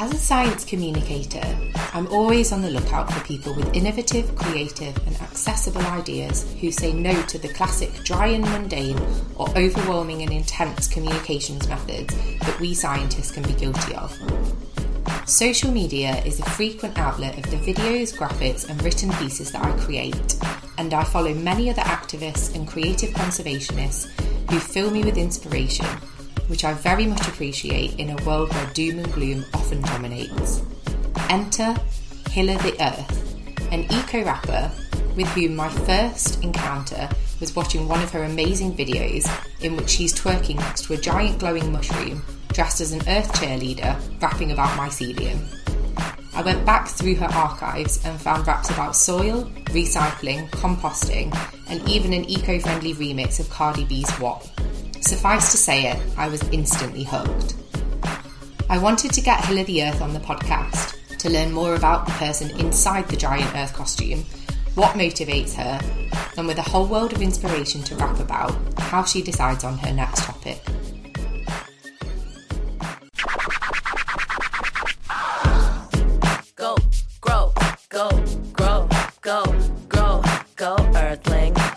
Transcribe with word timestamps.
As 0.00 0.14
a 0.14 0.16
science 0.16 0.64
communicator, 0.64 1.44
I'm 1.92 2.06
always 2.06 2.52
on 2.52 2.62
the 2.62 2.70
lookout 2.70 3.12
for 3.12 3.22
people 3.22 3.54
with 3.54 3.76
innovative, 3.76 4.34
creative, 4.34 4.96
and 5.06 5.14
accessible 5.20 5.82
ideas 5.82 6.50
who 6.58 6.72
say 6.72 6.94
no 6.94 7.20
to 7.24 7.36
the 7.36 7.52
classic 7.52 7.92
dry 8.02 8.28
and 8.28 8.42
mundane 8.42 8.98
or 9.36 9.50
overwhelming 9.58 10.22
and 10.22 10.32
intense 10.32 10.88
communications 10.88 11.68
methods 11.68 12.14
that 12.38 12.58
we 12.60 12.72
scientists 12.72 13.30
can 13.30 13.42
be 13.42 13.52
guilty 13.52 13.94
of. 13.94 14.18
Social 15.26 15.70
media 15.70 16.16
is 16.24 16.40
a 16.40 16.48
frequent 16.48 16.96
outlet 16.96 17.36
of 17.36 17.50
the 17.50 17.58
videos, 17.58 18.16
graphics, 18.16 18.66
and 18.70 18.82
written 18.82 19.12
pieces 19.18 19.52
that 19.52 19.62
I 19.62 19.72
create, 19.80 20.36
and 20.78 20.94
I 20.94 21.04
follow 21.04 21.34
many 21.34 21.68
other 21.68 21.82
activists 21.82 22.54
and 22.54 22.66
creative 22.66 23.10
conservationists 23.10 24.06
who 24.50 24.60
fill 24.60 24.90
me 24.90 25.04
with 25.04 25.18
inspiration 25.18 25.84
which 26.50 26.64
I 26.64 26.74
very 26.74 27.06
much 27.06 27.26
appreciate 27.28 27.98
in 27.98 28.10
a 28.10 28.24
world 28.24 28.52
where 28.52 28.66
doom 28.74 28.98
and 28.98 29.12
gloom 29.12 29.44
often 29.54 29.80
dominates. 29.82 30.62
Enter 31.30 31.76
Hila 32.24 32.60
the 32.62 32.74
Earth, 32.84 33.72
an 33.72 33.84
eco 33.90 34.24
rapper 34.24 34.70
with 35.16 35.28
whom 35.28 35.54
my 35.54 35.68
first 35.68 36.42
encounter 36.42 37.08
was 37.38 37.54
watching 37.54 37.86
one 37.86 38.02
of 38.02 38.10
her 38.10 38.24
amazing 38.24 38.74
videos 38.76 39.30
in 39.62 39.76
which 39.76 39.88
she's 39.88 40.12
twerking 40.12 40.56
next 40.56 40.84
to 40.84 40.94
a 40.94 40.96
giant 40.96 41.38
glowing 41.38 41.70
mushroom 41.72 42.22
dressed 42.48 42.80
as 42.80 42.92
an 42.92 43.00
earth 43.08 43.32
cheerleader 43.34 43.96
rapping 44.20 44.50
about 44.50 44.70
mycelium. 44.70 45.40
I 46.34 46.42
went 46.42 46.64
back 46.64 46.88
through 46.88 47.16
her 47.16 47.26
archives 47.26 48.04
and 48.04 48.20
found 48.20 48.46
raps 48.46 48.70
about 48.70 48.96
soil, 48.96 49.44
recycling, 49.66 50.48
composting, 50.50 51.36
and 51.68 51.86
even 51.88 52.12
an 52.12 52.24
eco 52.24 52.58
friendly 52.58 52.94
remix 52.94 53.40
of 53.40 53.50
Cardi 53.50 53.84
B's 53.84 54.10
WAP. 54.18 54.44
Suffice 55.00 55.50
to 55.50 55.56
say 55.56 55.90
it, 55.90 55.98
I 56.16 56.28
was 56.28 56.42
instantly 56.50 57.04
hooked. 57.04 57.54
I 58.68 58.78
wanted 58.78 59.12
to 59.12 59.20
get 59.20 59.40
Hila 59.40 59.64
the 59.66 59.82
Earth 59.82 60.00
on 60.02 60.12
the 60.12 60.20
podcast 60.20 61.18
to 61.18 61.30
learn 61.30 61.52
more 61.52 61.74
about 61.74 62.06
the 62.06 62.12
person 62.12 62.50
inside 62.60 63.08
the 63.08 63.16
giant 63.16 63.54
Earth 63.56 63.72
costume, 63.72 64.24
what 64.74 64.94
motivates 64.96 65.54
her, 65.54 65.80
and 66.36 66.46
with 66.46 66.58
a 66.58 66.62
whole 66.62 66.86
world 66.86 67.12
of 67.12 67.22
inspiration 67.22 67.82
to 67.84 67.96
rap 67.96 68.20
about, 68.20 68.54
how 68.78 69.02
she 69.02 69.22
decides 69.22 69.64
on 69.64 69.78
her 69.78 69.92
next 69.92 70.22
topic. 70.24 70.62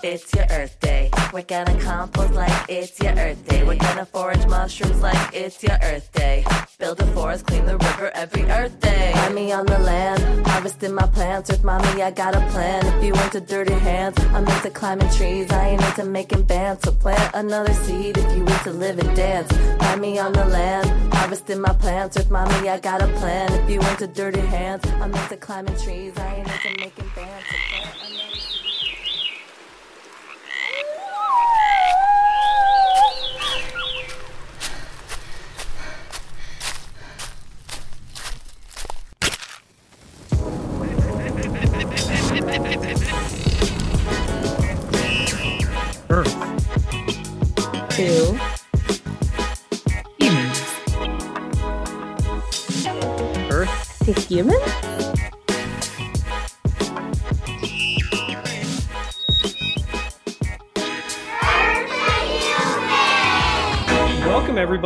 It's 0.03 0.33
your 0.35 0.45
Earth 0.51 0.77
Day. 0.81 1.09
We're 1.31 1.43
gonna 1.43 1.79
compost 1.79 2.33
like 2.33 2.51
it's 2.67 2.99
your 2.99 3.13
Earth 3.13 3.47
Day. 3.47 3.63
We're 3.63 3.77
gonna 3.77 4.05
forage 4.05 4.45
mushrooms 4.47 5.01
like 5.01 5.33
it's 5.33 5.63
your 5.63 5.77
Earth 5.81 6.11
Day. 6.11 6.43
Build 6.77 6.99
a 6.99 7.05
forest, 7.13 7.45
clean 7.45 7.65
the 7.65 7.77
river 7.77 8.11
every 8.13 8.43
Earth 8.51 8.77
Day. 8.81 9.13
Find 9.15 9.33
me 9.33 9.53
on 9.53 9.65
the 9.65 9.79
land, 9.79 10.45
harvesting 10.45 10.93
my 10.93 11.07
plants. 11.07 11.49
Earth 11.49 11.63
mommy, 11.63 12.03
I 12.03 12.11
got 12.11 12.35
a 12.35 12.41
plan. 12.47 12.85
If 12.85 13.03
you 13.05 13.13
into 13.13 13.39
dirty 13.39 13.75
hands, 13.75 14.19
I'm 14.33 14.45
into 14.45 14.71
climbing 14.71 15.09
trees. 15.11 15.49
I 15.51 15.69
ain't 15.69 15.81
into 15.81 16.03
making 16.03 16.43
bands. 16.43 16.83
So 16.83 16.91
plant 16.91 17.33
another 17.33 17.73
seed 17.73 18.17
if 18.17 18.29
you 18.35 18.45
into 18.45 18.71
live 18.71 18.99
and 18.99 19.15
dance. 19.15 19.49
Find 19.81 20.01
me 20.01 20.19
on 20.19 20.33
the 20.33 20.43
land, 20.43 21.13
harvesting 21.13 21.61
my 21.61 21.71
plants. 21.71 22.17
Earth 22.17 22.29
mommy, 22.29 22.67
I 22.67 22.77
got 22.77 23.01
a 23.01 23.07
plan. 23.19 23.53
If 23.53 23.69
you 23.69 23.79
into 23.79 24.07
dirty 24.07 24.41
hands, 24.41 24.85
I'm 25.01 25.13
into 25.13 25.37
climbing 25.37 25.77
trees. 25.77 26.11
I 26.17 26.35
ain't 26.35 26.49
into 26.51 26.81
making 26.81 27.09
bands. 27.15 27.45
So 27.47 28.02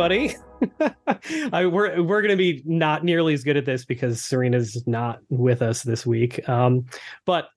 everybody. 0.08 0.36
I, 1.52 1.66
we're 1.66 2.02
we're 2.02 2.22
going 2.22 2.30
to 2.30 2.36
be 2.36 2.62
not 2.64 3.04
nearly 3.04 3.34
as 3.34 3.44
good 3.44 3.56
at 3.56 3.64
this 3.64 3.84
because 3.84 4.22
Serena's 4.22 4.82
not 4.86 5.20
with 5.28 5.62
us 5.62 5.82
this 5.82 6.06
week. 6.06 6.46
Um, 6.48 6.86
but 7.26 7.48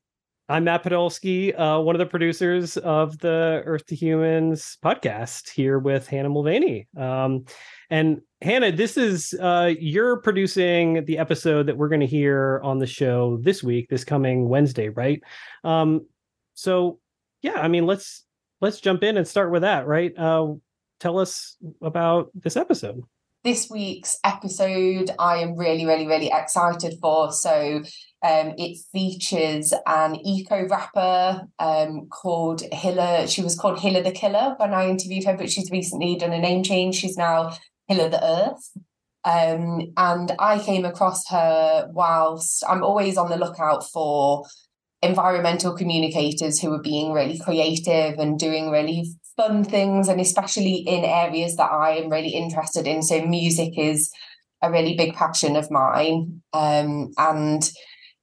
I'm 0.50 0.66
Matt 0.66 0.84
Podolsky, 0.84 1.57
uh, 1.57 1.81
one 1.81 1.95
of 1.95 2.00
the 2.00 2.06
producers 2.06 2.75
of 2.78 3.17
the 3.19 3.63
Earth 3.66 3.85
to 3.88 3.95
Humans 3.95 4.78
podcast, 4.84 5.50
here 5.50 5.79
with 5.79 6.07
Hannah 6.07 6.29
Mulvaney. 6.29 6.88
Um, 6.97 7.45
and 7.89 8.22
Hannah, 8.41 8.72
this 8.72 8.97
is 8.97 9.33
uh, 9.39 9.73
you're 9.79 10.18
producing 10.18 11.06
the 11.06 11.19
episode 11.19 11.68
that 11.68 11.78
we're 11.78 11.89
going 11.89 12.01
to 12.01 12.07
hear 12.07 12.59
on 12.63 12.79
the 12.79 12.88
show 12.88 13.38
this 13.41 13.63
week, 13.63 13.88
this 13.89 14.03
coming 14.03 14.50
Wednesday, 14.50 14.89
right? 14.89 15.22
Um, 15.63 16.06
so 16.53 17.00
yeah, 17.41 17.62
I 17.62 17.69
mean, 17.69 17.85
let's 17.85 18.25
let's 18.59 18.81
jump 18.81 19.03
in 19.03 19.16
and 19.16 19.28
start 19.28 19.51
with 19.51 19.62
that, 19.62 19.88
right? 19.88 20.12
Uh, 20.18 20.56
tell 21.01 21.19
us 21.19 21.57
about 21.81 22.29
this 22.34 22.56
episode. 22.56 23.03
this 23.44 23.69
week's 23.72 24.19
episode 24.23 25.09
I 25.17 25.38
am 25.38 25.56
really, 25.56 25.85
really, 25.85 26.06
really 26.06 26.29
excited 26.31 26.94
for. 27.01 27.31
So 27.31 27.81
um, 28.23 28.53
it 28.57 28.78
features 28.91 29.73
an 29.88 30.16
eco 30.16 30.67
rapper 30.67 31.47
um, 31.57 32.07
called 32.09 32.62
Hila. 32.72 33.28
She 33.34 33.41
was 33.41 33.57
called 33.57 33.79
Hila 33.79 34.03
the 34.03 34.12
Killer 34.12 34.56
when 34.57 34.73
I 34.73 34.88
interviewed 34.88 35.25
her, 35.25 35.35
but 35.35 35.50
she's 35.50 35.72
recently 35.72 36.17
done 36.17 36.34
a 36.34 36.39
name 36.39 36.62
change. 36.63 36.95
She's 36.95 37.18
now 37.18 37.57
Hila 37.89 38.12
the 38.12 38.23
Earth. 38.23 38.72
Um, 39.23 39.91
and 39.97 40.31
I 40.39 40.59
came 40.59 40.85
across 40.85 41.28
her 41.29 41.89
whilst 41.91 42.63
I'm 42.68 42.83
always 42.83 43.18
on 43.18 43.29
the 43.29 43.38
lookout 43.38 43.89
for 43.89 44.45
environmental 45.01 45.75
communicators 45.75 46.59
who 46.59 46.72
are 46.73 46.81
being 46.81 47.12
really 47.12 47.39
creative 47.39 48.19
and 48.19 48.38
doing 48.38 48.69
really 48.69 49.12
fun 49.38 49.64
things 49.64 50.08
and 50.08 50.19
especially 50.19 50.75
in 50.75 51.03
areas 51.03 51.56
that 51.56 51.72
I 51.72 51.97
am 51.97 52.09
really 52.09 52.30
interested 52.30 52.88
in. 52.88 53.02
So 53.02 53.25
music 53.25 53.78
is 53.78 54.12
a 54.62 54.72
really 54.72 54.96
big 54.96 55.16
passion 55.16 55.56
of 55.56 55.72
mine. 55.72 56.42
Um, 56.53 57.12
and 57.18 57.69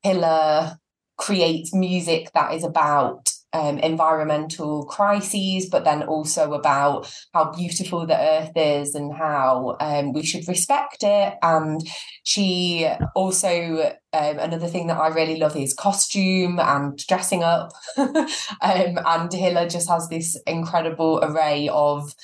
Hila 0.04 0.76
creates 1.16 1.74
music 1.74 2.30
that 2.34 2.54
is 2.54 2.64
about 2.64 3.30
um, 3.52 3.78
environmental 3.78 4.84
crises, 4.84 5.68
but 5.70 5.84
then 5.84 6.02
also 6.02 6.52
about 6.52 7.12
how 7.32 7.50
beautiful 7.52 8.06
the 8.06 8.18
earth 8.18 8.52
is 8.56 8.94
and 8.94 9.14
how 9.14 9.76
um, 9.80 10.12
we 10.12 10.24
should 10.24 10.46
respect 10.48 11.02
it. 11.02 11.34
And 11.42 11.80
she 12.24 12.88
also, 13.14 13.94
um, 14.12 14.38
another 14.38 14.68
thing 14.68 14.88
that 14.88 14.98
I 14.98 15.08
really 15.08 15.36
love 15.36 15.56
is 15.56 15.74
costume 15.74 16.58
and 16.60 16.98
dressing 17.06 17.42
up. 17.42 17.72
um, 17.96 18.18
and 18.60 19.30
Hila 19.30 19.70
just 19.70 19.88
has 19.88 20.08
this 20.08 20.38
incredible 20.46 21.20
array 21.22 21.68
of 21.72 22.14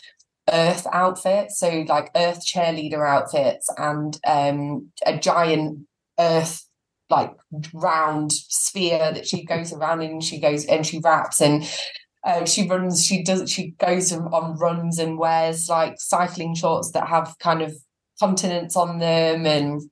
earth 0.53 0.87
outfits 0.93 1.59
so 1.59 1.87
like 1.89 2.11
earth 2.15 2.45
cheerleader 2.45 3.09
outfits 3.09 3.67
and 3.79 4.19
um 4.27 4.91
a 5.07 5.17
giant 5.17 5.87
earth 6.19 6.67
like 7.11 7.33
round 7.73 8.33
sphere 8.33 9.13
that 9.13 9.27
she 9.27 9.45
goes 9.45 9.73
around 9.73 10.03
in 10.03 10.21
she 10.21 10.41
goes 10.41 10.65
and 10.65 10.87
she 10.87 11.01
raps 11.01 11.41
and 11.41 11.69
uh, 12.25 12.45
she 12.45 12.67
runs 12.67 13.05
she 13.05 13.23
does 13.23 13.51
she 13.51 13.73
goes 13.73 14.13
on 14.13 14.57
runs 14.59 14.99
and 14.99 15.19
wears 15.19 15.69
like 15.69 15.95
cycling 15.99 16.55
shorts 16.55 16.93
that 16.93 17.07
have 17.07 17.37
kind 17.39 17.61
of 17.61 17.75
continents 18.19 18.77
on 18.77 18.99
them 18.99 19.47
and 19.47 19.83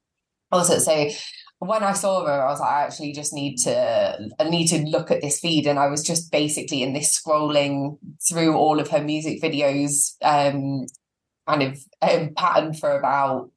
also 0.51 0.79
so 0.79 1.09
when 1.65 1.85
I 1.85 1.93
saw 1.93 2.27
her, 2.27 2.43
I 2.43 2.47
was 2.47 2.59
like, 2.59 2.73
I 2.73 2.83
actually 2.83 3.13
just 3.13 3.33
need 3.33 3.57
to 3.59 4.29
I 4.41 4.49
need 4.49 4.67
to 4.69 4.83
look 4.83 5.13
at 5.13 5.21
this 5.21 5.39
feed. 5.39 5.69
And 5.69 5.79
I 5.79 5.87
was 5.87 6.03
just 6.03 6.33
basically 6.33 6.83
in 6.83 6.93
this 6.93 7.17
scrolling 7.17 7.99
through 8.29 8.57
all 8.57 8.81
of 8.81 8.89
her 8.89 9.01
music 9.01 9.41
videos 9.41 10.17
um 10.23 10.87
kind 11.47 11.63
of 11.63 11.79
um, 12.03 12.35
pattern 12.35 12.75
for 12.75 12.99
about 12.99 13.52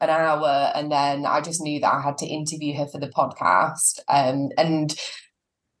an 0.00 0.10
hour 0.10 0.72
and 0.74 0.90
then 0.92 1.26
I 1.26 1.40
just 1.40 1.60
knew 1.60 1.80
that 1.80 1.92
I 1.92 2.02
had 2.02 2.18
to 2.18 2.26
interview 2.26 2.76
her 2.76 2.86
for 2.86 2.98
the 3.00 3.08
podcast. 3.08 4.00
Um 4.08 4.50
and 4.58 4.94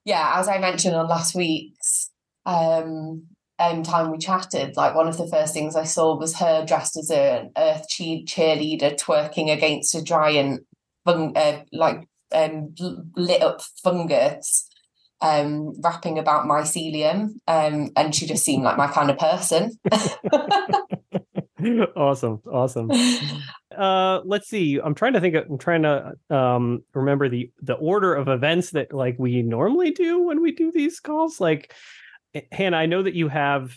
yeah, 0.04 0.34
as 0.36 0.48
I 0.48 0.58
mentioned 0.58 0.94
on 0.94 1.08
last 1.08 1.34
week's 1.34 2.10
um 2.44 3.26
um, 3.58 3.82
time 3.82 4.10
we 4.10 4.18
chatted, 4.18 4.76
like 4.76 4.94
one 4.94 5.08
of 5.08 5.16
the 5.16 5.26
first 5.28 5.54
things 5.54 5.76
I 5.76 5.84
saw 5.84 6.16
was 6.18 6.36
her 6.36 6.64
dressed 6.66 6.96
as 6.98 7.10
an 7.10 7.52
earth 7.56 7.88
cheer- 7.88 8.24
cheerleader 8.24 8.98
twerking 9.00 9.50
against 9.50 9.94
a 9.94 10.02
giant 10.02 10.66
fun- 11.06 11.32
uh, 11.34 11.62
like 11.72 12.06
um, 12.32 12.74
lit 13.16 13.42
up 13.42 13.62
fungus 13.82 14.68
um 15.22 15.72
rapping 15.80 16.18
about 16.18 16.44
mycelium 16.44 17.30
um 17.48 17.88
and 17.96 18.14
she 18.14 18.26
just 18.26 18.44
seemed 18.44 18.62
like 18.62 18.76
my 18.76 18.86
kind 18.86 19.10
of 19.10 19.16
person 19.16 19.72
awesome 21.96 22.40
awesome 22.50 22.90
uh 23.76 24.20
let's 24.24 24.48
see. 24.48 24.78
I'm 24.82 24.94
trying 24.94 25.14
to 25.14 25.20
think 25.20 25.34
of, 25.34 25.44
I'm 25.48 25.58
trying 25.58 25.82
to 25.82 26.12
um 26.30 26.84
remember 26.94 27.28
the 27.28 27.50
the 27.62 27.74
order 27.74 28.14
of 28.14 28.28
events 28.28 28.70
that 28.70 28.92
like 28.92 29.16
we 29.18 29.42
normally 29.42 29.90
do 29.90 30.22
when 30.22 30.40
we 30.40 30.52
do 30.52 30.72
these 30.72 31.00
calls. 31.00 31.40
Like 31.40 31.74
Hannah, 32.52 32.76
I 32.76 32.86
know 32.86 33.02
that 33.02 33.14
you 33.14 33.28
have 33.28 33.76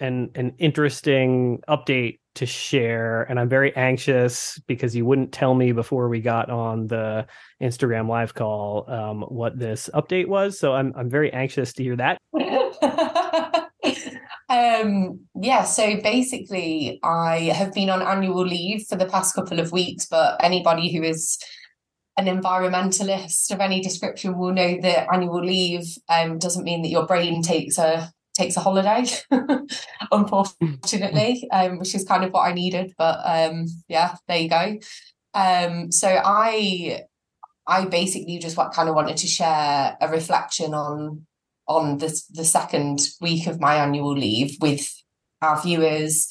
an 0.00 0.30
an 0.34 0.54
interesting 0.58 1.60
update 1.68 2.18
to 2.34 2.46
share 2.46 3.22
and 3.24 3.38
i'm 3.38 3.48
very 3.48 3.74
anxious 3.76 4.58
because 4.66 4.96
you 4.96 5.04
wouldn't 5.04 5.32
tell 5.32 5.54
me 5.54 5.72
before 5.72 6.08
we 6.08 6.20
got 6.20 6.48
on 6.48 6.86
the 6.86 7.26
instagram 7.62 8.08
live 8.08 8.34
call 8.34 8.88
um, 8.90 9.22
what 9.22 9.58
this 9.58 9.90
update 9.94 10.26
was 10.26 10.58
so 10.58 10.72
i'm 10.72 10.92
i'm 10.96 11.10
very 11.10 11.32
anxious 11.32 11.72
to 11.72 11.82
hear 11.82 11.96
that 11.96 12.18
um 14.50 15.20
yeah 15.40 15.64
so 15.64 16.00
basically 16.02 16.98
i 17.02 17.38
have 17.54 17.72
been 17.72 17.88
on 17.88 18.02
annual 18.02 18.44
leave 18.44 18.84
for 18.88 18.96
the 18.96 19.06
past 19.06 19.34
couple 19.34 19.60
of 19.60 19.72
weeks 19.72 20.06
but 20.06 20.42
anybody 20.42 20.92
who 20.92 21.02
is 21.02 21.38
an 22.16 22.26
environmentalist 22.26 23.50
of 23.50 23.60
any 23.60 23.80
description 23.80 24.36
will 24.36 24.52
know 24.52 24.78
that 24.82 25.06
annual 25.12 25.42
leave 25.42 25.86
um, 26.08 26.38
doesn't 26.38 26.64
mean 26.64 26.82
that 26.82 26.90
your 26.90 27.06
brain 27.06 27.42
takes 27.42 27.78
a 27.78 28.12
takes 28.34 28.56
a 28.56 28.60
holiday, 28.60 29.04
unfortunately, 30.12 31.48
um, 31.50 31.78
which 31.78 31.94
is 31.94 32.04
kind 32.04 32.24
of 32.24 32.32
what 32.32 32.48
I 32.48 32.52
needed. 32.52 32.94
But 32.96 33.20
um, 33.24 33.66
yeah, 33.88 34.14
there 34.28 34.38
you 34.38 34.48
go. 34.48 34.78
Um, 35.34 35.92
so 35.92 36.08
I 36.08 37.02
I 37.66 37.84
basically 37.86 38.38
just 38.38 38.56
what 38.56 38.72
kind 38.72 38.88
of 38.88 38.94
wanted 38.94 39.16
to 39.18 39.26
share 39.26 39.96
a 40.00 40.08
reflection 40.08 40.74
on 40.74 41.26
on 41.70 41.98
this 41.98 42.26
the 42.26 42.44
second 42.44 43.00
week 43.20 43.46
of 43.46 43.60
my 43.60 43.76
annual 43.76 44.12
leave 44.12 44.56
with 44.60 44.92
our 45.40 45.60
viewers 45.62 46.28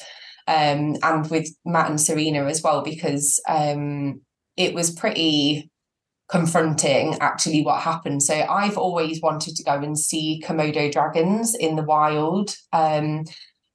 um, 0.48 0.98
and 1.02 1.30
with 1.30 1.48
Matt 1.66 1.90
and 1.90 2.00
Serena 2.00 2.46
as 2.46 2.62
well 2.62 2.84
because 2.84 3.42
um, 3.48 4.22
it 4.58 4.74
was 4.74 4.92
pretty 4.92 5.72
confronting 6.28 7.18
actually 7.22 7.64
what 7.64 7.82
happened. 7.82 8.22
So 8.22 8.36
I've 8.36 8.78
always 8.78 9.22
wanted 9.22 9.56
to 9.56 9.64
go 9.64 9.74
and 9.74 9.98
see 9.98 10.44
Komodo 10.46 10.92
dragons 10.92 11.56
in 11.56 11.76
the 11.76 11.84
wild. 11.84 12.56
Um, 12.74 13.26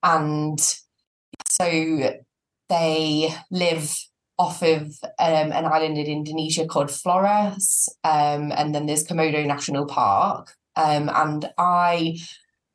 and 0.03 0.61
so 1.49 2.15
they 2.69 3.35
live 3.51 3.93
off 4.39 4.63
of 4.63 4.83
um, 5.19 5.53
an 5.53 5.65
island 5.65 5.97
in 5.97 6.07
Indonesia 6.07 6.67
called 6.67 6.91
Flores. 6.91 7.89
Um, 8.05 8.53
and 8.53 8.75
then 8.75 8.87
there's 8.87 9.07
Komodo 9.07 9.45
National 9.47 9.87
Park. 9.87 10.55
Um, 10.77 11.11
and 11.13 11.51
I 11.59 12.19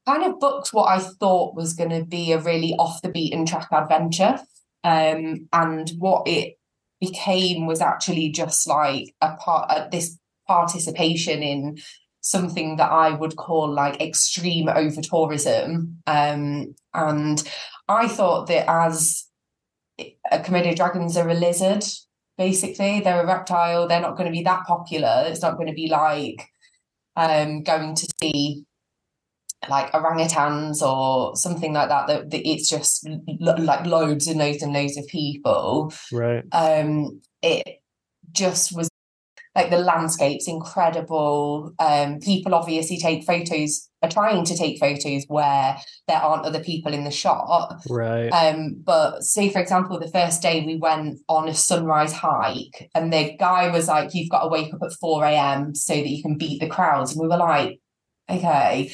kind 0.05 0.23
of 0.23 0.39
booked 0.39 0.69
what 0.73 0.89
I 0.89 0.99
thought 0.99 1.55
was 1.55 1.73
going 1.73 1.91
to 1.91 2.05
be 2.05 2.31
a 2.31 2.39
really 2.39 2.73
off 2.75 3.01
the 3.01 3.09
beaten 3.09 3.45
track 3.45 3.67
adventure. 3.71 4.39
Um, 4.83 5.47
and 5.51 5.89
what 5.97 6.27
it 6.27 6.57
became 6.99 7.65
was 7.65 7.81
actually 7.81 8.29
just 8.29 8.67
like 8.67 9.13
a 9.21 9.35
part 9.35 9.69
uh, 9.69 9.87
this 9.89 10.17
participation 10.47 11.43
in 11.43 11.77
something 12.21 12.75
that 12.77 12.91
I 12.91 13.11
would 13.11 13.35
call 13.35 13.71
like 13.71 14.01
extreme 14.01 14.67
over 14.69 15.01
tourism. 15.01 15.97
Um, 16.07 16.75
and 16.93 17.43
I 17.87 18.07
thought 18.07 18.47
that 18.47 18.69
as 18.69 19.25
a 19.99 20.39
Komodo 20.39 20.75
dragons 20.75 21.17
are 21.17 21.29
a 21.29 21.33
lizard, 21.33 21.83
basically, 22.37 22.99
they're 22.99 23.21
a 23.21 23.27
reptile, 23.27 23.87
they're 23.87 24.01
not 24.01 24.17
going 24.17 24.27
to 24.27 24.37
be 24.37 24.43
that 24.43 24.65
popular. 24.65 25.25
It's 25.27 25.41
not 25.41 25.55
going 25.55 25.67
to 25.67 25.73
be 25.73 25.87
like 25.87 26.47
um, 27.19 27.63
going 27.63 27.95
to 27.95 28.07
see 28.21 28.65
like 29.69 29.91
orangutans 29.91 30.81
or 30.81 31.35
something 31.35 31.73
like 31.73 31.89
that, 31.89 32.07
that, 32.07 32.29
that 32.29 32.47
it's 32.47 32.69
just 32.69 33.07
lo- 33.27 33.55
like 33.55 33.85
loads 33.85 34.27
and 34.27 34.39
loads 34.39 34.63
and 34.63 34.73
loads 34.73 34.97
of 34.97 35.05
people. 35.07 35.93
Right. 36.11 36.45
Um 36.53 37.21
it 37.41 37.81
just 38.31 38.75
was 38.75 38.88
like 39.59 39.69
the 39.69 39.77
landscape's 39.77 40.47
incredible. 40.47 41.73
Um 41.79 42.19
people 42.19 42.55
obviously 42.55 42.97
take 42.97 43.25
photos 43.25 43.89
are 44.01 44.09
trying 44.09 44.45
to 44.45 44.55
take 44.55 44.79
photos 44.79 45.25
where 45.27 45.77
there 46.07 46.17
aren't 46.17 46.45
other 46.45 46.63
people 46.63 46.93
in 46.93 47.03
the 47.03 47.11
shot 47.11 47.81
right. 47.89 48.29
Um 48.29 48.81
but 48.83 49.23
say 49.23 49.49
for 49.49 49.59
example 49.59 49.99
the 49.99 50.11
first 50.11 50.41
day 50.41 50.65
we 50.65 50.77
went 50.77 51.19
on 51.27 51.49
a 51.49 51.53
sunrise 51.53 52.13
hike 52.13 52.89
and 52.95 53.11
the 53.11 53.35
guy 53.37 53.69
was 53.69 53.87
like 53.87 54.13
you've 54.13 54.29
got 54.29 54.43
to 54.43 54.49
wake 54.49 54.73
up 54.73 54.83
at 54.83 54.93
4 54.93 55.25
a.m 55.25 55.75
so 55.75 55.93
that 55.93 56.07
you 56.07 56.21
can 56.21 56.37
beat 56.37 56.59
the 56.61 56.67
crowds. 56.67 57.11
And 57.11 57.21
we 57.21 57.27
were 57.27 57.37
like 57.37 57.79
okay. 58.29 58.91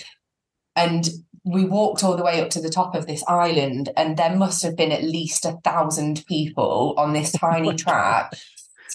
And 0.75 1.07
we 1.45 1.63
walked 1.63 2.03
all 2.03 2.17
the 2.17 2.23
way 2.23 2.41
up 2.41 2.50
to 2.50 2.59
the 2.59 2.71
top 2.71 2.95
of 2.95 3.06
this 3.06 3.23
island, 3.27 3.89
and 3.95 4.17
there 4.17 4.35
must 4.35 4.63
have 4.63 4.75
been 4.75 4.91
at 4.91 5.03
least 5.03 5.45
a 5.45 5.59
thousand 5.63 6.25
people 6.27 6.95
on 6.97 7.13
this 7.13 7.31
tiny 7.39 7.69
oh 7.69 7.73
track 7.73 8.33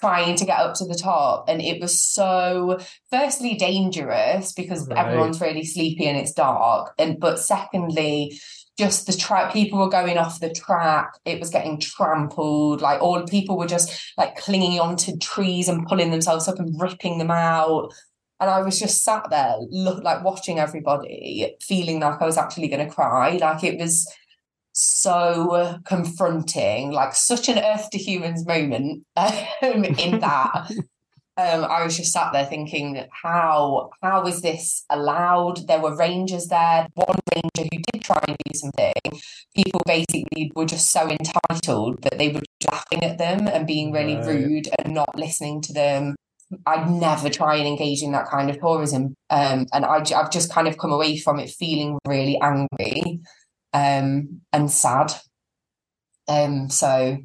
trying 0.00 0.36
to 0.36 0.44
get 0.44 0.58
up 0.58 0.74
to 0.74 0.84
the 0.84 0.94
top. 0.94 1.44
And 1.48 1.60
it 1.60 1.80
was 1.80 2.00
so, 2.00 2.78
firstly, 3.10 3.54
dangerous 3.54 4.52
because 4.52 4.88
right. 4.88 4.98
everyone's 4.98 5.40
really 5.40 5.64
sleepy 5.64 6.06
and 6.06 6.18
it's 6.18 6.32
dark. 6.32 6.94
And 6.98 7.20
but 7.20 7.38
secondly, 7.38 8.40
just 8.78 9.06
the 9.06 9.12
track 9.12 9.52
people 9.52 9.78
were 9.78 9.90
going 9.90 10.16
off 10.16 10.40
the 10.40 10.48
track 10.48 11.12
it 11.26 11.38
was 11.38 11.50
getting 11.50 11.78
trampled 11.78 12.80
like 12.80 13.02
all 13.02 13.26
people 13.26 13.58
were 13.58 13.66
just 13.66 14.14
like 14.16 14.36
clinging 14.36 14.80
onto 14.80 15.14
trees 15.18 15.68
and 15.68 15.86
pulling 15.86 16.10
themselves 16.10 16.48
up 16.48 16.58
and 16.58 16.80
ripping 16.80 17.18
them 17.18 17.30
out 17.30 17.92
and 18.40 18.48
I 18.48 18.62
was 18.62 18.80
just 18.80 19.04
sat 19.04 19.28
there, 19.28 19.56
look 19.68 20.02
like 20.02 20.24
watching 20.24 20.58
everybody, 20.58 21.54
feeling 21.60 22.00
like 22.00 22.22
I 22.22 22.24
was 22.24 22.38
actually 22.38 22.68
going 22.68 22.86
to 22.86 22.92
cry. 22.92 23.36
Like 23.36 23.62
it 23.62 23.78
was 23.78 24.10
so 24.72 25.78
confronting, 25.84 26.90
like 26.92 27.14
such 27.14 27.48
an 27.48 27.58
Earth 27.58 27.90
to 27.90 27.98
Humans 27.98 28.46
moment 28.46 29.04
um, 29.16 29.84
in 29.84 30.20
that. 30.20 30.70
um, 31.36 31.64
I 31.64 31.84
was 31.84 31.96
just 31.96 32.12
sat 32.12 32.32
there 32.32 32.46
thinking, 32.46 33.04
how 33.10 33.90
how 34.02 34.26
is 34.26 34.42
this 34.42 34.84
allowed? 34.90 35.66
There 35.66 35.80
were 35.80 35.96
rangers 35.96 36.46
there. 36.46 36.86
One 36.94 37.18
ranger 37.34 37.68
who 37.72 37.82
did 37.92 38.02
try 38.02 38.22
and 38.26 38.36
do 38.44 38.58
something. 38.58 39.20
People 39.54 39.82
basically 39.86 40.52
were 40.54 40.66
just 40.66 40.92
so 40.92 41.08
entitled 41.08 42.02
that 42.02 42.18
they 42.18 42.28
were 42.28 42.42
laughing 42.70 43.04
at 43.04 43.18
them 43.18 43.48
and 43.48 43.66
being 43.66 43.92
really 43.92 44.16
right. 44.16 44.26
rude 44.26 44.68
and 44.78 44.94
not 44.94 45.18
listening 45.18 45.60
to 45.62 45.72
them. 45.72 46.14
I'd 46.66 46.90
never 46.90 47.30
try 47.30 47.56
and 47.56 47.68
engage 47.68 48.02
in 48.02 48.10
that 48.10 48.26
kind 48.26 48.50
of 48.50 48.58
tourism. 48.58 49.14
Um, 49.30 49.66
and 49.72 49.84
I, 49.84 49.98
have 49.98 50.32
just 50.32 50.52
kind 50.52 50.66
of 50.66 50.78
come 50.78 50.92
away 50.92 51.16
from 51.16 51.38
it 51.38 51.48
feeling 51.48 51.96
really 52.08 52.40
angry 52.40 53.20
um, 53.72 54.40
and 54.52 54.70
sad. 54.70 55.12
Um, 56.28 56.70
so 56.70 57.18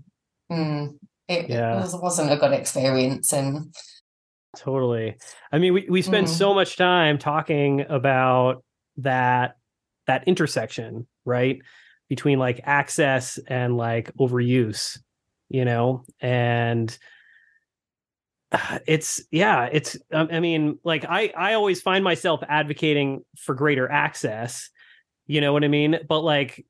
mm, 0.52 0.98
it, 1.28 1.50
yeah. 1.50 1.78
it 1.78 1.94
was, 2.02 2.20
not 2.20 2.32
a 2.32 2.38
good 2.38 2.54
experience. 2.54 3.34
And 3.34 3.74
totally. 4.58 5.18
I 5.52 5.60
mean, 5.60 5.74
we, 5.74 5.88
we 5.90 6.02
spend 6.02 6.28
mm. 6.28 6.32
so 6.32 6.54
much 6.54 6.78
time 6.78 7.18
talking 7.18 7.86
about 7.88 8.64
that 8.98 9.58
that 10.08 10.28
intersection, 10.28 11.08
right? 11.26 11.62
Between 12.10 12.40
like 12.40 12.62
access 12.64 13.40
and 13.48 13.78
like 13.78 14.14
overuse, 14.16 15.00
you 15.50 15.66
know, 15.66 16.04
and 16.20 16.96
it's 18.86 19.22
yeah 19.32 19.68
it's 19.72 19.98
i 20.14 20.40
mean 20.40 20.80
like 20.84 21.04
i 21.06 21.32
i 21.36 21.54
always 21.54 21.82
find 21.82 22.04
myself 22.04 22.42
advocating 22.48 23.26
for 23.38 23.56
greater 23.56 23.90
access 23.90 24.70
you 25.28 25.42
know 25.42 25.54
what 25.54 25.64
i 25.64 25.68
mean? 25.68 26.00
But 26.08 26.22
like 26.22 26.66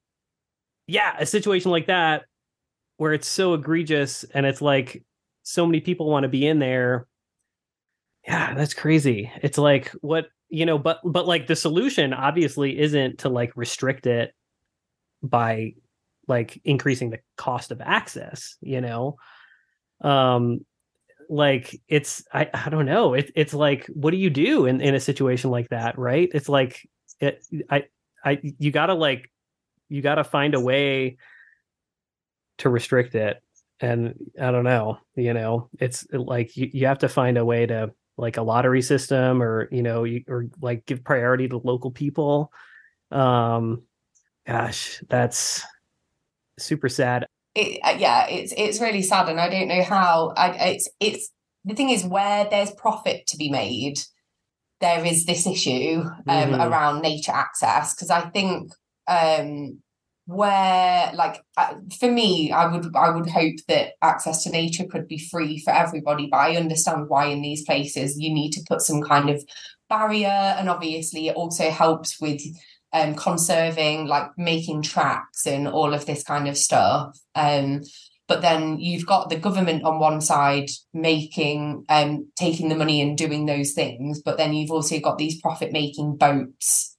yeah 0.87 1.15
a 1.19 1.25
situation 1.25 1.71
like 1.71 1.87
that 1.87 2.23
where 2.97 3.13
it's 3.13 3.27
so 3.27 3.53
egregious 3.53 4.23
and 4.33 4.45
it's 4.45 4.61
like 4.61 5.03
so 5.43 5.65
many 5.65 5.81
people 5.81 6.09
want 6.09 6.23
to 6.23 6.29
be 6.29 6.45
in 6.45 6.59
there. 6.59 7.07
Yeah 8.27 8.53
that's 8.53 8.73
crazy. 8.73 9.31
It's 9.41 9.57
like 9.57 9.89
what 10.01 10.27
you 10.49 10.65
know 10.65 10.77
but 10.77 10.99
but 11.03 11.27
like 11.27 11.47
the 11.47 11.55
solution 11.55 12.13
obviously 12.13 12.79
isn't 12.79 13.19
to 13.19 13.29
like 13.29 13.51
restrict 13.55 14.05
it 14.07 14.33
by 15.23 15.73
like 16.27 16.59
increasing 16.63 17.09
the 17.09 17.19
cost 17.35 17.71
of 17.71 17.81
access 17.81 18.57
you 18.61 18.81
know? 18.81 19.17
Um 20.01 20.65
like 21.27 21.81
it's 21.87 22.23
I, 22.31 22.49
I 22.53 22.69
don't 22.69 22.85
know. 22.85 23.15
It, 23.15 23.31
it's 23.35 23.53
like 23.53 23.87
what 23.87 24.11
do 24.11 24.17
you 24.17 24.29
do 24.29 24.67
in, 24.67 24.79
in 24.81 24.93
a 24.93 24.99
situation 24.99 25.49
like 25.49 25.69
that 25.69 25.97
right? 25.97 26.29
It's 26.33 26.49
like 26.49 26.87
it 27.19 27.43
i 27.69 27.85
i 28.25 28.39
you 28.59 28.71
gotta 28.71 28.93
like 28.93 29.31
you 29.89 30.01
gotta 30.01 30.23
find 30.23 30.53
a 30.53 30.59
way 30.59 31.17
to 32.57 32.69
restrict 32.69 33.15
it 33.15 33.41
and 33.79 34.15
i 34.41 34.51
don't 34.51 34.63
know 34.63 34.97
you 35.15 35.33
know 35.33 35.69
it's 35.79 36.05
like 36.11 36.57
you, 36.57 36.69
you 36.73 36.87
have 36.87 36.99
to 36.99 37.09
find 37.09 37.37
a 37.37 37.45
way 37.45 37.65
to 37.65 37.91
like 38.17 38.37
a 38.37 38.41
lottery 38.41 38.81
system 38.81 39.41
or 39.41 39.69
you 39.71 39.83
know 39.83 40.03
you, 40.03 40.23
or 40.27 40.47
like 40.61 40.85
give 40.85 41.03
priority 41.03 41.47
to 41.47 41.57
local 41.57 41.91
people 41.91 42.51
um 43.11 43.83
gosh 44.47 45.01
that's 45.09 45.63
super 46.57 46.89
sad 46.89 47.25
it, 47.55 47.79
uh, 47.83 47.95
yeah, 47.97 48.27
it's 48.27 48.53
it's 48.57 48.81
really 48.81 49.01
sad, 49.01 49.29
and 49.29 49.39
I 49.39 49.49
don't 49.49 49.69
know 49.69 49.83
how. 49.83 50.33
I, 50.35 50.49
it's 50.71 50.89
it's 50.99 51.31
the 51.63 51.73
thing 51.73 51.89
is 51.89 52.03
where 52.03 52.47
there's 52.49 52.71
profit 52.71 53.25
to 53.27 53.37
be 53.37 53.49
made, 53.49 53.99
there 54.81 55.05
is 55.05 55.25
this 55.25 55.47
issue 55.47 56.01
um, 56.03 56.23
mm-hmm. 56.27 56.61
around 56.61 57.01
nature 57.01 57.31
access 57.31 57.93
because 57.93 58.09
I 58.09 58.21
think 58.29 58.71
um, 59.07 59.79
where 60.27 61.11
like 61.13 61.43
uh, 61.55 61.75
for 61.99 62.11
me 62.11 62.51
i 62.51 62.65
would 62.65 62.95
i 62.95 63.11
would 63.11 63.29
hope 63.29 63.55
that 63.67 63.93
access 64.01 64.43
to 64.43 64.49
nature 64.49 64.83
could 64.85 65.07
be 65.07 65.19
free 65.19 65.59
for 65.59 65.71
everybody 65.71 66.27
but 66.31 66.37
i 66.37 66.55
understand 66.55 67.07
why 67.07 67.27
in 67.27 67.43
these 67.43 67.63
places 67.63 68.19
you 68.19 68.33
need 68.33 68.51
to 68.51 68.63
put 68.67 68.81
some 68.81 69.03
kind 69.03 69.29
of 69.29 69.43
barrier 69.87 70.27
and 70.27 70.67
obviously 70.67 71.27
it 71.27 71.35
also 71.35 71.69
helps 71.69 72.19
with 72.19 72.41
um 72.91 73.13
conserving 73.13 74.07
like 74.07 74.31
making 74.35 74.81
tracks 74.81 75.45
and 75.45 75.67
all 75.67 75.93
of 75.93 76.07
this 76.07 76.23
kind 76.23 76.47
of 76.47 76.57
stuff 76.57 77.15
um 77.35 77.81
but 78.27 78.41
then 78.41 78.79
you've 78.79 79.05
got 79.05 79.29
the 79.29 79.35
government 79.35 79.83
on 79.83 79.99
one 79.99 80.21
side 80.21 80.69
making 80.93 81.85
um 81.89 82.27
taking 82.37 82.69
the 82.69 82.75
money 82.75 83.01
and 83.01 83.17
doing 83.17 83.45
those 83.45 83.73
things 83.73 84.21
but 84.21 84.37
then 84.37 84.53
you've 84.53 84.71
also 84.71 84.99
got 84.99 85.17
these 85.17 85.39
profit 85.41 85.71
making 85.71 86.15
boats 86.15 86.95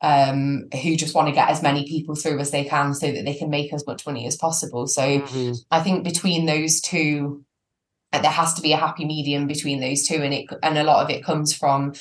um, 0.00 0.68
who 0.82 0.96
just 0.96 1.14
want 1.14 1.28
to 1.28 1.34
get 1.34 1.50
as 1.50 1.62
many 1.62 1.86
people 1.86 2.14
through 2.14 2.38
as 2.38 2.50
they 2.50 2.64
can 2.64 2.94
so 2.94 3.10
that 3.10 3.24
they 3.24 3.34
can 3.34 3.50
make 3.50 3.72
as 3.72 3.86
much 3.86 4.06
money 4.06 4.26
as 4.26 4.36
possible. 4.36 4.86
So 4.86 5.02
mm-hmm. 5.02 5.52
I 5.70 5.80
think 5.80 6.04
between 6.04 6.46
those 6.46 6.80
two, 6.80 7.44
uh, 8.12 8.20
there 8.20 8.30
has 8.30 8.54
to 8.54 8.62
be 8.62 8.72
a 8.72 8.76
happy 8.76 9.04
medium 9.04 9.46
between 9.46 9.80
those 9.80 10.06
two, 10.06 10.22
and 10.22 10.32
it 10.32 10.46
and 10.62 10.78
a 10.78 10.84
lot 10.84 11.04
of 11.04 11.10
it 11.10 11.24
comes 11.24 11.54
from 11.54 11.94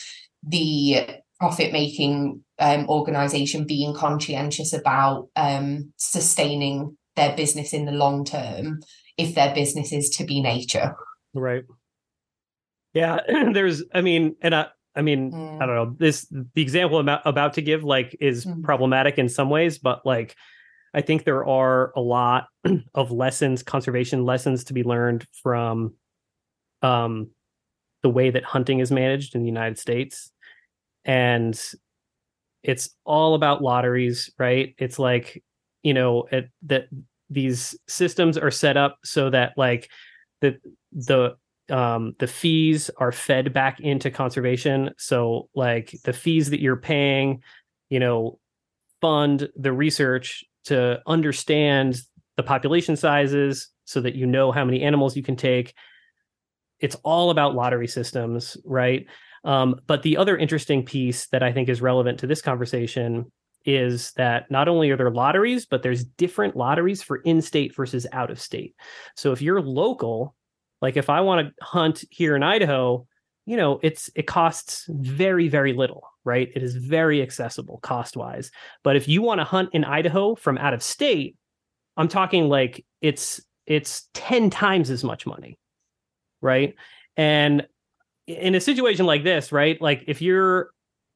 the 0.43 1.05
profit 1.39 1.73
making 1.73 2.43
um, 2.59 2.87
organization 2.87 3.65
being 3.65 3.93
conscientious 3.93 4.73
about 4.73 5.29
um, 5.35 5.91
sustaining 5.97 6.97
their 7.17 7.35
business 7.35 7.73
in 7.73 7.83
the 7.83 7.91
long 7.91 8.23
term 8.23 8.81
if 9.17 9.35
their 9.35 9.53
business 9.53 9.91
is 9.91 10.09
to 10.11 10.23
be 10.23 10.39
nature. 10.41 10.95
Right. 11.33 11.65
Yeah, 12.93 13.19
there's, 13.53 13.83
I 13.93 13.99
mean, 14.01 14.37
and 14.41 14.55
I, 14.55 14.67
I 14.95 15.01
mean, 15.01 15.31
mm. 15.31 15.61
I 15.61 15.65
don't 15.65 15.75
know. 15.75 15.95
This 15.99 16.25
the 16.31 16.61
example 16.61 16.97
I'm 16.97 17.09
about 17.25 17.53
to 17.53 17.61
give 17.61 17.83
like 17.83 18.15
is 18.19 18.45
mm. 18.45 18.63
problematic 18.63 19.19
in 19.19 19.29
some 19.29 19.49
ways, 19.49 19.77
but 19.77 20.05
like 20.05 20.35
I 20.93 21.01
think 21.01 21.23
there 21.23 21.45
are 21.45 21.91
a 21.95 22.01
lot 22.01 22.47
of 22.95 23.11
lessons, 23.11 23.61
conservation 23.61 24.23
lessons 24.25 24.63
to 24.65 24.73
be 24.73 24.83
learned 24.83 25.27
from 25.43 25.93
um 26.81 27.29
the 28.01 28.09
way 28.09 28.29
that 28.29 28.43
hunting 28.43 28.79
is 28.79 28.91
managed 28.91 29.35
in 29.35 29.41
the 29.41 29.47
United 29.47 29.77
States. 29.77 30.31
And 31.05 31.59
it's 32.63 32.89
all 33.05 33.35
about 33.35 33.61
lotteries, 33.61 34.31
right? 34.37 34.75
It's 34.77 34.99
like, 34.99 35.43
you 35.87 35.93
know, 35.93 36.27
that 36.63 36.89
these 37.29 37.77
systems 37.87 38.37
are 38.37 38.51
set 38.51 38.75
up 38.75 38.97
so 39.05 39.29
that 39.29 39.53
like 39.55 39.89
the 40.41 40.57
the 40.91 41.37
um, 41.69 42.13
the 42.19 42.27
fees 42.27 42.89
are 42.97 43.13
fed 43.13 43.53
back 43.53 43.79
into 43.79 44.11
conservation. 44.11 44.91
So, 44.97 45.47
like 45.55 45.95
the 46.03 46.11
fees 46.11 46.49
that 46.49 46.59
you're 46.59 46.75
paying, 46.75 47.41
you 47.89 48.01
know, 48.01 48.37
fund 48.99 49.47
the 49.55 49.71
research 49.71 50.43
to 50.65 50.99
understand 51.07 52.01
the 52.35 52.43
population 52.43 52.97
sizes 52.97 53.69
so 53.85 54.01
that 54.01 54.15
you 54.15 54.25
know 54.25 54.51
how 54.51 54.65
many 54.65 54.81
animals 54.81 55.15
you 55.15 55.23
can 55.23 55.37
take. 55.37 55.73
It's 56.81 56.95
all 56.95 57.29
about 57.29 57.55
lottery 57.55 57.87
systems, 57.87 58.57
right? 58.65 59.05
Um, 59.45 59.79
but 59.87 60.03
the 60.03 60.17
other 60.17 60.37
interesting 60.37 60.83
piece 60.83 61.27
that 61.27 61.43
I 61.43 61.53
think 61.53 61.69
is 61.69 61.81
relevant 61.81 62.19
to 62.19 62.27
this 62.27 62.41
conversation 62.41 63.31
is 63.67 64.13
that 64.13 64.49
not 64.49 64.69
only 64.69 64.89
are 64.89 64.97
there 64.97 65.11
lotteries, 65.11 65.65
but 65.65 65.83
there's 65.83 66.05
different 66.05 66.55
lotteries 66.55 67.03
for 67.03 67.17
in 67.17 67.41
state 67.41 67.75
versus 67.75 68.07
out 68.13 68.31
of 68.31 68.39
state. 68.39 68.73
So 69.15 69.33
if 69.33 69.41
you're 69.41 69.61
local, 69.61 70.33
like 70.81 70.95
if 70.95 71.09
I 71.09 71.21
want 71.21 71.47
to 71.47 71.65
hunt 71.65 72.05
here 72.09 72.35
in 72.35 72.43
Idaho, 72.43 73.05
you 73.45 73.57
know, 73.57 73.79
it's 73.83 74.09
it 74.15 74.25
costs 74.25 74.85
very 74.89 75.49
very 75.49 75.73
little, 75.73 76.03
right? 76.23 76.49
It 76.55 76.63
is 76.63 76.75
very 76.75 77.21
accessible 77.21 77.79
cost 77.83 78.15
wise. 78.15 78.51
But 78.83 78.95
if 78.95 79.07
you 79.07 79.21
want 79.21 79.41
to 79.41 79.45
hunt 79.45 79.69
in 79.73 79.83
Idaho 79.83 80.35
from 80.35 80.57
out 80.57 80.73
of 80.73 80.81
state, 80.81 81.35
I'm 81.97 82.07
talking 82.07 82.47
like 82.47 82.85
it's 83.01 83.41
it's 83.65 84.07
10 84.13 84.49
times 84.49 84.89
as 84.89 85.03
much 85.03 85.25
money. 85.25 85.59
Right? 86.41 86.75
And 87.17 87.67
in 88.27 88.55
a 88.55 88.61
situation 88.61 89.05
like 89.05 89.23
this, 89.23 89.51
right? 89.51 89.81
Like 89.81 90.05
if 90.07 90.21
you're 90.21 90.69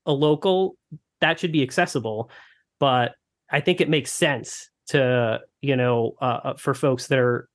a 0.05 0.11
local, 0.11 0.75
that 1.21 1.39
should 1.39 1.51
be 1.51 1.63
accessible, 1.63 2.29
but 2.79 3.13
I 3.49 3.61
think 3.61 3.81
it 3.81 3.89
makes 3.89 4.11
sense 4.11 4.69
to, 4.87 5.39
you 5.61 5.75
know, 5.75 6.15
uh, 6.21 6.39
uh 6.43 6.53
for 6.57 6.73
folks 6.73 7.07
that 7.07 7.19
are 7.19 7.47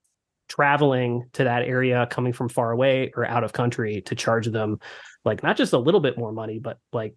traveling 0.48 1.28
to 1.32 1.44
that 1.44 1.62
area 1.64 2.06
coming 2.10 2.32
from 2.32 2.48
far 2.48 2.70
away 2.70 3.12
or 3.16 3.26
out 3.26 3.44
of 3.44 3.52
country 3.52 4.00
to 4.02 4.14
charge 4.14 4.46
them 4.46 4.78
like 5.24 5.42
not 5.42 5.56
just 5.56 5.72
a 5.72 5.78
little 5.78 5.98
bit 5.98 6.16
more 6.16 6.30
money 6.30 6.60
but 6.60 6.78
like 6.92 7.16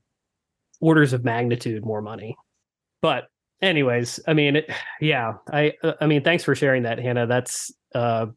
orders 0.82 1.13
of 1.13 1.24
magnitude 1.24 1.86
more 1.86 2.01
money. 2.01 2.36
But 3.01 3.27
anyways 3.62 4.20
i 4.27 4.34
mean 4.34 4.56
it, 4.56 4.72
yeah 5.01 5.34
i 5.51 5.74
i 6.01 6.08
mean 6.08 6.24
thanks 6.24 6.44
for 6.44 6.56
sharing 6.56 6.84
that 6.84 6.98
hannah. 6.98 7.27
That's 7.27 7.72
uh 7.94 8.27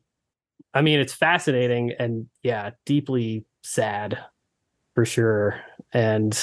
i 0.74 0.82
mean 0.82 1.00
it's 1.00 1.14
fascinating 1.14 1.94
and 1.98 2.26
yeah 2.42 2.70
deeply 2.84 3.46
sad 3.62 4.18
for 4.94 5.04
sure. 5.04 5.60
And 5.92 6.38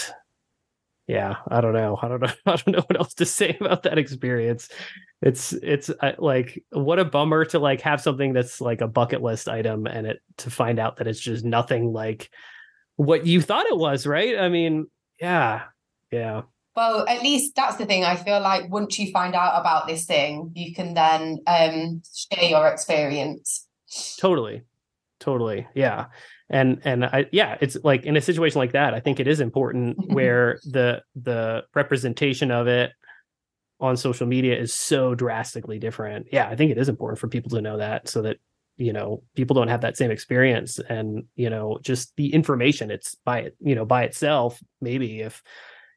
yeah 1.09 1.37
i 1.49 1.59
don't 1.59 1.73
know. 1.73 1.97
I 1.99 2.07
don't 2.07 2.21
know. 2.21 2.31
I 2.45 2.55
don't 2.55 2.67
know 2.67 2.83
what 2.85 2.99
else 2.99 3.15
to 3.15 3.25
say 3.25 3.57
about 3.59 3.83
that 3.83 3.97
experience. 3.97 4.69
It's 5.21 5.53
it's 5.53 5.89
uh, 5.89 6.13
like 6.19 6.63
what 6.69 6.99
a 6.99 7.05
bummer 7.05 7.45
to 7.45 7.59
like 7.59 7.81
have 7.81 7.99
something 7.99 8.31
that's 8.31 8.61
like 8.61 8.81
a 8.81 8.87
bucket 8.87 9.21
list 9.21 9.49
item 9.49 9.87
and 9.87 10.05
it 10.05 10.21
to 10.37 10.51
find 10.51 10.79
out 10.79 10.97
that 10.97 11.07
it's 11.07 11.19
just 11.19 11.43
nothing 11.43 11.91
like 11.91 12.29
what 12.95 13.25
you 13.25 13.41
thought 13.41 13.65
it 13.65 13.77
was 13.77 14.05
right? 14.05 14.37
I 14.37 14.49
mean 14.49 14.85
yeah 15.19 15.63
yeah. 16.11 16.43
Well 16.75 17.07
at 17.07 17.23
least 17.23 17.55
that's 17.55 17.77
the 17.77 17.87
thing. 17.87 18.05
I 18.05 18.15
feel 18.15 18.39
like 18.39 18.69
once 18.69 18.99
you 18.99 19.11
find 19.11 19.33
out 19.33 19.59
about 19.59 19.87
this 19.87 20.05
thing 20.05 20.51
you 20.53 20.75
can 20.75 20.93
then 20.93 21.39
um 21.47 22.03
share 22.13 22.49
your 22.49 22.67
experience. 22.67 23.67
Totally. 24.19 24.61
Totally. 25.19 25.67
Yeah 25.73 26.05
and 26.49 26.81
and 26.83 27.05
I 27.05 27.25
yeah 27.31 27.57
it's 27.61 27.77
like 27.83 28.05
in 28.05 28.17
a 28.17 28.21
situation 28.21 28.59
like 28.59 28.71
that 28.71 28.93
I 28.93 28.99
think 28.99 29.19
it 29.19 29.27
is 29.27 29.39
important 29.39 29.97
where 30.13 30.59
the 30.65 31.01
the 31.15 31.63
representation 31.75 32.51
of 32.51 32.67
it 32.67 32.91
on 33.79 33.95
social 33.95 34.27
media 34.27 34.57
is 34.57 34.73
so 34.73 35.15
drastically 35.15 35.79
different. 35.79 36.27
Yeah, 36.31 36.49
I 36.49 36.55
think 36.55 36.71
it 36.71 36.77
is 36.77 36.89
important 36.89 37.19
for 37.19 37.27
people 37.27 37.51
to 37.51 37.61
know 37.61 37.77
that 37.77 38.09
so 38.09 38.21
that 38.23 38.37
you 38.77 38.93
know 38.93 39.23
people 39.35 39.53
don't 39.53 39.67
have 39.67 39.81
that 39.81 39.97
same 39.97 40.11
experience 40.11 40.79
and 40.89 41.25
you 41.35 41.49
know 41.49 41.79
just 41.81 42.13
the 42.15 42.33
information 42.33 42.89
it's 42.89 43.15
by 43.25 43.39
it 43.39 43.55
you 43.59 43.75
know 43.75 43.85
by 43.85 44.03
itself 44.03 44.61
maybe 44.79 45.19
if 45.19 45.43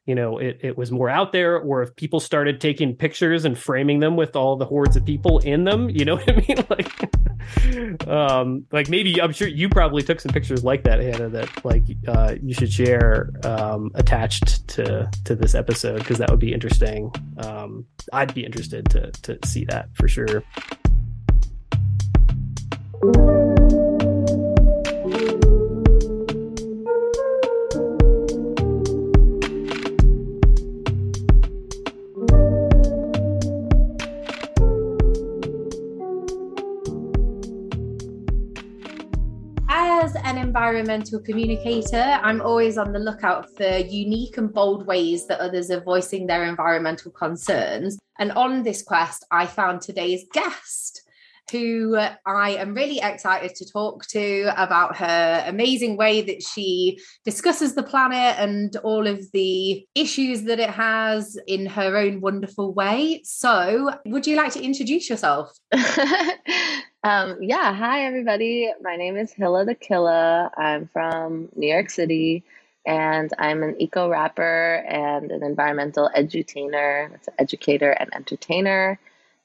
you 0.05 0.15
know 0.15 0.37
it, 0.37 0.59
it 0.61 0.77
was 0.77 0.91
more 0.91 1.09
out 1.09 1.31
there 1.31 1.57
or 1.57 1.81
if 1.81 1.95
people 1.95 2.19
started 2.19 2.59
taking 2.59 2.95
pictures 2.95 3.45
and 3.45 3.57
framing 3.57 3.99
them 3.99 4.15
with 4.15 4.35
all 4.35 4.55
the 4.55 4.65
hordes 4.65 4.95
of 4.95 5.05
people 5.05 5.39
in 5.39 5.63
them 5.63 5.89
you 5.93 6.05
know 6.05 6.15
what 6.15 6.29
i 6.29 6.45
mean? 6.47 6.65
Like 6.69 8.07
um 8.07 8.65
like 8.71 8.89
maybe 8.89 9.21
i'm 9.21 9.33
sure 9.33 9.47
you 9.47 9.67
probably 9.67 10.01
took 10.01 10.19
some 10.19 10.31
pictures 10.31 10.63
like 10.63 10.83
that 10.83 10.99
hannah 10.99 11.29
that 11.29 11.65
like 11.65 11.83
uh 12.07 12.35
you 12.41 12.53
should 12.53 12.71
share 12.71 13.29
um 13.43 13.91
attached 13.95 14.67
to 14.69 15.09
to 15.25 15.35
this 15.35 15.53
episode 15.53 15.99
because 15.99 16.17
that 16.17 16.29
would 16.29 16.39
be 16.39 16.53
interesting. 16.53 17.11
Um 17.37 17.85
i'd 18.13 18.33
be 18.33 18.45
interested 18.45 18.89
to 18.89 19.11
to 19.11 19.37
see 19.45 19.65
that 19.65 19.89
for 19.95 20.07
sure 20.07 20.43
environmental 40.73 41.19
communicator, 41.19 42.19
I'm 42.23 42.41
always 42.41 42.79
on 42.79 42.93
the 42.93 42.99
lookout 42.99 43.55
for 43.55 43.77
unique 43.77 44.37
and 44.37 44.51
bold 44.51 44.87
ways 44.87 45.27
that 45.27 45.39
others 45.39 45.69
are 45.69 45.81
voicing 45.81 46.25
their 46.25 46.45
environmental 46.45 47.11
concerns. 47.11 47.99
And 48.17 48.31
on 48.31 48.63
this 48.63 48.81
quest, 48.81 49.23
I 49.29 49.45
found 49.45 49.81
today's 49.81 50.25
guest. 50.33 51.03
Who 51.51 51.95
I 52.25 52.51
am 52.51 52.73
really 52.73 52.99
excited 53.03 53.53
to 53.55 53.71
talk 53.71 54.07
to 54.07 54.51
about 54.57 54.97
her 54.97 55.43
amazing 55.45 55.95
way 55.95 56.21
that 56.21 56.41
she 56.41 56.97
discusses 57.23 57.75
the 57.75 57.83
planet 57.83 58.39
and 58.39 58.75
all 58.77 59.05
of 59.05 59.31
the 59.31 59.85
issues 59.93 60.43
that 60.43 60.59
it 60.59 60.71
has 60.71 61.37
in 61.45 61.67
her 61.67 61.97
own 61.97 62.19
wonderful 62.19 62.73
way. 62.73 63.21
So, 63.25 63.91
would 64.05 64.25
you 64.25 64.37
like 64.37 64.53
to 64.53 64.63
introduce 64.63 65.07
yourself? 65.07 65.51
Um, 67.05 67.39
yeah, 67.41 67.73
hi 67.73 68.05
everybody. 68.05 68.71
My 68.81 68.95
name 68.95 69.17
is 69.17 69.33
Hila 69.33 69.65
the 69.65 69.75
Killa. 69.75 70.49
I'm 70.55 70.87
from 70.87 71.49
New 71.53 71.67
York 71.67 71.89
City 71.89 72.45
and 72.85 73.29
I'm 73.37 73.61
an 73.61 73.75
eco 73.81 74.07
rapper 74.07 74.75
and 74.87 75.29
an 75.29 75.43
environmental 75.43 76.09
edutainer. 76.15 77.11
That's 77.11 77.27
an 77.27 77.33
educator 77.39 77.91
and 77.91 78.09
entertainer, 78.15 79.01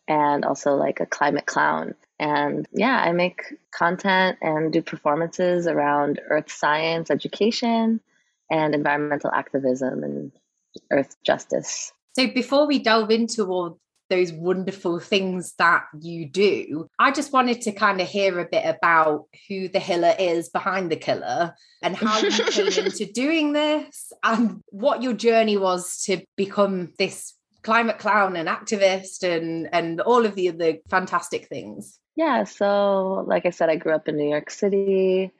and 0.06 0.44
also 0.44 0.76
like 0.76 1.00
a 1.00 1.06
climate 1.06 1.46
clown. 1.46 1.96
And 2.20 2.64
yeah, 2.72 3.02
I 3.02 3.10
make 3.10 3.42
content 3.72 4.38
and 4.40 4.72
do 4.72 4.80
performances 4.80 5.66
around 5.66 6.20
earth 6.30 6.52
science 6.52 7.10
education 7.10 8.00
and 8.48 8.72
environmental 8.72 9.32
activism 9.32 10.04
and 10.04 10.30
earth 10.92 11.16
justice. 11.24 11.92
So 12.12 12.28
before 12.28 12.68
we 12.68 12.78
delve 12.78 13.10
into 13.10 13.46
all 13.46 13.80
those 14.10 14.32
wonderful 14.32 14.98
things 14.98 15.54
that 15.58 15.84
you 16.00 16.26
do. 16.26 16.88
I 16.98 17.12
just 17.12 17.32
wanted 17.32 17.60
to 17.62 17.72
kind 17.72 18.00
of 18.00 18.08
hear 18.08 18.38
a 18.38 18.48
bit 18.48 18.64
about 18.64 19.26
who 19.48 19.68
the 19.68 19.78
Hila 19.78 20.16
is 20.18 20.48
behind 20.48 20.90
the 20.90 20.96
killer 20.96 21.54
and 21.82 21.96
how 21.96 22.18
you 22.18 22.30
came 22.50 22.84
into 22.84 23.06
doing 23.06 23.52
this 23.52 24.12
and 24.22 24.62
what 24.68 25.02
your 25.02 25.14
journey 25.14 25.56
was 25.56 26.02
to 26.04 26.22
become 26.36 26.92
this 26.98 27.34
climate 27.62 27.98
clown 27.98 28.36
and 28.36 28.48
activist 28.48 29.22
and 29.22 29.68
and 29.72 30.00
all 30.00 30.24
of 30.24 30.34
the 30.34 30.48
other 30.48 30.78
fantastic 30.88 31.48
things. 31.48 31.98
Yeah, 32.16 32.44
so 32.44 33.24
like 33.26 33.46
I 33.46 33.50
said 33.50 33.68
I 33.68 33.76
grew 33.76 33.92
up 33.92 34.08
in 34.08 34.16
New 34.16 34.28
York 34.28 34.50
City. 34.50 35.30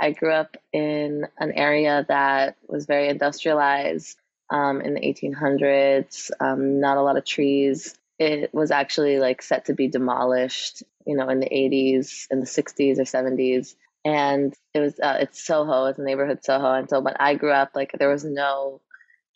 I 0.00 0.12
grew 0.12 0.32
up 0.32 0.56
in 0.72 1.26
an 1.38 1.52
area 1.52 2.04
that 2.08 2.56
was 2.68 2.86
very 2.86 3.08
industrialized 3.08 4.16
um, 4.50 4.80
in 4.80 4.94
the 4.94 5.00
1800s, 5.00 6.30
um, 6.40 6.80
not 6.80 6.96
a 6.96 7.02
lot 7.02 7.16
of 7.16 7.24
trees. 7.24 7.97
It 8.18 8.52
was 8.52 8.70
actually 8.70 9.18
like 9.18 9.42
set 9.42 9.66
to 9.66 9.74
be 9.74 9.88
demolished, 9.88 10.82
you 11.06 11.16
know, 11.16 11.28
in 11.28 11.40
the 11.40 11.48
80s, 11.48 12.26
in 12.30 12.40
the 12.40 12.46
60s 12.46 12.98
or 12.98 13.02
70s. 13.02 13.74
And 14.04 14.54
it 14.74 14.80
was, 14.80 14.98
uh, 15.00 15.18
it's 15.20 15.44
Soho, 15.44 15.86
it's 15.86 15.98
a 15.98 16.02
neighborhood 16.02 16.44
Soho. 16.44 16.72
And 16.72 16.88
so 16.88 17.00
when 17.00 17.14
I 17.18 17.34
grew 17.34 17.52
up, 17.52 17.72
like 17.74 17.92
there 17.98 18.08
was 18.08 18.24
no 18.24 18.80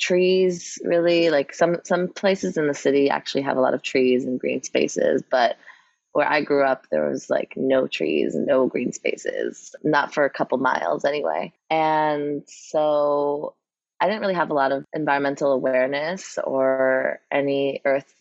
trees 0.01 0.79
really. 0.85 1.31
Like 1.31 1.55
some, 1.55 1.79
some 1.85 2.09
places 2.09 2.57
in 2.57 2.67
the 2.67 2.75
city 2.75 3.11
actually 3.11 3.43
have 3.43 3.57
a 3.57 3.61
lot 3.61 3.75
of 3.75 3.83
trees 3.83 4.25
and 4.25 4.41
green 4.41 4.63
spaces, 4.63 5.23
but 5.31 5.57
where 6.13 6.29
I 6.29 6.43
grew 6.43 6.65
up, 6.65 6.87
there 6.91 7.09
was 7.09 7.31
like 7.31 7.55
no 7.57 7.87
trees, 7.87 8.35
no 8.35 8.67
green 8.67 8.93
spaces, 8.93 9.75
not 9.83 10.13
for 10.13 10.25
a 10.25 10.31
couple 10.31 10.59
miles 10.59 11.05
anyway. 11.05 11.53
And 11.71 12.43
so 12.47 13.55
I 14.01 14.07
didn't 14.07 14.21
really 14.21 14.35
have 14.35 14.51
a 14.51 14.55
lot 14.55 14.73
of 14.73 14.85
environmental 14.93 15.53
awareness 15.53 16.39
or 16.43 17.21
any 17.31 17.81
earth 17.85 18.13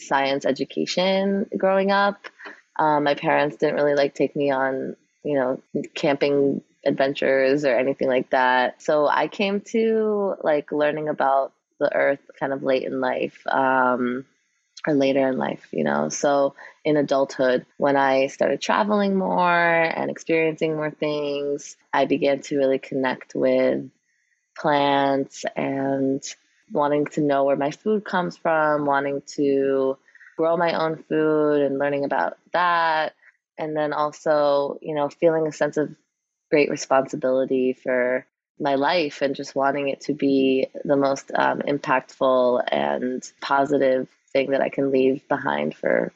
science 0.00 0.44
education 0.44 1.46
growing 1.56 1.90
up. 1.90 2.26
Um, 2.78 3.04
my 3.04 3.14
parents 3.14 3.56
didn't 3.56 3.76
really 3.76 3.94
like 3.94 4.14
take 4.14 4.34
me 4.34 4.50
on, 4.50 4.96
you 5.22 5.34
know, 5.34 5.62
camping 5.94 6.62
adventures 6.84 7.64
or 7.64 7.76
anything 7.76 8.08
like 8.08 8.30
that. 8.30 8.80
So 8.82 9.06
I 9.06 9.28
came 9.28 9.60
to 9.72 10.34
like 10.42 10.72
learning 10.72 11.08
about 11.08 11.52
the 11.78 11.94
earth 11.94 12.20
kind 12.38 12.52
of 12.52 12.62
late 12.62 12.84
in 12.84 13.00
life. 13.00 13.46
Um, 13.46 14.24
or 14.86 14.94
later 14.94 15.28
in 15.28 15.36
life, 15.36 15.68
you 15.72 15.84
know. 15.84 16.08
So 16.08 16.54
in 16.84 16.96
adulthood, 16.96 17.66
when 17.76 17.96
I 17.96 18.28
started 18.28 18.60
traveling 18.60 19.16
more 19.16 19.50
and 19.50 20.10
experiencing 20.10 20.74
more 20.74 20.90
things, 20.90 21.76
I 21.92 22.06
began 22.06 22.40
to 22.42 22.56
really 22.56 22.78
connect 22.78 23.34
with 23.34 23.90
plants 24.56 25.44
and 25.56 26.22
wanting 26.72 27.06
to 27.06 27.20
know 27.20 27.44
where 27.44 27.56
my 27.56 27.70
food 27.70 28.04
comes 28.04 28.36
from, 28.36 28.86
wanting 28.86 29.22
to 29.34 29.96
grow 30.36 30.56
my 30.56 30.72
own 30.72 31.02
food 31.08 31.62
and 31.62 31.78
learning 31.78 32.04
about 32.04 32.38
that. 32.52 33.14
And 33.58 33.76
then 33.76 33.92
also, 33.92 34.78
you 34.80 34.94
know, 34.94 35.08
feeling 35.08 35.46
a 35.46 35.52
sense 35.52 35.76
of 35.76 35.94
great 36.50 36.70
responsibility 36.70 37.72
for 37.74 38.26
my 38.58 38.74
life 38.74 39.22
and 39.22 39.34
just 39.34 39.54
wanting 39.54 39.88
it 39.88 40.02
to 40.02 40.14
be 40.14 40.68
the 40.84 40.96
most 40.96 41.30
um, 41.34 41.60
impactful 41.60 42.62
and 42.70 43.22
positive 43.40 44.08
thing 44.32 44.50
that 44.50 44.60
I 44.60 44.68
can 44.68 44.90
leave 44.90 45.26
behind 45.28 45.74
for 45.74 46.12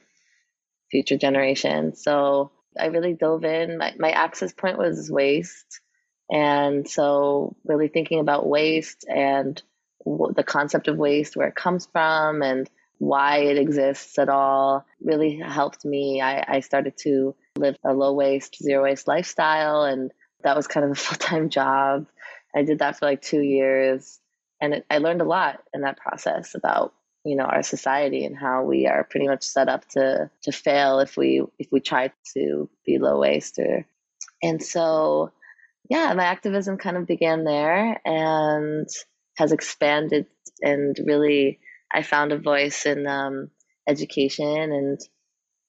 future 0.91 1.17
generations. 1.17 2.03
So 2.03 2.51
I 2.79 2.87
really 2.87 3.15
dove 3.15 3.45
in. 3.45 3.79
My, 3.79 3.95
my 3.99 4.11
access 4.11 4.53
point 4.53 4.79
was 4.79 5.11
waste. 5.11 5.81
And 6.31 6.89
so, 6.89 7.55
really 7.65 7.89
thinking 7.89 8.21
about 8.21 8.47
waste 8.47 9.05
and 9.07 9.61
the 10.05 10.45
concept 10.45 10.89
of 10.89 10.97
waste, 10.97 11.37
where 11.37 11.49
it 11.49 11.55
comes 11.55 11.87
from, 11.87 12.43
and 12.43 12.69
why 12.99 13.39
it 13.39 13.59
exists 13.59 14.19
at 14.19 14.29
all, 14.29 14.87
really 15.01 15.37
helped 15.37 15.85
me. 15.85 16.21
I, 16.21 16.45
I 16.47 16.61
started 16.61 16.97
to 16.99 17.35
live 17.57 17.77
a 17.85 17.93
low 17.93 18.13
waste, 18.13 18.63
zero 18.63 18.85
waste 18.85 19.09
lifestyle, 19.09 19.85
and 19.85 20.13
that 20.43 20.57
was 20.57 20.67
kind 20.67 20.85
of 20.85 20.93
a 20.93 20.95
full 20.97 21.19
time 21.19 21.49
job. 21.49 22.07
I 22.55 22.63
did 22.63 22.79
that 22.79 22.99
for 22.99 23.07
like 23.07 23.23
two 23.23 23.41
years, 23.41 24.21
and 24.61 24.75
it, 24.75 24.87
I 24.91 24.99
learned 24.99 25.21
a 25.21 25.27
lot 25.27 25.63
in 25.73 25.83
that 25.83 25.99
process 25.99 26.55
about 26.55 26.95
you 27.25 27.37
know 27.37 27.45
our 27.45 27.63
society 27.63 28.25
and 28.25 28.37
how 28.37 28.65
we 28.65 28.87
are 28.87 29.05
pretty 29.05 29.27
much 29.27 29.43
set 29.43 29.69
up 29.69 29.89
to 29.89 30.31
to 30.43 30.53
fail 30.53 31.01
if 31.01 31.17
we 31.17 31.43
if 31.59 31.69
we 31.73 31.81
try 31.81 32.13
to 32.35 32.69
be 32.85 32.99
low 32.99 33.19
waste 33.19 33.59
or 33.59 33.87
and 34.43 34.63
so 34.63 35.33
yeah, 35.89 36.13
my 36.15 36.25
activism 36.25 36.79
kind 36.79 36.97
of 36.97 37.07
began 37.07 37.45
there 37.45 38.01
and 38.05 38.89
has 39.37 39.53
expanded 39.53 40.27
and 40.63 40.97
really 41.05 41.61
I 41.93 42.03
found 42.03 42.33
a 42.33 42.39
voice 42.39 42.87
in 42.87 43.07
um, 43.07 43.51
education 43.89 44.73
and 44.73 45.01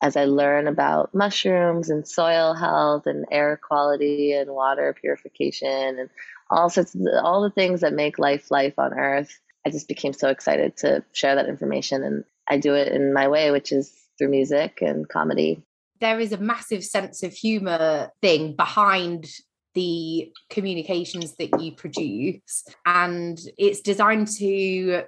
as 0.01 0.15
I 0.15 0.25
learn 0.25 0.67
about 0.67 1.15
mushrooms 1.15 1.89
and 1.89 2.07
soil 2.07 2.53
health 2.53 3.07
and 3.07 3.25
air 3.31 3.59
quality 3.61 4.33
and 4.33 4.51
water 4.51 4.95
purification 4.99 5.99
and 5.99 6.09
all 6.51 6.69
sorts 6.69 6.93
of 6.93 7.01
all 7.23 7.41
the 7.41 7.49
things 7.49 7.81
that 7.81 7.93
make 7.93 8.19
life 8.19 8.51
life 8.51 8.77
on 8.77 8.93
earth, 8.93 9.39
I 9.65 9.71
just 9.71 9.87
became 9.87 10.13
so 10.13 10.29
excited 10.29 10.77
to 10.77 11.03
share 11.13 11.35
that 11.35 11.49
information 11.49 12.03
and 12.03 12.23
I 12.47 12.57
do 12.57 12.75
it 12.75 12.89
in 12.89 13.13
my 13.13 13.27
way, 13.27 13.51
which 13.51 13.71
is 13.71 13.91
through 14.17 14.29
music 14.29 14.79
and 14.81 15.07
comedy. 15.09 15.63
There 16.01 16.19
is 16.19 16.31
a 16.31 16.37
massive 16.37 16.83
sense 16.83 17.23
of 17.23 17.33
humor 17.33 18.11
thing 18.21 18.55
behind 18.55 19.27
the 19.75 20.31
communications 20.49 21.35
that 21.35 21.61
you 21.61 21.71
produce. 21.73 22.65
And 22.85 23.39
it's 23.57 23.81
designed 23.81 24.29
to 24.39 25.03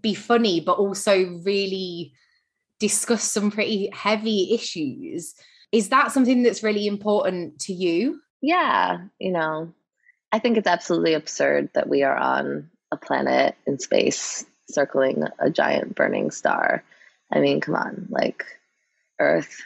be 0.00 0.14
funny 0.14 0.60
but 0.60 0.78
also 0.78 1.38
really 1.44 2.12
discuss 2.80 3.22
some 3.22 3.50
pretty 3.50 3.90
heavy 3.92 4.52
issues. 4.52 5.34
Is 5.72 5.90
that 5.90 6.12
something 6.12 6.42
that's 6.42 6.62
really 6.62 6.86
important 6.86 7.60
to 7.60 7.72
you? 7.72 8.20
Yeah 8.42 8.98
you 9.18 9.32
know 9.32 9.72
i 10.32 10.38
think 10.38 10.56
it's 10.56 10.68
absolutely 10.68 11.14
absurd 11.14 11.70
that 11.74 11.88
we 11.88 12.02
are 12.02 12.16
on 12.16 12.70
a 12.92 12.96
planet 12.96 13.56
in 13.66 13.78
space 13.78 14.44
circling 14.68 15.24
a 15.38 15.50
giant 15.50 15.94
burning 15.94 16.30
star. 16.30 16.84
I 17.32 17.40
mean 17.40 17.60
come 17.60 17.74
on 17.74 18.06
like 18.10 18.44
earth 19.18 19.62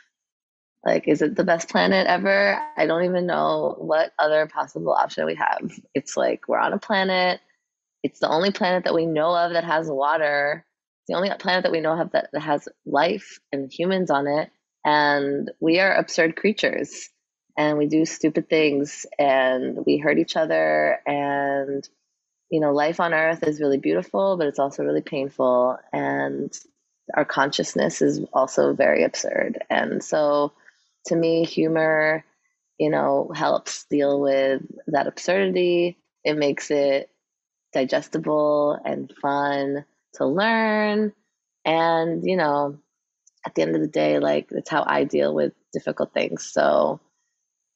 like, 0.84 1.08
is 1.08 1.20
it 1.20 1.36
the 1.36 1.44
best 1.44 1.68
planet 1.68 2.06
ever? 2.06 2.58
I 2.76 2.86
don't 2.86 3.04
even 3.04 3.26
know 3.26 3.74
what 3.78 4.12
other 4.18 4.46
possible 4.46 4.92
option 4.92 5.26
we 5.26 5.34
have. 5.34 5.70
It's 5.94 6.16
like 6.16 6.48
we're 6.48 6.58
on 6.58 6.72
a 6.72 6.78
planet. 6.78 7.40
It's 8.02 8.20
the 8.20 8.28
only 8.28 8.50
planet 8.50 8.84
that 8.84 8.94
we 8.94 9.04
know 9.04 9.36
of 9.36 9.52
that 9.52 9.64
has 9.64 9.88
water. 9.88 10.64
It's 11.00 11.08
the 11.08 11.16
only 11.16 11.30
planet 11.38 11.64
that 11.64 11.72
we 11.72 11.80
know 11.80 12.00
of 12.00 12.12
that, 12.12 12.30
that 12.32 12.40
has 12.40 12.66
life 12.86 13.40
and 13.52 13.70
humans 13.70 14.10
on 14.10 14.26
it. 14.26 14.50
And 14.84 15.50
we 15.60 15.80
are 15.80 15.94
absurd 15.94 16.36
creatures 16.36 17.10
and 17.58 17.76
we 17.76 17.86
do 17.86 18.06
stupid 18.06 18.48
things 18.48 19.04
and 19.18 19.84
we 19.84 19.98
hurt 19.98 20.18
each 20.18 20.36
other. 20.36 20.98
And, 21.06 21.86
you 22.50 22.60
know, 22.60 22.72
life 22.72 23.00
on 23.00 23.12
earth 23.12 23.42
is 23.42 23.60
really 23.60 23.76
beautiful, 23.76 24.38
but 24.38 24.46
it's 24.46 24.58
also 24.58 24.82
really 24.82 25.02
painful. 25.02 25.76
And 25.92 26.58
our 27.14 27.26
consciousness 27.26 28.00
is 28.00 28.20
also 28.32 28.72
very 28.72 29.04
absurd. 29.04 29.62
And 29.68 30.02
so, 30.02 30.52
to 31.06 31.16
me, 31.16 31.44
humor, 31.44 32.24
you 32.78 32.90
know, 32.90 33.30
helps 33.34 33.84
deal 33.84 34.20
with 34.20 34.62
that 34.88 35.06
absurdity. 35.06 35.98
It 36.24 36.36
makes 36.36 36.70
it 36.70 37.10
digestible 37.72 38.78
and 38.84 39.12
fun 39.20 39.84
to 40.14 40.26
learn. 40.26 41.12
And, 41.64 42.22
you 42.24 42.36
know, 42.36 42.78
at 43.46 43.54
the 43.54 43.62
end 43.62 43.74
of 43.74 43.80
the 43.80 43.88
day, 43.88 44.18
like 44.18 44.48
that's 44.50 44.70
how 44.70 44.84
I 44.86 45.04
deal 45.04 45.34
with 45.34 45.52
difficult 45.72 46.12
things. 46.12 46.44
So 46.44 47.00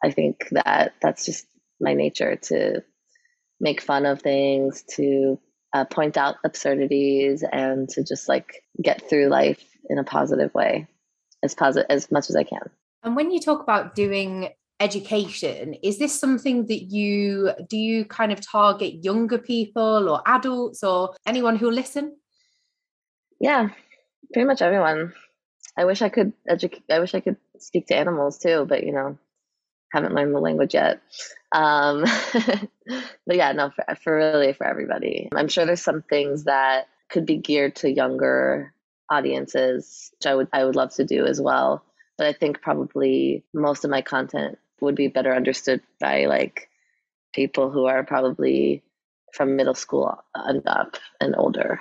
I 0.02 0.10
think 0.10 0.48
that 0.52 0.94
that's 1.00 1.24
just 1.24 1.46
my 1.80 1.94
nature 1.94 2.36
to 2.36 2.82
make 3.60 3.80
fun 3.80 4.04
of 4.06 4.20
things, 4.20 4.84
to 4.96 5.38
uh, 5.72 5.84
point 5.84 6.16
out 6.16 6.36
absurdities, 6.44 7.44
and 7.50 7.88
to 7.90 8.04
just 8.04 8.28
like 8.28 8.62
get 8.82 9.08
through 9.08 9.28
life 9.28 9.64
in 9.88 9.98
a 9.98 10.04
positive 10.04 10.52
way 10.54 10.86
as 11.42 11.54
positive 11.54 11.86
as 11.90 12.10
much 12.10 12.30
as 12.30 12.36
I 12.36 12.44
can. 12.44 12.70
And 13.04 13.14
when 13.14 13.30
you 13.30 13.38
talk 13.38 13.62
about 13.62 13.94
doing 13.94 14.48
education, 14.80 15.74
is 15.82 15.98
this 15.98 16.18
something 16.18 16.66
that 16.66 16.84
you 16.84 17.52
do 17.68 17.76
you 17.76 18.06
kind 18.06 18.32
of 18.32 18.40
target 18.40 19.04
younger 19.04 19.38
people 19.38 20.08
or 20.08 20.22
adults 20.26 20.82
or 20.82 21.14
anyone 21.26 21.56
who'll 21.56 21.72
listen? 21.72 22.16
Yeah, 23.40 23.68
pretty 24.32 24.46
much 24.46 24.62
everyone. 24.62 25.12
I 25.76 25.84
wish 25.84 26.00
I 26.00 26.08
could 26.08 26.32
educate 26.48 26.84
I 26.90 26.98
wish 26.98 27.14
I 27.14 27.20
could 27.20 27.36
speak 27.58 27.86
to 27.88 27.96
animals 27.96 28.38
too, 28.38 28.64
but 28.66 28.84
you 28.84 28.92
know, 28.92 29.18
haven't 29.92 30.14
learned 30.14 30.34
the 30.34 30.40
language 30.40 30.72
yet. 30.72 31.02
Um, 31.52 32.04
but 33.26 33.36
yeah, 33.36 33.52
no, 33.52 33.70
for, 33.70 33.84
for 34.02 34.16
really 34.16 34.54
for 34.54 34.66
everybody. 34.66 35.28
I'm 35.34 35.48
sure 35.48 35.66
there's 35.66 35.82
some 35.82 36.02
things 36.02 36.44
that 36.44 36.88
could 37.10 37.26
be 37.26 37.36
geared 37.36 37.76
to 37.76 37.92
younger 37.92 38.72
audiences, 39.10 40.10
which 40.18 40.26
I 40.26 40.34
would 40.34 40.48
I 40.54 40.64
would 40.64 40.74
love 40.74 40.94
to 40.94 41.04
do 41.04 41.26
as 41.26 41.38
well. 41.38 41.84
But 42.16 42.26
I 42.28 42.32
think 42.32 42.62
probably 42.62 43.44
most 43.52 43.84
of 43.84 43.90
my 43.90 44.02
content 44.02 44.58
would 44.80 44.94
be 44.94 45.08
better 45.08 45.34
understood 45.34 45.82
by 46.00 46.26
like 46.26 46.68
people 47.34 47.70
who 47.70 47.86
are 47.86 48.04
probably 48.04 48.82
from 49.32 49.56
middle 49.56 49.74
school 49.74 50.16
and 50.34 50.62
up 50.66 50.96
and 51.20 51.34
older. 51.36 51.80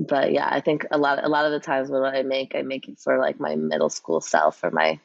but 0.00 0.32
yeah, 0.32 0.48
I 0.50 0.60
think 0.60 0.86
a 0.90 0.98
lot 0.98 1.24
a 1.24 1.28
lot 1.28 1.44
of 1.46 1.52
the 1.52 1.60
times 1.60 1.90
when 1.90 2.02
I 2.04 2.22
make, 2.22 2.54
I 2.54 2.62
make 2.62 2.88
it 2.88 2.98
for 3.00 3.18
like 3.18 3.40
my 3.40 3.56
middle 3.56 3.90
school 3.90 4.20
self 4.20 4.62
or 4.62 4.70
my 4.70 5.00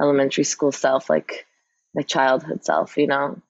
elementary 0.00 0.44
school 0.44 0.72
self, 0.72 1.08
like 1.10 1.46
my 1.94 2.02
childhood 2.02 2.64
self, 2.64 2.96
you 2.98 3.06
know, 3.06 3.40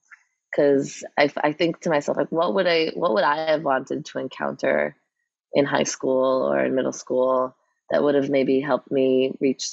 because 0.50 1.04
I, 1.18 1.30
I 1.42 1.52
think 1.52 1.80
to 1.80 1.90
myself 1.90 2.16
like, 2.16 2.30
what 2.32 2.54
would 2.54 2.66
I 2.66 2.92
what 2.94 3.14
would 3.14 3.24
I 3.24 3.50
have 3.50 3.62
wanted 3.62 4.06
to 4.06 4.18
encounter 4.18 4.96
in 5.52 5.64
high 5.64 5.84
school 5.84 6.50
or 6.50 6.60
in 6.60 6.74
middle 6.74 6.92
school 6.92 7.56
that 7.90 8.02
would 8.02 8.14
have 8.14 8.30
maybe 8.30 8.60
helped 8.60 8.90
me 8.90 9.36
reach 9.40 9.66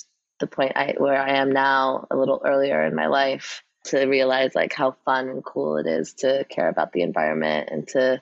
the 0.44 0.56
point 0.56 0.74
I, 0.76 0.96
where 0.98 1.22
I 1.22 1.38
am 1.38 1.54
now 1.54 2.06
a 2.12 2.18
little 2.18 2.42
earlier 2.46 2.84
in 2.86 2.96
my 2.96 3.08
life 3.08 3.64
to 3.86 4.06
realize 4.06 4.56
like 4.56 4.74
how 4.74 4.96
fun 5.06 5.30
and 5.30 5.44
cool 5.44 5.78
it 5.78 5.88
is 5.88 6.14
to 6.16 6.46
care 6.50 6.68
about 6.68 6.92
the 6.92 7.02
environment 7.02 7.70
and 7.72 7.88
to 7.90 8.22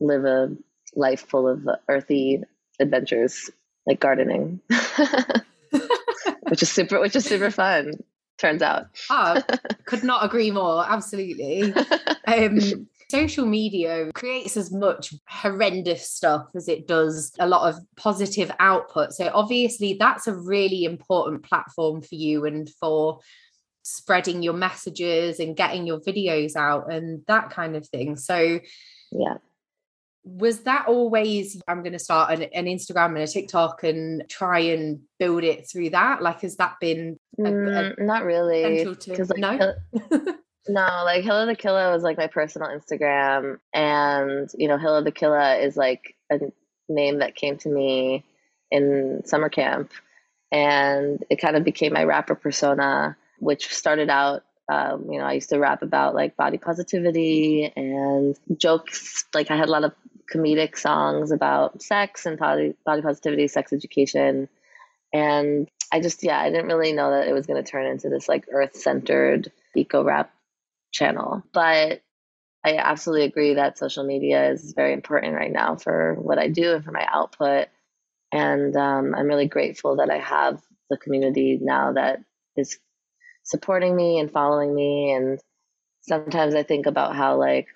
live 0.00 0.24
a 0.24 0.56
life 0.94 1.26
full 1.28 1.48
of 1.48 1.68
earthy 1.86 2.42
adventures 2.78 3.50
like 3.86 4.00
gardening. 4.00 4.60
Which 6.48 6.62
is 6.62 6.70
super 6.70 6.98
which 6.98 7.14
is 7.14 7.24
super 7.24 7.50
fun 7.50 8.02
turns 8.38 8.60
out. 8.60 8.86
Oh, 9.08 9.40
could 9.84 10.02
not 10.02 10.24
agree 10.24 10.50
more 10.50 10.84
absolutely. 10.86 11.72
Um, 12.26 12.88
social 13.10 13.44
media 13.44 14.10
creates 14.14 14.56
as 14.56 14.72
much 14.72 15.14
horrendous 15.28 16.08
stuff 16.08 16.48
as 16.54 16.68
it 16.68 16.86
does 16.86 17.32
a 17.38 17.46
lot 17.46 17.68
of 17.68 17.80
positive 17.96 18.50
output. 18.60 19.12
So 19.12 19.30
obviously 19.34 19.96
that's 19.98 20.26
a 20.26 20.34
really 20.34 20.84
important 20.84 21.42
platform 21.42 22.02
for 22.02 22.14
you 22.14 22.44
and 22.46 22.70
for 22.80 23.20
spreading 23.82 24.42
your 24.42 24.54
messages 24.54 25.40
and 25.40 25.56
getting 25.56 25.86
your 25.86 26.00
videos 26.00 26.54
out 26.54 26.92
and 26.92 27.22
that 27.26 27.50
kind 27.50 27.76
of 27.76 27.86
thing. 27.88 28.16
So 28.16 28.60
yeah. 29.10 29.34
was 30.22 30.60
that 30.60 30.86
always 30.86 31.60
i'm 31.66 31.82
going 31.82 31.94
to 31.94 31.98
start 31.98 32.30
an, 32.32 32.42
an, 32.54 32.66
instagram 32.66 33.06
and 33.06 33.18
a 33.18 33.26
tiktok 33.26 33.82
and 33.82 34.22
try 34.28 34.60
and 34.60 35.00
build 35.18 35.42
it 35.42 35.68
through 35.68 35.90
that? 35.90 36.22
Like 36.22 36.42
has 36.42 36.56
that 36.56 36.76
been 36.80 37.18
a, 37.38 37.42
a 37.42 37.46
mm, 37.46 37.98
not 37.98 38.24
really. 38.24 38.84
because 38.84 39.30
like, 39.30 39.40
no 39.40 39.74
no 40.68 41.02
like 41.04 41.24
hila 41.24 41.46
the 41.46 41.56
killa 41.56 41.92
was 41.92 42.02
like 42.02 42.18
my 42.18 42.26
personal 42.26 42.68
instagram 42.68 43.58
and 43.72 44.50
you 44.56 44.68
know 44.68 44.76
hila 44.76 45.02
the 45.02 45.12
killa 45.12 45.56
is 45.56 45.76
like 45.76 46.14
a 46.30 46.38
name 46.88 47.18
that 47.18 47.34
came 47.34 47.56
to 47.56 47.68
me 47.68 48.24
in 48.70 49.22
summer 49.24 49.48
camp 49.48 49.90
and 50.52 51.24
it 51.30 51.36
kind 51.36 51.56
of 51.56 51.64
became 51.64 51.92
my 51.92 52.04
rapper 52.04 52.34
persona 52.34 53.16
which 53.38 53.72
started 53.74 54.10
out 54.10 54.42
um, 54.70 55.10
you 55.10 55.18
know, 55.18 55.24
I 55.24 55.32
used 55.32 55.48
to 55.48 55.58
rap 55.58 55.82
about 55.82 56.14
like 56.14 56.36
body 56.36 56.56
positivity 56.56 57.72
and 57.74 58.38
jokes. 58.56 59.24
Like 59.34 59.50
I 59.50 59.56
had 59.56 59.68
a 59.68 59.72
lot 59.72 59.82
of 59.82 59.92
comedic 60.32 60.78
songs 60.78 61.32
about 61.32 61.82
sex 61.82 62.24
and 62.24 62.38
body, 62.38 62.74
body 62.86 63.02
positivity, 63.02 63.48
sex 63.48 63.72
education. 63.72 64.48
And 65.12 65.68
I 65.92 66.00
just, 66.00 66.22
yeah, 66.22 66.38
I 66.38 66.50
didn't 66.50 66.68
really 66.68 66.92
know 66.92 67.10
that 67.10 67.26
it 67.26 67.32
was 67.32 67.46
going 67.46 67.62
to 67.62 67.68
turn 67.68 67.86
into 67.86 68.08
this 68.08 68.28
like 68.28 68.46
earth 68.52 68.76
centered 68.76 69.50
eco 69.74 70.04
rap 70.04 70.30
channel. 70.92 71.42
But 71.52 72.02
I 72.64 72.76
absolutely 72.76 73.24
agree 73.26 73.54
that 73.54 73.78
social 73.78 74.04
media 74.04 74.50
is 74.50 74.74
very 74.74 74.92
important 74.92 75.34
right 75.34 75.52
now 75.52 75.76
for 75.76 76.14
what 76.14 76.38
I 76.38 76.48
do 76.48 76.74
and 76.74 76.84
for 76.84 76.92
my 76.92 77.06
output. 77.10 77.68
And 78.32 78.76
um, 78.76 79.14
I'm 79.14 79.26
really 79.26 79.48
grateful 79.48 79.96
that 79.96 80.10
I 80.10 80.18
have 80.18 80.60
the 80.90 80.98
community 80.98 81.58
now 81.60 81.92
that 81.94 82.20
is 82.56 82.78
supporting 83.44 83.96
me 83.96 84.18
and 84.18 84.30
following 84.30 84.74
me. 84.74 85.12
And 85.12 85.40
sometimes 86.02 86.54
I 86.54 86.62
think 86.62 86.86
about 86.86 87.16
how 87.16 87.36
like 87.38 87.68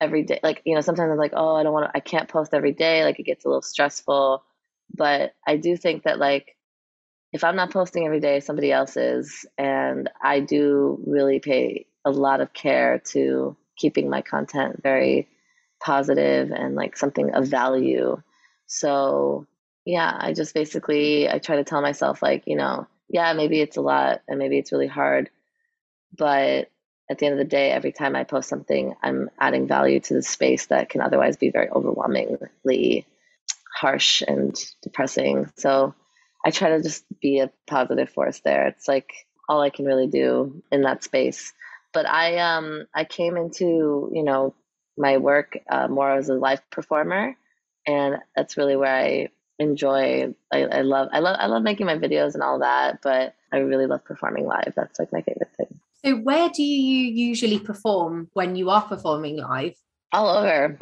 every 0.00 0.22
day 0.22 0.40
like 0.42 0.62
you 0.64 0.74
know 0.74 0.80
sometimes 0.80 1.10
i'm 1.10 1.18
like 1.18 1.34
oh 1.36 1.56
i 1.56 1.62
don't 1.62 1.72
want 1.72 1.86
to 1.86 1.96
i 1.96 2.00
can't 2.00 2.28
post 2.28 2.54
every 2.54 2.72
day 2.72 3.04
like 3.04 3.20
it 3.20 3.24
gets 3.24 3.44
a 3.44 3.48
little 3.48 3.62
stressful 3.62 4.42
but 4.94 5.34
i 5.46 5.56
do 5.56 5.76
think 5.76 6.04
that 6.04 6.18
like 6.18 6.56
if 7.32 7.44
i'm 7.44 7.56
not 7.56 7.72
posting 7.72 8.06
every 8.06 8.20
day 8.20 8.40
somebody 8.40 8.72
else 8.72 8.96
is 8.96 9.44
and 9.58 10.10
i 10.22 10.40
do 10.40 11.02
really 11.06 11.38
pay 11.38 11.86
a 12.04 12.10
lot 12.10 12.40
of 12.40 12.52
care 12.52 12.98
to 12.98 13.56
keeping 13.76 14.10
my 14.10 14.22
content 14.22 14.82
very 14.82 15.28
positive 15.82 16.50
and 16.50 16.74
like 16.74 16.96
something 16.96 17.34
of 17.34 17.46
value 17.46 18.20
so 18.66 19.46
yeah 19.84 20.16
i 20.20 20.32
just 20.32 20.54
basically 20.54 21.28
i 21.28 21.38
try 21.38 21.56
to 21.56 21.64
tell 21.64 21.80
myself 21.80 22.22
like 22.22 22.42
you 22.46 22.56
know 22.56 22.86
yeah 23.08 23.32
maybe 23.32 23.60
it's 23.60 23.76
a 23.76 23.80
lot 23.80 24.20
and 24.28 24.38
maybe 24.38 24.58
it's 24.58 24.72
really 24.72 24.86
hard 24.86 25.30
but 26.16 26.70
at 27.10 27.18
the 27.18 27.26
end 27.26 27.32
of 27.32 27.38
the 27.38 27.44
day, 27.44 27.72
every 27.72 27.90
time 27.90 28.14
I 28.14 28.22
post 28.22 28.48
something, 28.48 28.94
I'm 29.02 29.30
adding 29.38 29.66
value 29.66 29.98
to 29.98 30.14
the 30.14 30.22
space 30.22 30.66
that 30.66 30.88
can 30.88 31.00
otherwise 31.00 31.36
be 31.36 31.50
very 31.50 31.68
overwhelmingly 31.68 33.04
harsh 33.74 34.22
and 34.26 34.56
depressing. 34.80 35.50
So 35.56 35.92
I 36.46 36.52
try 36.52 36.70
to 36.70 36.82
just 36.82 37.04
be 37.20 37.40
a 37.40 37.50
positive 37.66 38.10
force 38.10 38.38
there. 38.40 38.68
It's 38.68 38.86
like 38.86 39.10
all 39.48 39.60
I 39.60 39.70
can 39.70 39.86
really 39.86 40.06
do 40.06 40.62
in 40.70 40.82
that 40.82 41.02
space. 41.02 41.52
But 41.92 42.06
I 42.06 42.38
um 42.38 42.86
I 42.94 43.04
came 43.04 43.36
into 43.36 44.10
you 44.12 44.22
know 44.22 44.54
my 44.96 45.16
work 45.16 45.58
uh, 45.70 45.88
more 45.88 46.10
as 46.10 46.28
a 46.28 46.34
live 46.34 46.68
performer, 46.70 47.36
and 47.86 48.16
that's 48.36 48.56
really 48.56 48.76
where 48.76 48.94
I 48.94 49.28
enjoy. 49.58 50.34
I, 50.52 50.64
I 50.64 50.80
love 50.82 51.08
I 51.12 51.20
love 51.20 51.36
I 51.38 51.46
love 51.46 51.62
making 51.62 51.86
my 51.86 51.96
videos 51.96 52.34
and 52.34 52.42
all 52.42 52.60
that, 52.60 53.00
but 53.02 53.34
I 53.52 53.58
really 53.58 53.86
love 53.86 54.04
performing 54.04 54.46
live. 54.46 54.72
That's 54.76 54.98
like 54.98 55.12
my 55.12 55.22
favorite 55.22 55.54
thing. 55.56 55.80
So, 56.04 56.16
where 56.16 56.48
do 56.48 56.62
you 56.62 57.12
usually 57.28 57.58
perform 57.58 58.28
when 58.32 58.56
you 58.56 58.70
are 58.70 58.82
performing 58.82 59.36
live? 59.36 59.74
All 60.12 60.28
over. 60.28 60.78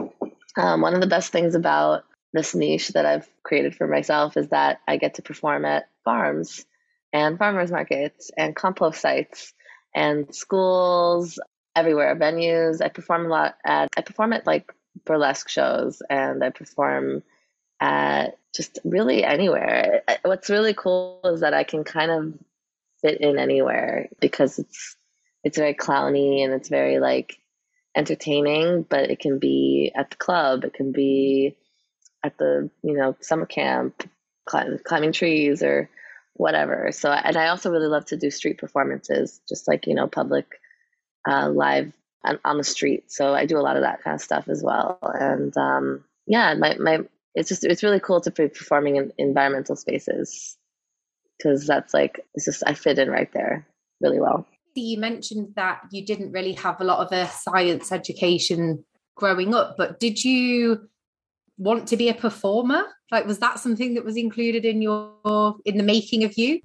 Um, 0.56 0.80
one 0.80 0.94
of 0.94 1.00
the 1.00 1.06
best 1.06 1.32
things 1.32 1.54
about 1.54 2.04
this 2.32 2.54
niche 2.54 2.88
that 2.88 3.06
I've 3.06 3.28
created 3.42 3.74
for 3.74 3.86
myself 3.86 4.36
is 4.36 4.48
that 4.48 4.80
I 4.86 4.96
get 4.96 5.14
to 5.14 5.22
perform 5.22 5.64
at 5.64 5.88
farms 6.04 6.64
and 7.12 7.38
farmers 7.38 7.70
markets 7.70 8.30
and 8.36 8.54
compost 8.54 9.00
sites 9.00 9.54
and 9.94 10.34
schools 10.34 11.38
everywhere, 11.74 12.16
venues. 12.16 12.82
I 12.82 12.88
perform 12.88 13.26
a 13.26 13.28
lot 13.28 13.56
at 13.64 13.88
I 13.96 14.02
perform 14.02 14.32
at 14.32 14.46
like 14.46 14.72
burlesque 15.04 15.48
shows 15.48 16.02
and 16.08 16.42
I 16.42 16.50
perform 16.50 17.22
at 17.80 18.38
just 18.54 18.78
really 18.84 19.24
anywhere. 19.24 20.02
What's 20.24 20.50
really 20.50 20.74
cool 20.74 21.20
is 21.24 21.40
that 21.40 21.54
I 21.54 21.64
can 21.64 21.84
kind 21.84 22.10
of 22.10 22.34
fit 23.00 23.20
in 23.20 23.38
anywhere 23.38 24.08
because 24.20 24.58
it's 24.58 24.96
it's 25.44 25.58
very 25.58 25.74
clowny 25.74 26.44
and 26.44 26.52
it's 26.52 26.68
very 26.68 26.98
like 26.98 27.38
entertaining, 27.96 28.82
but 28.82 29.10
it 29.10 29.20
can 29.20 29.38
be 29.38 29.92
at 29.94 30.10
the 30.10 30.16
club, 30.16 30.64
it 30.64 30.74
can 30.74 30.92
be 30.92 31.56
at 32.22 32.36
the, 32.38 32.70
you 32.82 32.94
know, 32.94 33.16
summer 33.20 33.46
camp, 33.46 34.08
climb, 34.46 34.78
climbing 34.84 35.12
trees 35.12 35.62
or 35.62 35.88
whatever. 36.38 36.90
So, 36.92 37.10
and 37.10 37.36
I 37.36 37.48
also 37.48 37.70
really 37.70 37.86
love 37.86 38.06
to 38.06 38.16
do 38.16 38.30
street 38.30 38.58
performances, 38.58 39.40
just 39.48 39.68
like, 39.68 39.86
you 39.86 39.94
know, 39.94 40.06
public 40.06 40.60
uh, 41.28 41.50
live 41.50 41.92
on, 42.24 42.38
on 42.44 42.58
the 42.58 42.64
street. 42.64 43.12
So 43.12 43.34
I 43.34 43.46
do 43.46 43.58
a 43.58 43.62
lot 43.62 43.76
of 43.76 43.82
that 43.82 44.02
kind 44.02 44.14
of 44.14 44.20
stuff 44.20 44.48
as 44.48 44.62
well. 44.62 44.98
And 45.02 45.56
um, 45.56 46.04
yeah, 46.26 46.54
my, 46.54 46.76
my, 46.78 47.00
it's 47.34 47.48
just, 47.48 47.64
it's 47.64 47.82
really 47.82 48.00
cool 48.00 48.20
to 48.22 48.30
be 48.30 48.48
performing 48.48 48.96
in 48.96 49.12
environmental 49.18 49.76
spaces 49.76 50.56
because 51.36 51.66
that's 51.66 51.94
like, 51.94 52.20
it's 52.34 52.46
just, 52.46 52.62
I 52.66 52.74
fit 52.74 52.98
in 52.98 53.10
right 53.10 53.30
there 53.32 53.66
really 54.00 54.20
well 54.20 54.46
you 54.78 54.98
mentioned 54.98 55.54
that 55.56 55.80
you 55.90 56.04
didn't 56.04 56.32
really 56.32 56.52
have 56.52 56.80
a 56.80 56.84
lot 56.84 57.04
of 57.04 57.12
a 57.12 57.28
science 57.28 57.92
education 57.92 58.84
growing 59.16 59.54
up, 59.54 59.76
but 59.76 59.98
did 60.00 60.22
you 60.22 60.88
want 61.58 61.88
to 61.88 61.96
be 61.96 62.08
a 62.08 62.14
performer? 62.14 62.84
Like, 63.10 63.26
was 63.26 63.38
that 63.40 63.58
something 63.58 63.94
that 63.94 64.04
was 64.04 64.16
included 64.16 64.64
in 64.64 64.80
your 64.80 65.56
in 65.64 65.76
the 65.76 65.82
making 65.82 66.24
of 66.24 66.38
you? 66.38 66.60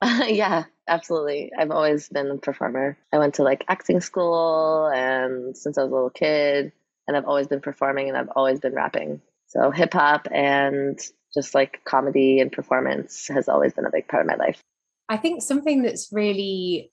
Uh, 0.00 0.24
yeah, 0.28 0.64
absolutely. 0.88 1.50
I've 1.58 1.70
always 1.70 2.08
been 2.08 2.30
a 2.30 2.36
performer. 2.36 2.98
I 3.12 3.18
went 3.18 3.34
to 3.34 3.42
like 3.42 3.64
acting 3.68 4.00
school, 4.00 4.90
and 4.94 5.56
since 5.56 5.78
I 5.78 5.82
was 5.82 5.90
a 5.90 5.94
little 5.94 6.10
kid, 6.10 6.72
and 7.08 7.16
I've 7.16 7.26
always 7.26 7.46
been 7.46 7.60
performing, 7.60 8.08
and 8.08 8.18
I've 8.18 8.30
always 8.36 8.60
been 8.60 8.74
rapping. 8.74 9.20
So 9.46 9.70
hip 9.70 9.92
hop 9.92 10.28
and 10.32 10.98
just 11.34 11.54
like 11.54 11.82
comedy 11.84 12.40
and 12.40 12.50
performance 12.50 13.28
has 13.28 13.48
always 13.48 13.74
been 13.74 13.86
a 13.86 13.90
big 13.90 14.08
part 14.08 14.22
of 14.22 14.26
my 14.26 14.36
life. 14.36 14.60
I 15.08 15.16
think 15.16 15.42
something 15.42 15.82
that's 15.82 16.08
really 16.12 16.91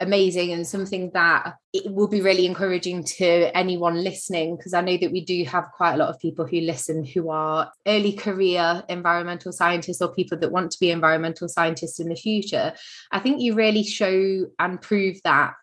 amazing 0.00 0.52
and 0.52 0.66
something 0.66 1.10
that 1.12 1.56
it 1.72 1.92
will 1.92 2.06
be 2.06 2.20
really 2.20 2.46
encouraging 2.46 3.02
to 3.02 3.56
anyone 3.56 4.02
listening 4.04 4.56
because 4.56 4.72
I 4.72 4.80
know 4.80 4.96
that 4.96 5.10
we 5.10 5.24
do 5.24 5.44
have 5.44 5.72
quite 5.76 5.94
a 5.94 5.96
lot 5.96 6.08
of 6.08 6.20
people 6.20 6.46
who 6.46 6.60
listen 6.60 7.04
who 7.04 7.30
are 7.30 7.72
early 7.86 8.12
career 8.12 8.84
environmental 8.88 9.50
scientists 9.50 10.00
or 10.00 10.14
people 10.14 10.38
that 10.38 10.52
want 10.52 10.70
to 10.70 10.80
be 10.80 10.92
environmental 10.92 11.48
scientists 11.48 11.98
in 11.98 12.08
the 12.08 12.14
future. 12.14 12.74
I 13.10 13.18
think 13.18 13.40
you 13.40 13.54
really 13.54 13.82
show 13.82 14.46
and 14.58 14.80
prove 14.80 15.16
that 15.24 15.54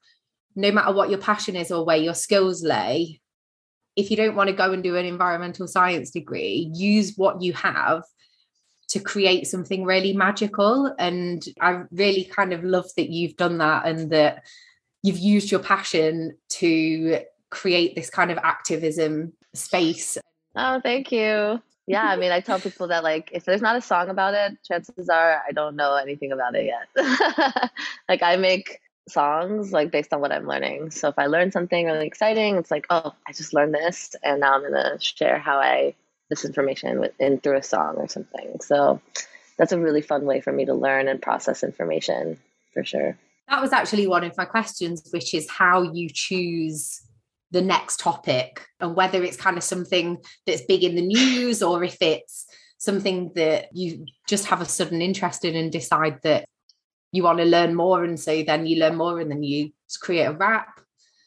no 0.56 0.72
matter 0.72 0.94
what 0.94 1.10
your 1.10 1.20
passion 1.20 1.56
is 1.56 1.72
or 1.72 1.86
where 1.86 1.98
your 1.98 2.14
skills 2.14 2.64
lay, 2.64 3.22
if 3.96 4.12
you 4.12 4.18
don't 4.18 4.36
want 4.36 4.50
to 4.50 4.56
go 4.56 4.74
and 4.74 4.84
do 4.84 4.98
an 4.98 5.06
environmental 5.06 5.68
science 5.68 6.12
degree, 6.12 6.70
use 6.74 7.14
what 7.16 7.42
you 7.42 7.54
have 7.54 8.04
to 8.88 9.00
create 9.00 9.48
something 9.48 9.84
really 9.84 10.14
magical. 10.14 10.94
And 11.00 11.44
I 11.60 11.84
really 11.92 12.26
kind 12.26 12.54
of 12.54 12.64
love 12.64 12.88
that 12.98 13.10
you've 13.10 13.36
done 13.36 13.58
that 13.58 13.86
and 13.86 14.12
that 14.12 14.44
you've 15.04 15.20
used 15.20 15.52
your 15.52 15.60
passion 15.60 16.38
to 16.50 17.20
create 17.50 17.96
this 17.96 18.10
kind 18.10 18.32
of 18.32 18.38
activism 18.40 19.34
space. 19.54 20.18
Oh, 20.56 20.80
thank 20.82 21.12
you. 21.12 21.62
yeah, 21.88 22.04
I 22.04 22.16
mean, 22.16 22.32
I 22.32 22.40
tell 22.40 22.60
people 22.60 22.88
that 22.88 23.04
like 23.04 23.30
if 23.32 23.46
there's 23.46 23.62
not 23.62 23.76
a 23.76 23.82
song 23.82 24.10
about 24.10 24.34
it, 24.34 24.58
chances 24.64 25.10
are 25.10 25.42
I 25.48 25.52
don't 25.52 25.76
know 25.76 25.96
anything 25.96 26.32
about 26.32 26.56
it 26.56 26.66
yet. 26.66 27.72
like 28.10 28.24
I 28.24 28.36
make 28.38 28.82
songs 29.08 29.72
like 29.72 29.92
based 29.92 30.14
on 30.14 30.22
what 30.22 30.32
I'm 30.32 30.48
learning. 30.48 30.92
So 30.92 31.10
if 31.10 31.20
I 31.20 31.28
learn 31.28 31.52
something 31.52 31.86
really 31.86 32.08
exciting, 32.08 32.56
it's 32.56 32.72
like, 32.72 32.88
oh, 32.90 33.14
I 33.28 33.34
just 33.34 33.54
learned 33.54 33.76
this, 33.76 34.16
and 34.24 34.40
now 34.40 34.56
I'm 34.56 34.64
gonna 34.64 35.00
share 35.00 35.38
how 35.38 35.58
I 35.60 35.94
this 36.30 36.46
information 36.46 37.00
with, 37.00 37.12
in 37.20 37.40
through 37.40 37.58
a 37.58 37.64
song 37.64 37.96
or 37.98 38.08
something. 38.08 38.60
So 38.62 39.02
that's 39.58 39.72
a 39.72 39.80
really 39.80 40.02
fun 40.02 40.26
way 40.26 40.42
for 40.42 40.52
me 40.52 40.66
to 40.66 40.74
learn 40.74 41.08
and 41.08 41.22
process 41.22 41.64
information 41.64 42.40
for 42.74 42.84
sure. 42.84 43.18
That 43.50 43.62
was 43.62 43.74
actually 43.74 44.08
one 44.08 44.24
of 44.24 44.36
my 44.38 44.46
questions, 44.46 45.08
which 45.12 45.34
is 45.34 45.50
how 45.50 45.84
you 45.84 46.10
choose 46.12 47.02
the 47.52 47.62
next 47.62 48.00
topic 48.00 48.68
and 48.80 48.96
whether 48.96 49.24
it's 49.24 49.38
kind 49.38 49.56
of 49.56 49.64
something 49.64 50.18
that's 50.46 50.64
big 50.64 50.84
in 50.84 50.96
the 50.96 51.06
news 51.06 51.62
or 51.62 51.84
if 51.84 52.02
it's 52.02 52.46
something 52.78 53.32
that 53.36 53.70
you 53.74 54.06
just 54.28 54.46
have 54.48 54.62
a 54.62 54.66
sudden 54.66 55.02
interest 55.02 55.46
in 55.46 55.56
and 55.56 55.72
decide 55.72 56.20
that 56.24 56.46
you 57.12 57.24
want 57.24 57.38
to 57.38 57.46
learn 57.46 57.74
more 57.74 58.04
and 58.04 58.20
so 58.20 58.44
then 58.44 58.66
you 58.66 58.78
learn 58.78 58.96
more 58.96 59.20
and 59.20 59.32
then 59.32 59.42
you 59.42 59.72
create 60.02 60.26
a 60.26 60.34
rap 60.34 60.82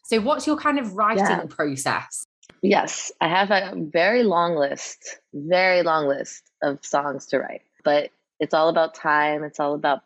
so 0.05 0.21
what's 0.21 0.47
your 0.47 0.57
kind 0.57 0.79
of 0.79 0.93
writing 0.95 1.25
yeah. 1.25 1.45
process 1.49 2.27
yes 2.63 3.13
i 3.21 3.29
have 3.29 3.51
a 3.51 3.73
very 3.77 4.23
long 4.23 4.57
list 4.57 5.19
very 5.33 5.83
long 5.83 6.07
list 6.07 6.43
of 6.63 6.85
songs 6.85 7.27
to 7.27 7.39
write 7.39 7.63
but 7.85 8.11
it's 8.41 8.55
all 8.55 8.69
about 8.69 8.95
time 8.95 9.45
it's 9.45 9.61
all 9.61 9.75
about 9.75 10.03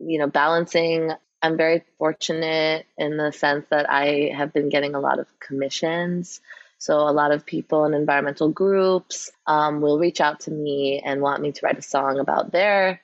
you 0.00 0.18
know 0.18 0.26
balancing 0.26 1.12
I'm 1.42 1.56
very 1.56 1.82
fortunate 1.98 2.86
in 2.96 3.16
the 3.16 3.32
sense 3.32 3.66
that 3.70 3.90
I 3.90 4.30
have 4.34 4.52
been 4.52 4.68
getting 4.68 4.94
a 4.94 5.00
lot 5.00 5.18
of 5.18 5.26
commissions. 5.40 6.40
So, 6.78 7.00
a 7.00 7.10
lot 7.10 7.32
of 7.32 7.44
people 7.44 7.84
in 7.84 7.94
environmental 7.94 8.48
groups 8.48 9.30
um, 9.46 9.80
will 9.80 9.98
reach 9.98 10.20
out 10.20 10.40
to 10.40 10.50
me 10.52 11.02
and 11.04 11.20
want 11.20 11.42
me 11.42 11.52
to 11.52 11.60
write 11.64 11.78
a 11.78 11.82
song 11.82 12.20
about 12.20 12.52
their 12.52 13.00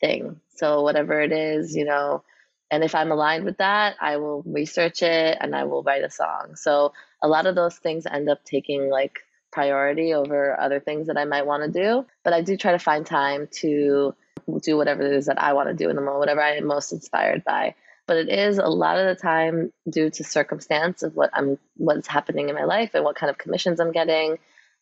thing. 0.00 0.40
So, 0.54 0.82
whatever 0.82 1.20
it 1.20 1.32
is, 1.32 1.76
you 1.76 1.84
know, 1.84 2.24
and 2.70 2.82
if 2.82 2.94
I'm 2.94 3.12
aligned 3.12 3.44
with 3.44 3.58
that, 3.58 3.96
I 4.00 4.16
will 4.16 4.42
research 4.44 5.02
it 5.02 5.38
and 5.40 5.54
I 5.54 5.64
will 5.64 5.82
write 5.82 6.04
a 6.04 6.10
song. 6.10 6.56
So, 6.56 6.92
a 7.22 7.28
lot 7.28 7.46
of 7.46 7.54
those 7.54 7.76
things 7.76 8.06
end 8.06 8.28
up 8.28 8.44
taking 8.44 8.90
like 8.90 9.20
priority 9.52 10.12
over 10.12 10.58
other 10.60 10.80
things 10.80 11.06
that 11.06 11.16
I 11.16 11.24
might 11.24 11.46
want 11.46 11.62
to 11.62 11.70
do. 11.70 12.06
But 12.24 12.34
I 12.34 12.42
do 12.42 12.56
try 12.56 12.72
to 12.72 12.78
find 12.78 13.06
time 13.06 13.48
to 13.60 14.14
do 14.62 14.76
whatever 14.76 15.02
it 15.02 15.12
is 15.12 15.26
that 15.26 15.40
I 15.40 15.54
want 15.54 15.68
to 15.68 15.74
do 15.74 15.88
in 15.88 15.96
the 15.96 16.02
moment, 16.02 16.20
whatever 16.20 16.42
I 16.42 16.56
am 16.56 16.66
most 16.66 16.92
inspired 16.92 17.42
by. 17.44 17.74
But 18.06 18.18
it 18.18 18.28
is 18.28 18.58
a 18.58 18.66
lot 18.66 18.98
of 18.98 19.06
the 19.06 19.20
time 19.20 19.72
due 19.88 20.10
to 20.10 20.24
circumstance 20.24 21.02
of 21.02 21.16
what 21.16 21.30
I'm, 21.32 21.58
what's 21.76 22.06
happening 22.06 22.48
in 22.48 22.54
my 22.54 22.64
life 22.64 22.90
and 22.94 23.02
what 23.02 23.16
kind 23.16 23.30
of 23.30 23.38
commissions 23.38 23.80
I'm 23.80 23.92
getting, 23.92 24.38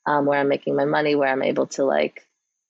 um, 0.07 0.27
where 0.27 0.39
I'm 0.39 0.49
making 0.49 0.77
my 0.77 0.85
money, 0.85 1.15
where 1.15 1.31
I'm 1.31 1.43
able 1.43 1.69
to 1.69 1.85
like, 1.85 2.27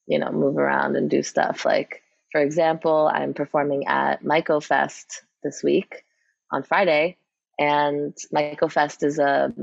you 0.07 0.19
know, 0.19 0.31
move 0.31 0.59
around 0.59 0.97
and 0.97 1.11
do 1.11 1.23
stuff. 1.23 1.65
Like, 1.65 2.04
for 2.35 2.41
example, 2.41 3.09
I'm 3.15 3.33
performing 3.33 3.87
at 3.87 4.25
Myco 4.25 4.61
Fest 4.61 5.23
this 5.45 5.63
week 5.63 6.03
on 6.51 6.65
Friday, 6.65 7.17
and 7.61 8.13
Myco 8.35 8.73
Fest 8.73 9.05
is 9.05 9.21
a 9.21 9.55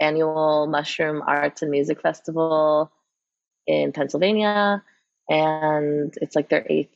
annual 0.00 0.66
mushroom 0.68 1.22
arts 1.26 1.60
and 1.60 1.70
music 1.70 2.00
festival 2.00 2.90
in 3.66 3.92
Pennsylvania 3.92 4.82
and 5.28 6.16
it's 6.22 6.34
like 6.34 6.48
their 6.48 6.64
eighth 6.68 6.94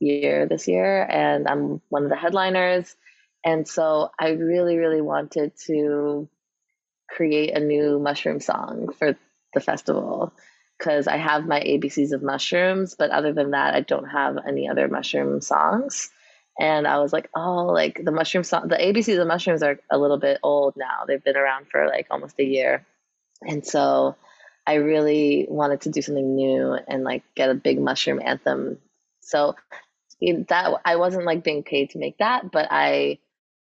year 0.00 0.46
this 0.46 0.66
year, 0.66 1.02
and 1.02 1.46
I'm 1.46 1.80
one 1.88 2.02
of 2.02 2.10
the 2.10 2.16
headliners. 2.16 2.96
And 3.44 3.66
so 3.66 4.10
I 4.18 4.30
really, 4.30 4.76
really 4.76 5.00
wanted 5.00 5.52
to 5.66 6.28
create 7.08 7.56
a 7.56 7.60
new 7.60 8.00
mushroom 8.00 8.40
song 8.40 8.92
for 8.98 9.16
the 9.54 9.60
festival 9.60 10.32
because 10.78 11.06
I 11.06 11.16
have 11.16 11.46
my 11.46 11.60
ABCs 11.60 12.12
of 12.12 12.22
mushrooms, 12.22 12.94
but 12.94 13.10
other 13.10 13.32
than 13.32 13.50
that, 13.50 13.74
I 13.74 13.80
don't 13.80 14.08
have 14.08 14.38
any 14.46 14.68
other 14.68 14.88
mushroom 14.88 15.40
songs. 15.40 16.10
And 16.60 16.86
I 16.86 16.98
was 16.98 17.12
like, 17.12 17.28
oh, 17.34 17.66
like 17.66 18.00
the 18.02 18.12
mushroom 18.12 18.44
song, 18.44 18.68
the 18.68 18.76
ABCs 18.76 19.20
of 19.20 19.26
mushrooms 19.26 19.62
are 19.62 19.78
a 19.90 19.98
little 19.98 20.18
bit 20.18 20.38
old 20.42 20.74
now. 20.76 21.04
They've 21.06 21.22
been 21.22 21.36
around 21.36 21.66
for 21.70 21.86
like 21.86 22.06
almost 22.10 22.38
a 22.38 22.44
year. 22.44 22.84
And 23.42 23.64
so 23.64 24.16
I 24.66 24.74
really 24.74 25.46
wanted 25.48 25.82
to 25.82 25.90
do 25.90 26.02
something 26.02 26.34
new 26.34 26.76
and 26.88 27.04
like 27.04 27.22
get 27.34 27.50
a 27.50 27.54
big 27.54 27.80
mushroom 27.80 28.20
anthem. 28.24 28.78
So 29.20 29.54
that 30.20 30.80
I 30.84 30.96
wasn't 30.96 31.24
like 31.24 31.44
being 31.44 31.62
paid 31.62 31.90
to 31.90 31.98
make 31.98 32.18
that, 32.18 32.50
but 32.50 32.68
I, 32.70 33.18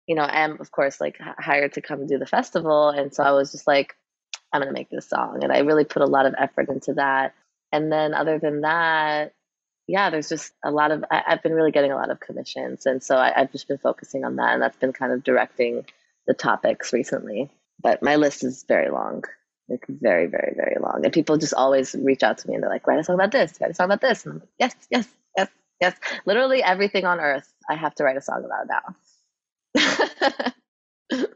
you 0.07 0.15
know, 0.15 0.27
am 0.29 0.59
of 0.59 0.71
course 0.71 1.01
like 1.01 1.17
hired 1.19 1.73
to 1.73 1.81
come 1.81 2.05
do 2.05 2.19
the 2.19 2.25
festival, 2.25 2.89
and 2.89 3.13
so 3.13 3.23
I 3.23 3.31
was 3.31 3.51
just 3.51 3.65
like, 3.65 3.95
I'm 4.53 4.61
gonna 4.61 4.73
make 4.73 4.89
this 4.89 5.09
song, 5.09 5.43
and 5.43 5.51
I 5.51 5.59
really 5.59 5.85
put 5.85 6.01
a 6.01 6.07
lot 6.07 6.25
of 6.25 6.35
effort 6.37 6.69
into 6.69 6.93
that. 6.93 7.33
And 7.71 7.91
then 7.91 8.13
other 8.13 8.39
than 8.39 8.61
that, 8.61 9.33
yeah, 9.87 10.09
there's 10.09 10.29
just 10.29 10.53
a 10.63 10.71
lot 10.71 10.91
of 10.91 11.03
I, 11.11 11.23
have 11.27 11.43
been 11.43 11.53
really 11.53 11.71
getting 11.71 11.91
a 11.91 11.95
lot 11.95 12.11
of 12.11 12.19
commissions, 12.19 12.85
and 12.85 13.03
so 13.03 13.17
I, 13.17 13.33
I've 13.41 13.51
just 13.51 13.67
been 13.67 13.79
focusing 13.79 14.23
on 14.23 14.37
that, 14.37 14.53
and 14.53 14.61
that's 14.61 14.77
been 14.77 14.93
kind 14.93 15.11
of 15.11 15.23
directing 15.23 15.85
the 16.27 16.33
topics 16.33 16.93
recently. 16.93 17.51
But 17.81 18.01
my 18.01 18.15
list 18.15 18.43
is 18.43 18.63
very 18.67 18.89
long 18.89 19.23
like 19.69 19.85
very, 19.87 20.27
very, 20.27 20.53
very 20.55 20.77
long. 20.79 21.01
And 21.03 21.13
people 21.13 21.37
just 21.37 21.53
always 21.53 21.95
reach 21.95 22.23
out 22.23 22.37
to 22.39 22.47
me 22.47 22.55
and 22.55 22.63
they're 22.63 22.69
like, 22.69 22.85
write 22.87 22.99
a 22.99 23.03
song 23.03 23.15
about 23.15 23.31
this, 23.31 23.53
write 23.61 23.71
a 23.71 23.73
song 23.73 23.85
about 23.85 24.01
this. 24.01 24.25
And 24.25 24.33
I'm 24.33 24.39
like, 24.39 24.49
yes, 24.59 24.75
yes, 24.89 25.07
yes, 25.37 25.49
yes. 25.81 25.95
Literally 26.25 26.61
everything 26.63 27.05
on 27.05 27.19
earth 27.19 27.51
I 27.69 27.75
have 27.75 27.95
to 27.95 28.03
write 28.03 28.17
a 28.17 28.21
song 28.21 28.45
about 28.45 28.67
now. 28.67 30.53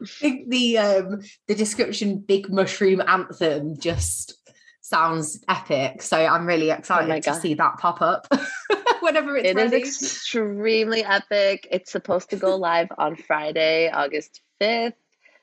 I 0.00 0.06
think 0.06 0.48
the 0.48 0.78
um 0.78 1.20
the 1.46 1.54
description 1.54 2.18
big 2.18 2.50
mushroom 2.50 3.02
anthem 3.06 3.78
just 3.78 4.34
sounds 4.80 5.44
epic. 5.48 6.02
So 6.02 6.16
I'm 6.16 6.46
really 6.46 6.70
oh 6.70 6.74
excited 6.74 7.10
oh 7.10 7.20
to 7.20 7.40
see 7.40 7.54
that 7.54 7.78
pop 7.78 8.00
up 8.00 8.26
whenever 9.00 9.36
it's 9.36 9.48
it 9.48 9.56
ready. 9.56 9.76
It 9.76 9.82
is 9.82 10.02
extremely 10.02 11.04
epic. 11.04 11.68
It's 11.70 11.92
supposed 11.92 12.30
to 12.30 12.36
go 12.36 12.56
live 12.56 12.88
on 12.96 13.16
Friday, 13.16 13.90
August 13.90 14.40
5th 14.60 14.94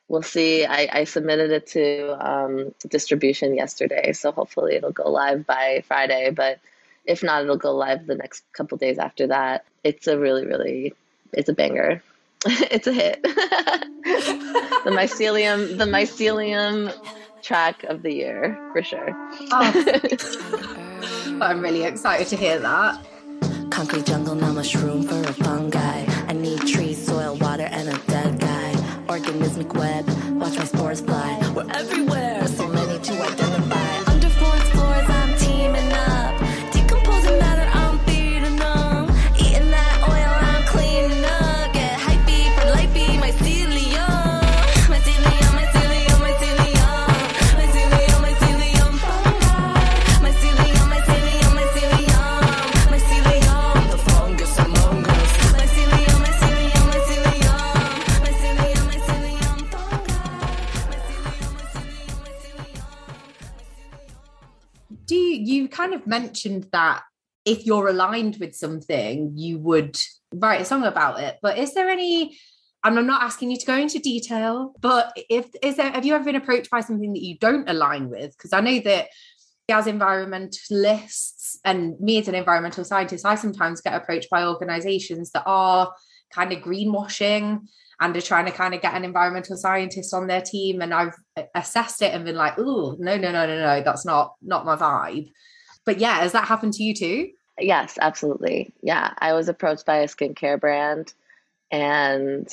we'll 0.08 0.22
see. 0.22 0.66
I, 0.66 0.88
I 0.92 1.04
submitted 1.04 1.52
it 1.52 1.68
to 1.68 2.28
um, 2.28 2.74
distribution 2.88 3.56
yesterday, 3.56 4.14
so 4.14 4.32
hopefully 4.32 4.76
it'll 4.76 4.92
go 4.92 5.10
live 5.10 5.46
by 5.46 5.84
Friday. 5.88 6.32
But 6.32 6.60
if 7.06 7.24
not, 7.24 7.44
it'll 7.44 7.58
go 7.58 7.76
live 7.76 8.06
the 8.06 8.16
next 8.16 8.44
couple 8.54 8.78
days 8.78 8.98
after 8.98 9.28
that. 9.28 9.66
It's 9.84 10.08
a 10.08 10.18
really, 10.18 10.46
really, 10.46 10.94
it's 11.34 11.50
a 11.50 11.54
banger. 11.54 12.02
it's 12.72 12.88
a 12.88 12.94
hit. 12.94 13.22
the 13.24 14.92
mycelium, 14.92 15.78
the 15.78 15.86
mycelium 15.86 16.94
track 17.42 17.84
of 17.86 18.02
the 18.04 18.14
year 18.14 18.58
for 18.72 18.84
sure. 18.84 19.10
Oh. 19.52 21.38
I'm 21.42 21.62
really 21.62 21.84
excited 21.84 22.28
to 22.28 22.36
hear 22.36 22.60
that. 22.60 23.04
Concrete 23.72 24.06
jungle, 24.06 24.36
now 24.36 24.54
mushroom 24.54 25.04
for 25.04 25.22
a 25.22 25.34
fungi. 25.34 26.06
I 26.28 26.34
need 26.34 26.60
trees, 26.68 27.04
soil, 27.06 27.36
water, 27.38 27.68
and 27.72 27.90
a 27.90 27.98
dead 28.08 28.40
guy 28.40 28.66
organismic 29.08 29.74
web. 29.74 30.06
Watch 30.40 30.58
my 30.58 30.66
spores 30.66 31.02
fly. 31.02 31.54
We're 31.56 31.70
everywhere, 31.72 32.45
kind 65.68 65.94
of 65.94 66.08
mentioned 66.08 66.68
that 66.72 67.04
if 67.46 67.66
you're 67.66 67.88
aligned 67.88 68.38
with 68.38 68.56
something, 68.56 69.34
you 69.36 69.60
would 69.60 69.98
write 70.34 70.62
a 70.62 70.66
song 70.66 70.84
about 70.84 71.20
it. 71.20 71.38
But 71.42 71.58
is 71.58 71.74
there 71.74 71.90
any 71.90 72.38
and 72.84 73.00
I'm 73.00 73.08
not 73.08 73.24
asking 73.24 73.50
you 73.50 73.58
to 73.58 73.66
go 73.66 73.76
into 73.76 73.98
detail, 73.98 74.74
but 74.80 75.12
if 75.30 75.48
is 75.64 75.78
there 75.78 75.90
have 75.90 76.06
you 76.06 76.14
ever 76.14 76.24
been 76.24 76.36
approached 76.36 76.70
by 76.70 76.82
something 76.82 77.14
that 77.14 77.24
you 77.24 77.38
don't 77.38 77.70
align 77.70 78.10
with? 78.10 78.38
Because 78.38 78.54
I 78.54 78.62
know 78.62 78.80
that 78.80 79.08
as 79.70 79.88
environmentalists 79.88 81.58
and 81.66 82.00
me 82.00 82.20
as 82.20 82.28
an 82.28 82.36
environmental 82.36 82.86
scientist, 82.86 83.26
I 83.26 83.36
sometimes 83.36 83.82
get 83.82 83.96
approached 83.96 84.30
by 84.30 84.46
organizations 84.46 85.32
that 85.32 85.44
are 85.48 85.92
kind 86.32 86.54
of 86.54 86.60
greenwashing 86.60 87.62
and 88.00 88.16
are 88.16 88.22
trying 88.22 88.46
to 88.46 88.52
kind 88.52 88.76
of 88.76 88.82
get 88.82 88.94
an 88.94 89.06
environmental 89.06 89.58
scientist 89.58 90.14
on 90.14 90.28
their 90.28 90.42
team. 90.42 90.82
And 90.82 90.94
I've 90.94 91.16
assessed 91.56 92.02
it 92.02 92.14
and 92.14 92.26
been 92.26 92.36
like, 92.36 92.56
oh, 92.60 92.96
no, 93.00 93.18
no, 93.18 93.32
no, 93.32 93.48
no, 93.48 93.60
no, 93.60 93.82
that's 93.84 94.06
not 94.06 94.36
not 94.42 94.66
my 94.66 94.76
vibe. 94.76 95.32
But 95.86 96.00
yeah, 96.00 96.20
has 96.20 96.32
that 96.34 96.48
happened 96.48 96.74
to 96.74 96.84
you 96.84 96.94
too? 96.94 97.32
Yes, 97.60 97.98
absolutely. 98.02 98.74
Yeah, 98.82 99.14
I 99.18 99.34
was 99.34 99.48
approached 99.48 99.86
by 99.86 99.98
a 99.98 100.08
skincare 100.08 100.60
brand 100.60 101.14
and 101.72 102.48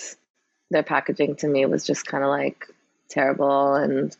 their 0.70 0.82
packaging 0.82 1.36
to 1.36 1.48
me 1.48 1.66
was 1.66 1.84
just 1.84 2.06
kind 2.06 2.22
of 2.22 2.30
like 2.30 2.66
terrible 3.08 3.74
and 3.74 4.16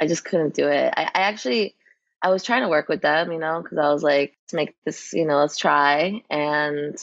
I 0.00 0.06
just 0.06 0.24
couldn't 0.24 0.54
do 0.54 0.66
it. 0.66 0.92
I, 0.96 1.04
I, 1.04 1.20
actually 1.20 1.74
I 2.22 2.30
was 2.30 2.42
trying 2.42 2.62
to 2.62 2.68
work 2.68 2.88
with 2.88 3.02
them, 3.02 3.32
you 3.32 3.38
know, 3.38 3.62
because 3.62 3.78
I 3.78 3.92
was 3.92 4.02
like, 4.02 4.36
let's 4.44 4.54
make 4.54 4.74
this, 4.84 5.12
you 5.12 5.26
know, 5.26 5.38
let's 5.38 5.56
try. 5.56 6.22
And 6.28 6.96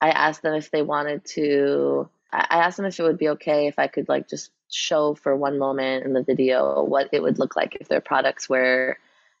I 0.00 0.10
asked 0.10 0.42
them 0.42 0.54
if 0.54 0.70
they 0.70 0.82
wanted 0.82 1.24
to, 1.34 2.08
I 2.32 2.58
asked 2.58 2.76
them 2.76 2.86
if 2.86 2.98
it 2.98 3.02
would 3.02 3.18
be 3.18 3.30
okay 3.30 3.66
if 3.66 3.78
I 3.78 3.86
could 3.86 4.08
like 4.08 4.28
just 4.28 4.50
show 4.70 5.14
for 5.14 5.34
one 5.36 5.58
moment 5.58 6.04
in 6.04 6.12
the 6.12 6.22
video 6.22 6.82
what 6.82 7.08
it 7.12 7.22
would 7.22 7.38
look 7.38 7.56
like 7.56 7.76
if 7.80 7.88
their 7.88 8.00
products 8.00 8.48
were 8.48 8.98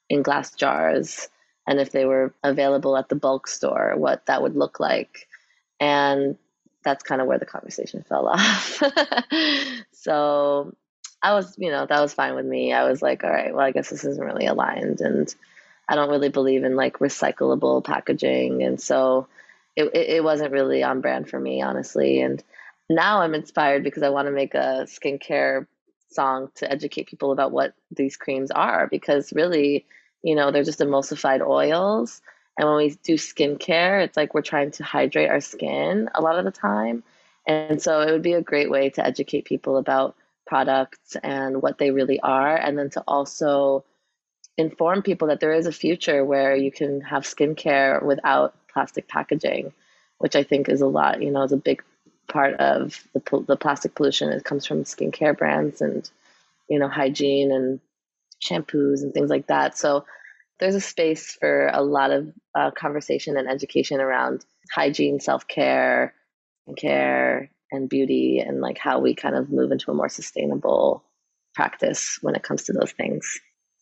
in 0.08 0.22
glass 0.22 0.54
jars 0.54 1.28
and 1.66 1.80
if 1.80 1.90
they 1.90 2.04
were 2.04 2.32
available 2.42 2.96
at 2.96 3.08
the 3.08 3.16
bulk 3.16 3.48
store, 3.48 3.94
what 3.96 4.26
that 4.26 4.42
would 4.42 4.56
look 4.56 4.78
like. 4.78 5.26
And 5.80 6.36
that's 6.84 7.02
kind 7.02 7.20
of 7.20 7.26
where 7.26 7.38
the 7.38 7.46
conversation 7.46 8.02
fell 8.08 8.28
off. 8.28 8.82
so 9.92 10.74
I 11.22 11.34
was, 11.34 11.56
you 11.58 11.70
know, 11.70 11.86
that 11.86 12.00
was 12.00 12.14
fine 12.14 12.34
with 12.34 12.46
me. 12.46 12.72
I 12.72 12.88
was 12.88 13.02
like, 13.02 13.24
all 13.24 13.30
right, 13.30 13.52
well, 13.52 13.66
I 13.66 13.72
guess 13.72 13.90
this 13.90 14.04
isn't 14.04 14.24
really 14.24 14.46
aligned. 14.46 15.00
And 15.00 15.34
I 15.88 15.96
don't 15.96 16.10
really 16.10 16.28
believe 16.28 16.62
in 16.62 16.76
like 16.76 16.98
recyclable 16.98 17.82
packaging. 17.82 18.62
And 18.62 18.80
so 18.80 19.26
it, 19.74 19.94
it, 19.94 20.24
wasn't 20.24 20.52
really 20.52 20.82
on 20.82 21.00
brand 21.00 21.28
for 21.28 21.38
me, 21.38 21.62
honestly. 21.62 22.20
And 22.20 22.42
now 22.88 23.20
I'm 23.20 23.34
inspired 23.34 23.82
because 23.82 24.02
I 24.02 24.10
want 24.10 24.26
to 24.26 24.32
make 24.32 24.54
a 24.54 24.86
skincare 24.86 25.66
song 26.08 26.50
to 26.56 26.70
educate 26.70 27.06
people 27.06 27.32
about 27.32 27.52
what 27.52 27.74
these 27.90 28.16
creams 28.16 28.50
are 28.50 28.86
because 28.86 29.32
really, 29.32 29.86
you 30.22 30.34
know, 30.34 30.50
they're 30.50 30.64
just 30.64 30.80
emulsified 30.80 31.46
oils. 31.46 32.20
And 32.58 32.68
when 32.68 32.78
we 32.78 32.90
do 33.02 33.14
skincare, 33.14 34.02
it's 34.04 34.16
like 34.16 34.34
we're 34.34 34.42
trying 34.42 34.70
to 34.72 34.84
hydrate 34.84 35.28
our 35.28 35.40
skin 35.40 36.08
a 36.14 36.22
lot 36.22 36.38
of 36.38 36.44
the 36.44 36.50
time. 36.50 37.02
And 37.46 37.80
so 37.80 38.00
it 38.00 38.10
would 38.10 38.22
be 38.22 38.32
a 38.32 38.42
great 38.42 38.70
way 38.70 38.90
to 38.90 39.06
educate 39.06 39.44
people 39.44 39.76
about 39.76 40.16
products 40.46 41.16
and 41.22 41.60
what 41.60 41.78
they 41.78 41.90
really 41.90 42.20
are, 42.20 42.56
and 42.56 42.78
then 42.78 42.90
to 42.90 43.02
also 43.06 43.84
inform 44.56 45.02
people 45.02 45.28
that 45.28 45.40
there 45.40 45.52
is 45.52 45.66
a 45.66 45.72
future 45.72 46.24
where 46.24 46.56
you 46.56 46.72
can 46.72 47.00
have 47.02 47.24
skincare 47.24 48.02
without 48.02 48.54
plastic 48.72 49.06
packaging, 49.06 49.72
which 50.18 50.34
I 50.34 50.42
think 50.42 50.68
is 50.68 50.80
a 50.80 50.86
lot, 50.86 51.22
you 51.22 51.30
know, 51.30 51.42
is 51.42 51.52
a 51.52 51.56
big 51.56 51.82
part 52.28 52.54
of 52.54 53.02
the, 53.12 53.44
the 53.46 53.56
plastic 53.56 53.94
pollution. 53.94 54.30
It 54.30 54.44
comes 54.44 54.66
from 54.66 54.84
skincare 54.84 55.36
brands 55.36 55.80
and, 55.80 56.08
you 56.68 56.78
know, 56.78 56.88
hygiene 56.88 57.52
and 57.52 57.80
shampoos 58.42 59.02
and 59.02 59.12
things 59.14 59.30
like 59.30 59.46
that. 59.48 59.78
So 59.78 60.04
there's 60.58 60.74
a 60.74 60.80
space 60.80 61.32
for 61.32 61.68
a 61.68 61.82
lot 61.82 62.10
of 62.10 62.32
uh, 62.54 62.70
conversation 62.70 63.36
and 63.36 63.48
education 63.48 64.00
around 64.00 64.44
hygiene, 64.72 65.20
self 65.20 65.46
care, 65.46 66.14
and 66.66 66.76
care, 66.76 67.50
and 67.72 67.88
beauty 67.88 68.38
and 68.38 68.60
like 68.60 68.78
how 68.78 68.98
we 68.98 69.14
kind 69.14 69.34
of 69.34 69.50
move 69.50 69.72
into 69.72 69.90
a 69.90 69.94
more 69.94 70.08
sustainable 70.08 71.04
practice 71.54 72.18
when 72.22 72.34
it 72.34 72.42
comes 72.42 72.64
to 72.64 72.72
those 72.72 72.92
things 72.92 73.38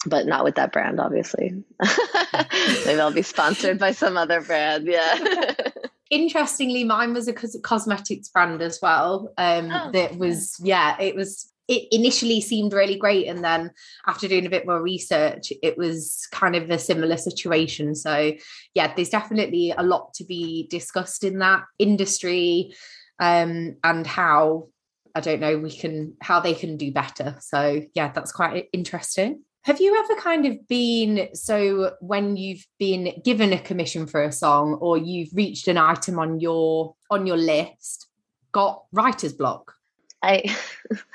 but 0.06 0.26
not 0.26 0.44
with 0.44 0.56
that 0.56 0.72
brand 0.72 1.00
obviously 1.00 1.64
maybe 2.86 3.00
i'll 3.00 3.12
be 3.12 3.22
sponsored 3.22 3.78
by 3.78 3.92
some 3.92 4.16
other 4.16 4.40
brand 4.40 4.86
yeah 4.86 5.54
interestingly 6.14 6.84
mine 6.84 7.12
was 7.12 7.28
a 7.28 7.32
cosmetics 7.32 8.28
brand 8.28 8.62
as 8.62 8.78
well 8.80 9.32
um 9.38 9.70
oh, 9.70 9.90
that 9.92 10.16
was 10.16 10.56
yeah 10.62 11.00
it 11.00 11.14
was 11.14 11.50
it 11.66 11.88
initially 11.92 12.40
seemed 12.40 12.72
really 12.72 12.96
great 12.96 13.26
and 13.26 13.42
then 13.42 13.70
after 14.06 14.28
doing 14.28 14.46
a 14.46 14.50
bit 14.50 14.66
more 14.66 14.82
research 14.82 15.52
it 15.62 15.76
was 15.78 16.28
kind 16.30 16.54
of 16.54 16.70
a 16.70 16.78
similar 16.78 17.16
situation 17.16 17.94
so 17.94 18.32
yeah 18.74 18.92
there's 18.94 19.08
definitely 19.08 19.74
a 19.76 19.82
lot 19.82 20.12
to 20.14 20.24
be 20.24 20.68
discussed 20.70 21.24
in 21.24 21.38
that 21.38 21.64
industry 21.78 22.74
um, 23.20 23.76
and 23.82 24.06
how 24.06 24.68
I 25.14 25.20
don't 25.20 25.40
know 25.40 25.58
we 25.58 25.70
can 25.70 26.14
how 26.20 26.40
they 26.40 26.54
can 26.54 26.76
do 26.76 26.92
better. 26.92 27.36
So 27.40 27.82
yeah, 27.94 28.10
that's 28.12 28.32
quite 28.32 28.68
interesting. 28.72 29.42
Have 29.64 29.80
you 29.80 29.98
ever 29.98 30.20
kind 30.20 30.44
of 30.44 30.68
been 30.68 31.30
so 31.32 31.94
when 32.00 32.36
you've 32.36 32.66
been 32.78 33.14
given 33.24 33.52
a 33.54 33.58
commission 33.58 34.06
for 34.06 34.22
a 34.22 34.30
song 34.30 34.74
or 34.74 34.98
you've 34.98 35.34
reached 35.34 35.68
an 35.68 35.78
item 35.78 36.18
on 36.18 36.38
your 36.38 36.94
on 37.10 37.26
your 37.26 37.38
list, 37.38 38.06
got 38.52 38.84
writer's 38.92 39.32
block? 39.32 39.74
I 40.22 40.54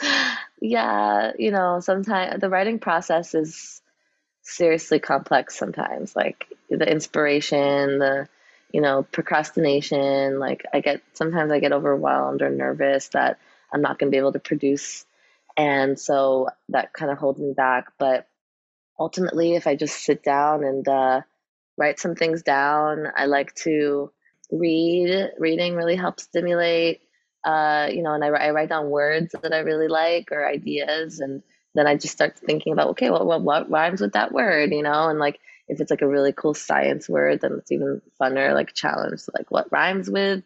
yeah, 0.61 1.33
you 1.37 1.51
know, 1.51 1.79
sometimes 1.79 2.41
the 2.41 2.49
writing 2.49 2.79
process 2.79 3.35
is 3.35 3.83
seriously 4.41 4.99
complex 4.99 5.55
sometimes. 5.55 6.15
Like 6.15 6.47
the 6.71 6.91
inspiration, 6.91 7.99
the 7.99 8.27
you 8.71 8.81
know, 8.81 9.03
procrastination. 9.03 10.39
Like 10.39 10.65
I 10.73 10.79
get 10.79 11.01
sometimes 11.13 11.51
I 11.51 11.59
get 11.59 11.71
overwhelmed 11.71 12.41
or 12.41 12.49
nervous 12.49 13.09
that 13.09 13.37
I'm 13.71 13.81
not 13.81 13.99
going 13.99 14.09
to 14.09 14.15
be 14.15 14.17
able 14.17 14.33
to 14.33 14.39
produce. 14.39 15.05
And 15.55 15.99
so 15.99 16.49
that 16.69 16.93
kind 16.93 17.11
of 17.11 17.17
holds 17.17 17.39
me 17.39 17.53
back. 17.53 17.91
But 17.97 18.27
ultimately, 18.99 19.55
if 19.55 19.65
I 19.67 19.75
just 19.75 20.03
sit 20.03 20.23
down 20.23 20.63
and 20.63 20.87
uh, 20.87 21.21
write 21.77 21.99
some 21.99 22.15
things 22.15 22.43
down, 22.43 23.07
I 23.15 23.25
like 23.25 23.55
to 23.55 24.11
read. 24.51 25.31
Reading 25.39 25.75
really 25.75 25.95
helps 25.95 26.23
stimulate, 26.23 27.01
uh, 27.45 27.87
you 27.91 28.03
know, 28.03 28.13
and 28.13 28.23
I, 28.23 28.27
I 28.27 28.51
write 28.51 28.69
down 28.69 28.89
words 28.89 29.33
that 29.41 29.53
I 29.53 29.59
really 29.59 29.87
like 29.87 30.31
or 30.31 30.47
ideas. 30.47 31.19
And 31.19 31.41
then 31.75 31.87
I 31.87 31.95
just 31.95 32.13
start 32.13 32.37
thinking 32.37 32.73
about, 32.73 32.89
okay, 32.89 33.09
well, 33.09 33.25
what, 33.25 33.41
what 33.41 33.69
rhymes 33.69 34.01
with 34.01 34.13
that 34.13 34.31
word, 34.31 34.71
you 34.73 34.83
know, 34.83 35.09
and 35.09 35.19
like 35.19 35.39
if 35.67 35.79
it's 35.79 35.91
like 35.91 36.01
a 36.01 36.07
really 36.07 36.33
cool 36.33 36.53
science 36.53 37.07
word, 37.07 37.41
then 37.41 37.53
it's 37.53 37.71
even 37.71 38.01
funner, 38.19 38.53
like 38.53 38.73
challenge. 38.73 39.21
So 39.21 39.31
like 39.37 39.51
what 39.51 39.71
rhymes 39.71 40.09
with, 40.09 40.43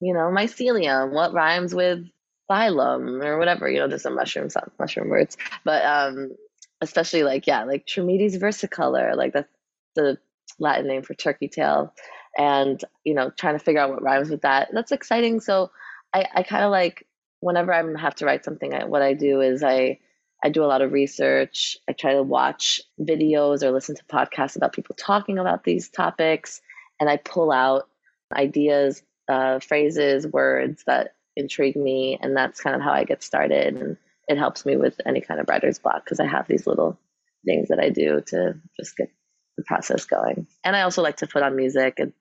you 0.00 0.12
know, 0.12 0.30
mycelium? 0.30 1.12
What 1.12 1.32
rhymes 1.32 1.74
with 1.74 2.04
phylum 2.50 3.24
or 3.24 3.38
whatever? 3.38 3.70
You 3.70 3.78
know, 3.80 3.88
there's 3.88 4.02
some 4.02 4.16
mushroom 4.16 4.50
some 4.50 4.70
mushroom 4.78 5.08
words. 5.08 5.36
But 5.64 5.84
um 5.84 6.32
especially 6.80 7.22
like, 7.22 7.46
yeah, 7.46 7.64
like 7.64 7.86
Trametes 7.86 8.38
versicolor, 8.38 9.16
like 9.16 9.32
that's 9.32 9.48
the 9.94 10.18
Latin 10.58 10.86
name 10.86 11.02
for 11.02 11.14
turkey 11.14 11.48
tail. 11.48 11.94
And, 12.36 12.82
you 13.04 13.14
know, 13.14 13.30
trying 13.30 13.58
to 13.58 13.64
figure 13.64 13.80
out 13.80 13.90
what 13.90 14.02
rhymes 14.02 14.30
with 14.30 14.42
that. 14.42 14.68
That's 14.72 14.92
exciting. 14.92 15.40
So 15.40 15.70
I, 16.14 16.24
I 16.34 16.42
kind 16.42 16.64
of 16.64 16.70
like 16.70 17.06
whenever 17.40 17.72
I 17.72 17.82
have 18.00 18.14
to 18.16 18.26
write 18.26 18.44
something, 18.44 18.74
I, 18.74 18.84
what 18.84 19.02
I 19.02 19.14
do 19.14 19.40
is 19.40 19.62
I 19.62 19.98
I 20.44 20.50
do 20.50 20.62
a 20.62 20.66
lot 20.66 20.82
of 20.82 20.92
research. 20.92 21.76
I 21.88 21.92
try 21.92 22.12
to 22.12 22.22
watch 22.22 22.80
videos 23.00 23.64
or 23.64 23.72
listen 23.72 23.96
to 23.96 24.04
podcasts 24.04 24.54
about 24.54 24.72
people 24.72 24.94
talking 24.96 25.36
about 25.36 25.64
these 25.64 25.88
topics, 25.88 26.60
and 27.00 27.10
I 27.10 27.16
pull 27.16 27.50
out 27.50 27.88
ideas, 28.32 29.02
uh, 29.28 29.58
phrases, 29.58 30.28
words 30.28 30.84
that 30.86 31.14
intrigue 31.34 31.74
me, 31.74 32.18
and 32.22 32.36
that's 32.36 32.60
kind 32.60 32.76
of 32.76 32.82
how 32.82 32.92
I 32.92 33.02
get 33.02 33.24
started. 33.24 33.74
And 33.76 33.96
it 34.28 34.38
helps 34.38 34.64
me 34.66 34.76
with 34.76 35.00
any 35.06 35.20
kind 35.20 35.40
of 35.40 35.48
writer's 35.48 35.78
block 35.78 36.04
because 36.04 36.20
I 36.20 36.26
have 36.26 36.46
these 36.46 36.66
little 36.66 36.98
things 37.44 37.68
that 37.68 37.80
I 37.80 37.88
do 37.88 38.20
to 38.26 38.54
just 38.78 38.96
get 38.96 39.10
the 39.56 39.64
process 39.64 40.04
going. 40.04 40.46
And 40.64 40.76
I 40.76 40.82
also 40.82 41.02
like 41.02 41.16
to 41.18 41.26
put 41.26 41.42
on 41.42 41.56
music 41.56 41.98
and 41.98 42.12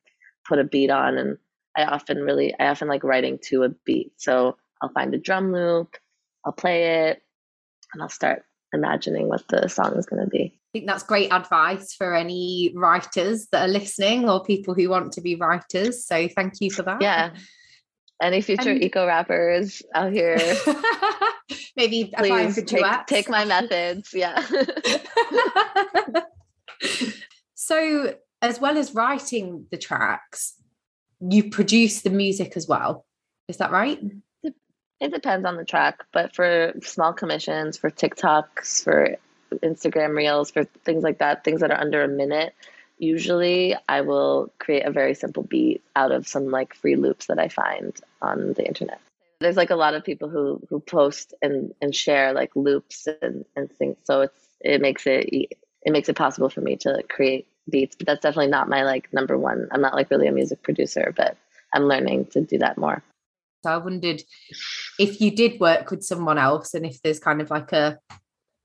put 0.48 0.60
a 0.60 0.64
beat 0.64 0.90
on, 0.90 1.18
and 1.18 1.38
I 1.76 1.84
often 1.84 2.18
really, 2.20 2.54
I 2.60 2.68
often 2.68 2.88
like 2.88 3.04
writing 3.04 3.40
to 3.50 3.64
a 3.64 3.70
beat. 3.70 4.14
So 4.18 4.58
I'll 4.82 4.90
find 4.90 5.14
a 5.14 5.20
drum 5.20 5.52
loop, 5.52 5.96
I'll 6.46 6.54
play 6.54 7.10
it, 7.10 7.22
and 7.94 8.02
I'll 8.02 8.10
start 8.10 8.44
imagining 8.74 9.28
what 9.28 9.48
the 9.50 9.68
song 9.68 9.94
is 9.98 10.06
going 10.06 10.24
to 10.24 10.30
be. 10.30 10.54
I 10.56 10.80
think 10.80 10.88
that's 10.88 11.04
great 11.04 11.32
advice 11.32 11.94
for 11.94 12.14
any 12.14 12.74
writers 12.76 13.48
that 13.52 13.64
are 13.64 13.72
listening 13.72 14.30
or 14.30 14.44
people 14.44 14.74
who 14.74 14.90
want 14.90 15.14
to 15.14 15.22
be 15.22 15.36
writers. 15.36 16.06
So 16.06 16.28
thank 16.28 16.56
you 16.60 16.72
for 16.72 16.84
that. 16.84 17.02
Yeah. 17.02 17.32
Any 18.22 18.42
future 18.42 18.72
eco 18.72 19.06
rappers 19.06 19.84
out 19.94 20.12
here? 20.12 20.40
Maybe 21.76 22.12
please 22.18 22.62
take, 22.64 22.84
take 23.06 23.30
my 23.30 23.46
methods. 23.46 24.12
Yeah. 24.14 24.44
so, 27.54 28.16
as 28.42 28.60
well 28.60 28.78
as 28.78 28.96
writing 28.96 29.68
the 29.70 29.78
tracks, 29.78 30.56
you 31.20 31.50
produce 31.50 32.02
the 32.02 32.10
music 32.10 32.58
as 32.58 32.68
well. 32.68 33.06
Is 33.48 33.58
that 33.58 33.72
right? 33.72 34.00
It 35.00 35.14
depends 35.14 35.46
on 35.46 35.58
the 35.58 35.66
track, 35.66 36.04
but 36.12 36.36
for 36.36 36.74
small 36.82 37.14
commissions, 37.14 37.78
for 37.78 37.92
TikToks, 37.92 38.84
for 38.84 39.16
Instagram 39.58 40.16
reels, 40.16 40.50
for 40.50 40.64
things 40.64 41.04
like 41.04 41.20
that, 41.20 41.44
things 41.44 41.62
that 41.62 41.70
are 41.70 41.80
under 41.80 42.04
a 42.04 42.08
minute, 42.08 42.56
usually 42.98 43.76
I 43.88 44.02
will 44.02 44.52
create 44.60 44.86
a 44.86 44.92
very 44.92 45.14
simple 45.14 45.44
beat 45.44 45.84
out 45.96 46.12
of 46.12 46.28
some 46.28 46.50
like 46.52 46.74
free 46.74 46.96
loops 46.96 47.28
that 47.28 47.40
I 47.40 47.48
find 47.48 48.00
on 48.22 48.54
the 48.54 48.66
internet. 48.66 49.00
There's 49.40 49.58
like 49.58 49.70
a 49.70 49.76
lot 49.76 49.94
of 49.94 50.04
people 50.04 50.30
who 50.30 50.62
who 50.70 50.80
post 50.80 51.34
and 51.42 51.74
and 51.82 51.94
share 51.96 52.34
like 52.34 52.56
loops 52.56 53.08
and 53.22 53.46
and 53.56 53.72
things, 53.72 53.98
so 54.04 54.22
it's 54.22 54.48
it 54.62 54.82
makes 54.82 55.06
it 55.06 55.30
it 55.32 55.92
makes 55.92 56.10
it 56.10 56.16
possible 56.16 56.50
for 56.50 56.62
me 56.62 56.76
to 56.78 57.04
create 57.08 57.48
beats. 57.70 57.96
But 57.96 58.08
that's 58.08 58.22
definitely 58.22 58.52
not 58.52 58.70
my 58.70 58.84
like 58.84 59.14
number 59.14 59.38
one. 59.38 59.68
I'm 59.72 59.82
not 59.82 59.94
like 59.94 60.10
really 60.10 60.28
a 60.28 60.32
music 60.32 60.64
producer, 60.64 61.14
but 61.16 61.38
I'm 61.74 61.84
learning 61.84 62.28
to 62.28 62.42
do 62.42 62.58
that 62.60 62.78
more. 62.78 63.04
So 63.64 63.72
I 63.72 63.78
wondered 63.78 64.24
if 65.00 65.20
you 65.22 65.36
did 65.36 65.60
work 65.60 65.92
with 65.92 66.04
someone 66.04 66.38
else 66.38 66.74
and 66.74 66.86
if 66.86 67.02
there's 67.02 67.20
kind 67.20 67.42
of 67.42 67.50
like 67.50 67.72
a 67.74 68.00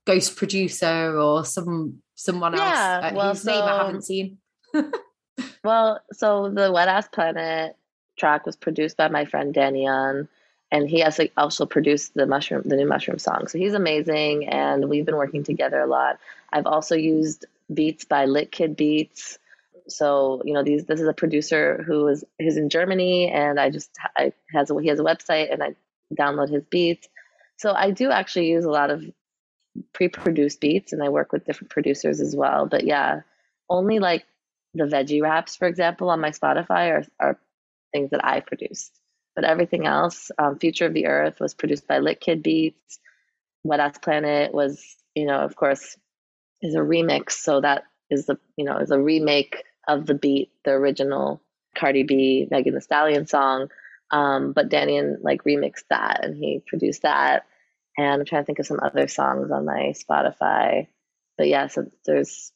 ghost 0.05 0.35
producer 0.35 1.17
or 1.17 1.45
some 1.45 2.01
someone 2.15 2.53
yeah, 2.53 3.01
else 3.03 3.11
uh, 3.11 3.15
well, 3.15 3.29
whose 3.29 3.41
so, 3.41 3.51
name 3.51 3.63
I 3.63 3.77
haven't 3.77 4.03
seen. 4.03 4.37
well, 5.63 6.01
so 6.11 6.49
the 6.49 6.71
Wet 6.71 6.87
Ass 6.87 7.07
Planet 7.07 7.75
track 8.17 8.45
was 8.45 8.55
produced 8.55 8.97
by 8.97 9.07
my 9.07 9.25
friend 9.25 9.53
Danny 9.53 9.83
Young, 9.83 10.27
and 10.71 10.89
he 10.89 10.99
has 10.99 11.19
also 11.37 11.65
produced 11.65 12.13
the 12.13 12.25
mushroom 12.25 12.63
the 12.65 12.75
new 12.75 12.87
mushroom 12.87 13.19
song. 13.19 13.47
So 13.47 13.57
he's 13.57 13.73
amazing 13.73 14.47
and 14.47 14.89
we've 14.89 15.05
been 15.05 15.17
working 15.17 15.43
together 15.43 15.79
a 15.79 15.87
lot. 15.87 16.19
I've 16.51 16.67
also 16.67 16.95
used 16.95 17.45
beats 17.73 18.05
by 18.05 18.25
Lit 18.25 18.51
Kid 18.51 18.75
Beats. 18.75 19.39
So 19.87 20.41
you 20.45 20.53
know 20.53 20.63
these 20.63 20.85
this 20.85 21.01
is 21.01 21.07
a 21.07 21.13
producer 21.13 21.83
who 21.85 22.07
is 22.07 22.23
who's 22.39 22.57
in 22.57 22.69
Germany, 22.69 23.29
and 23.29 23.59
I 23.59 23.69
just 23.69 23.89
I 24.17 24.33
has 24.53 24.69
a, 24.71 24.81
he 24.81 24.87
has 24.87 24.99
a 24.99 25.03
website, 25.03 25.51
and 25.51 25.61
I 25.61 25.75
download 26.13 26.49
his 26.49 26.63
beats. 26.63 27.07
So 27.57 27.73
I 27.73 27.91
do 27.91 28.11
actually 28.11 28.49
use 28.49 28.65
a 28.65 28.69
lot 28.69 28.89
of 28.91 29.03
pre-produced 29.93 30.59
beats, 30.59 30.93
and 30.93 31.03
I 31.03 31.09
work 31.09 31.31
with 31.31 31.45
different 31.45 31.71
producers 31.71 32.21
as 32.21 32.35
well. 32.35 32.67
But 32.67 32.85
yeah, 32.85 33.21
only 33.69 33.99
like 33.99 34.25
the 34.73 34.85
veggie 34.85 35.21
wraps, 35.21 35.55
for 35.55 35.67
example, 35.67 36.09
on 36.09 36.19
my 36.19 36.31
Spotify 36.31 36.91
are 36.91 37.05
are 37.19 37.39
things 37.91 38.11
that 38.11 38.25
I 38.25 38.39
produced. 38.39 38.91
But 39.35 39.45
everything 39.45 39.85
else, 39.85 40.31
um, 40.37 40.59
Future 40.59 40.85
of 40.85 40.93
the 40.93 41.07
Earth 41.07 41.39
was 41.39 41.53
produced 41.53 41.87
by 41.87 41.99
Lit 41.99 42.19
Kid 42.19 42.43
Beats. 42.43 42.99
Wet 43.63 43.79
Ass 43.79 43.97
Planet 43.97 44.53
was, 44.53 44.83
you 45.15 45.25
know, 45.25 45.39
of 45.39 45.55
course, 45.55 45.97
is 46.61 46.75
a 46.75 46.79
remix. 46.79 47.31
So 47.31 47.61
that 47.61 47.85
is 48.09 48.25
the, 48.25 48.37
you 48.57 48.65
know, 48.65 48.77
is 48.77 48.91
a 48.91 48.99
remake 48.99 49.63
of 49.87 50.05
the 50.05 50.13
beat, 50.13 50.51
the 50.65 50.71
original 50.71 51.41
Cardi 51.75 52.03
B, 52.03 52.47
Megan 52.51 52.75
Thee 52.75 52.81
Stallion 52.81 53.25
song. 53.25 53.69
Um, 54.11 54.53
but 54.53 54.69
Daniel 54.69 55.17
like 55.21 55.43
remixed 55.43 55.85
that 55.89 56.23
and 56.23 56.37
he 56.37 56.61
produced 56.67 57.01
that. 57.01 57.47
And 57.97 58.21
I'm 58.21 58.25
trying 58.25 58.43
to 58.43 58.45
think 58.45 58.59
of 58.59 58.65
some 58.65 58.79
other 58.81 59.07
songs 59.07 59.51
on 59.51 59.65
my 59.65 59.93
Spotify. 59.93 60.87
But 61.37 61.47
yeah, 61.47 61.67
so 61.67 61.85
there's, 62.05 62.51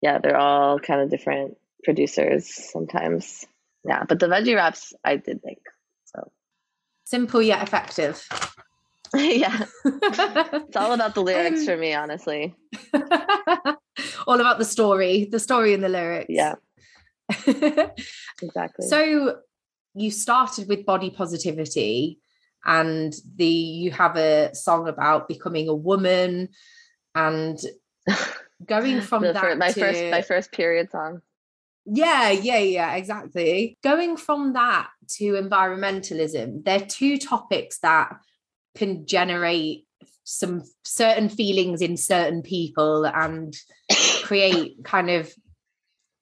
yeah, 0.00 0.18
they're 0.18 0.36
all 0.36 0.78
kind 0.78 1.00
of 1.00 1.10
different 1.10 1.56
producers 1.84 2.70
sometimes. 2.72 3.44
Yeah, 3.84 4.04
but 4.08 4.18
the 4.18 4.26
veggie 4.26 4.54
wraps 4.54 4.94
I 5.04 5.16
did 5.16 5.40
make. 5.44 5.62
So 6.04 6.30
simple 7.04 7.42
yet 7.42 7.62
effective. 7.62 8.26
yeah. 9.14 9.66
it's 9.84 10.76
all 10.76 10.92
about 10.92 11.14
the 11.14 11.22
lyrics 11.22 11.60
um, 11.60 11.66
for 11.66 11.76
me, 11.76 11.92
honestly. 11.92 12.54
all 14.26 14.40
about 14.40 14.58
the 14.58 14.64
story, 14.64 15.28
the 15.30 15.38
story 15.38 15.74
and 15.74 15.84
the 15.84 15.90
lyrics. 15.90 16.30
Yeah. 16.30 16.54
exactly. 18.42 18.86
So 18.88 19.36
you 19.94 20.10
started 20.10 20.66
with 20.66 20.86
body 20.86 21.10
positivity 21.10 22.20
and 22.64 23.12
the 23.36 23.44
you 23.44 23.90
have 23.90 24.16
a 24.16 24.54
song 24.54 24.88
about 24.88 25.28
becoming 25.28 25.68
a 25.68 25.74
woman 25.74 26.48
and 27.14 27.58
going 28.66 29.00
from 29.00 29.22
that 29.22 29.40
first, 29.40 29.58
my 29.58 29.72
to, 29.72 29.80
first 29.80 30.04
my 30.10 30.22
first 30.22 30.52
period 30.52 30.90
song. 30.90 31.20
Yeah 31.84 32.30
yeah 32.30 32.58
yeah 32.58 32.94
exactly. 32.94 33.76
Going 33.82 34.16
from 34.16 34.52
that 34.52 34.88
to 35.16 35.32
environmentalism 35.32 36.64
they're 36.64 36.80
two 36.80 37.18
topics 37.18 37.78
that 37.78 38.12
can 38.76 39.06
generate 39.06 39.84
some 40.24 40.62
certain 40.84 41.28
feelings 41.28 41.82
in 41.82 41.96
certain 41.96 42.42
people 42.42 43.04
and 43.04 43.56
create 44.22 44.76
kind 44.84 45.10
of 45.10 45.32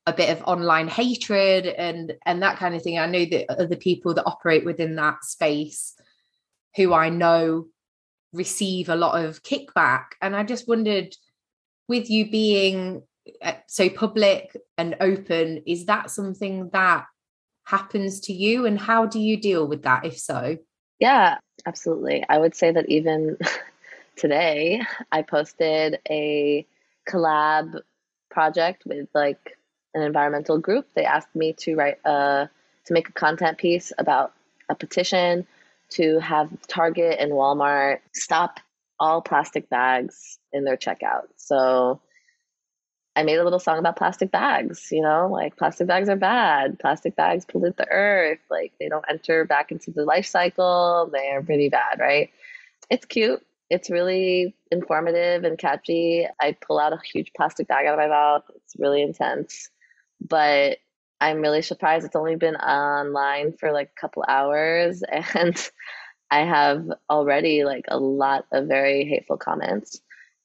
a 0.07 0.13
bit 0.13 0.31
of 0.31 0.43
online 0.45 0.89
hatred 0.89 1.67
and 1.67 2.15
and 2.25 2.43
that 2.43 2.57
kind 2.57 2.75
of 2.75 2.83
thing. 2.83 2.99
I 2.99 3.07
know 3.07 3.25
that 3.27 3.51
other 3.51 3.77
people 3.77 4.15
that 4.15 4.25
operate 4.25 4.65
within 4.65 4.97
that 4.97 5.25
space 5.25 5.95
who 6.77 6.93
i 6.93 7.09
know 7.09 7.67
receive 8.33 8.89
a 8.89 8.97
lot 8.97 9.25
of 9.25 9.43
kickback. 9.43 10.05
And 10.23 10.37
i 10.37 10.43
just 10.43 10.69
wondered 10.69 11.15
with 11.89 12.09
you 12.09 12.31
being 12.31 13.03
uh, 13.43 13.55
so 13.67 13.89
public 13.89 14.57
and 14.79 14.97
open 15.01 15.63
is 15.67 15.87
that 15.87 16.11
something 16.11 16.71
that 16.73 17.07
happens 17.65 18.21
to 18.21 18.33
you? 18.33 18.67
And 18.67 18.79
how 18.79 19.07
do 19.07 19.21
you 19.21 19.37
deal 19.37 19.67
with 19.67 19.83
that 19.83 20.05
if 20.05 20.19
so? 20.19 20.59
Yeah 20.99 21.39
absolutely. 21.67 22.25
I 22.29 22.39
would 22.39 22.55
say 22.55 22.71
that 22.71 22.89
even 22.89 23.37
today 24.17 24.83
i 25.13 25.23
posted 25.23 25.99
a 26.09 26.67
collab 27.09 27.81
project 28.31 28.83
with 28.87 29.09
like 29.15 29.57
an 29.95 30.03
environmental 30.03 30.59
group. 30.59 30.87
They 30.95 31.05
asked 31.05 31.35
me 31.35 31.53
to 31.55 31.75
write 31.75 31.99
a 32.05 32.49
to 32.87 32.93
make 32.93 33.09
a 33.09 33.13
content 33.13 33.59
piece 33.59 33.93
about 33.99 34.33
a 34.69 34.75
petition 34.75 35.47
to 35.91 36.19
have 36.21 36.49
Target 36.67 37.19
and 37.19 37.33
Walmart 37.33 37.99
stop 38.15 38.61
all 38.99 39.23
plastic 39.23 39.69
bags 39.71 40.39
in 40.53 40.65
their 40.65 40.77
checkout. 40.77 41.29
So 41.37 42.01
I 43.17 43.23
made 43.23 43.39
a 43.39 43.45
little 43.45 43.59
song 43.59 43.79
about 43.79 43.97
plastic 43.97 44.31
bags, 44.31 44.89
you 44.93 45.03
know, 45.03 45.29
like 45.31 45.57
plastic 45.57 45.87
bags 45.87 46.09
are 46.09 46.17
bad. 46.17 46.79
Plastic 46.79 47.17
bags 47.17 47.45
pollute 47.45 47.77
the 47.77 47.89
earth. 47.89 48.39
Like 48.51 48.73
they 48.79 48.89
don't 48.89 49.05
enter 49.09 49.45
back 49.45 49.73
into 49.73 49.91
the 49.91 50.05
life 50.05 50.27
cycle. 50.27 51.11
They're 51.13 51.43
pretty 51.43 51.69
bad, 51.69 51.99
right? 51.99 52.31
It's 52.91 53.07
cute. 53.07 53.45
It's 53.69 53.91
really 53.91 54.55
informative 54.71 55.45
and 55.45 55.59
catchy. 55.59 56.27
I 56.41 56.57
pull 56.61 56.79
out 56.79 56.93
a 56.93 56.99
huge 57.13 57.33
plastic 57.37 57.69
bag 57.69 57.87
out 57.87 57.95
of 57.95 58.01
my 58.01 58.09
mouth. 58.09 58.45
It's 58.55 58.75
really 58.79 59.03
intense 59.03 59.71
but 60.21 60.79
I'm 61.21 61.41
really 61.41 61.63
surprised 61.63 62.07
it's 62.07 62.17
only 62.17 62.37
been 62.37 62.57
online 62.57 63.53
for 63.53 63.73
like 63.73 63.91
a 63.97 64.01
couple 64.01 64.25
hours 64.27 65.03
and 65.35 65.71
I 66.31 66.41
have 66.41 66.91
already 67.09 67.65
like 67.65 67.87
a 67.89 67.99
lot 67.99 68.47
of 68.53 68.69
very 68.69 69.05
hateful 69.05 69.37
comments. 69.37 70.01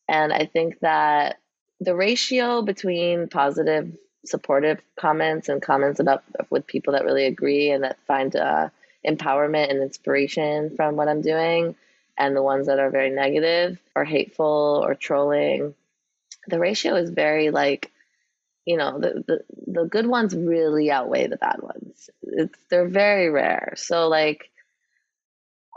And 0.07 0.33
I 0.33 0.45
think 0.45 0.79
that 0.79 1.37
the 1.79 1.95
ratio 1.95 2.61
between 2.61 3.27
positive, 3.27 3.91
supportive 4.25 4.79
comments 4.99 5.49
and 5.49 5.61
comments 5.61 5.99
about 5.99 6.23
with 6.49 6.65
people 6.65 6.93
that 6.93 7.05
really 7.05 7.25
agree 7.25 7.69
and 7.71 7.83
that 7.83 7.99
find 8.07 8.35
uh, 8.35 8.69
empowerment 9.07 9.69
and 9.69 9.81
inspiration 9.81 10.75
from 10.75 10.95
what 10.95 11.07
I'm 11.07 11.21
doing, 11.21 11.75
and 12.17 12.35
the 12.35 12.41
ones 12.41 12.67
that 12.67 12.79
are 12.79 12.89
very 12.89 13.09
negative 13.09 13.77
or 13.95 14.05
hateful 14.05 14.83
or 14.83 14.95
trolling, 14.95 15.75
the 16.47 16.59
ratio 16.59 16.95
is 16.95 17.09
very 17.09 17.51
like 17.51 17.91
you 18.65 18.77
know 18.77 18.99
the, 18.99 19.23
the 19.27 19.39
the 19.67 19.85
good 19.85 20.07
ones 20.07 20.35
really 20.35 20.91
outweigh 20.91 21.27
the 21.27 21.37
bad 21.37 21.61
ones. 21.61 22.09
It's 22.23 22.57
they're 22.69 22.87
very 22.87 23.29
rare. 23.29 23.73
So 23.77 24.07
like 24.07 24.49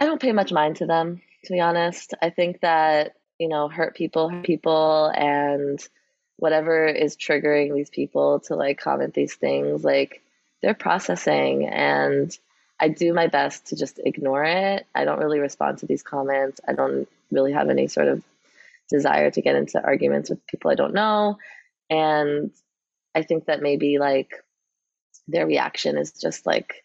i 0.01 0.05
don't 0.05 0.21
pay 0.21 0.33
much 0.33 0.53
mind 0.53 0.77
to 0.77 0.87
them 0.87 1.21
to 1.45 1.53
be 1.53 1.61
honest. 1.61 2.15
I 2.21 2.31
think 2.31 2.61
that 2.61 3.15
you 3.39 3.49
know 3.49 3.69
hurt 3.69 3.95
people 3.95 4.29
hurt 4.29 4.45
people 4.45 5.13
and 5.15 5.87
whatever 6.37 6.87
is 6.87 7.17
triggering 7.17 7.75
these 7.75 7.91
people 7.91 8.41
to 8.41 8.55
like 8.55 8.81
comment 8.81 9.13
these 9.13 9.35
things 9.35 9.83
like 9.83 10.23
they're 10.63 10.73
processing 10.73 11.67
and 11.67 12.37
i 12.81 12.87
do 12.89 13.13
my 13.13 13.27
best 13.27 13.67
to 13.67 13.77
just 13.77 14.01
ignore 14.05 14.45
it. 14.45 14.87
I 14.95 15.05
don't 15.05 15.19
really 15.19 15.41
respond 15.41 15.79
to 15.79 15.87
these 15.87 16.03
comments. 16.03 16.61
I 16.67 16.73
don't 16.73 17.09
really 17.31 17.53
have 17.53 17.69
any 17.69 17.89
sort 17.89 18.09
of 18.09 18.23
desire 18.89 19.31
to 19.31 19.43
get 19.43 19.57
into 19.57 19.83
arguments 19.83 20.31
with 20.31 20.47
people 20.47 20.71
i 20.71 20.75
don't 20.75 20.95
know. 20.95 21.39
And 21.91 22.51
I 23.19 23.23
think 23.23 23.47
that 23.47 23.61
maybe 23.61 23.99
like 23.99 24.31
their 25.27 25.45
reaction 25.45 25.99
is 25.99 26.13
just 26.13 26.47
like 26.47 26.85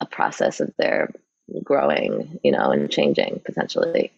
a 0.00 0.06
process 0.06 0.58
of 0.58 0.74
their 0.76 1.10
growing, 1.62 2.40
you 2.42 2.50
know, 2.50 2.72
and 2.72 2.90
changing 2.90 3.40
potentially. 3.44 4.12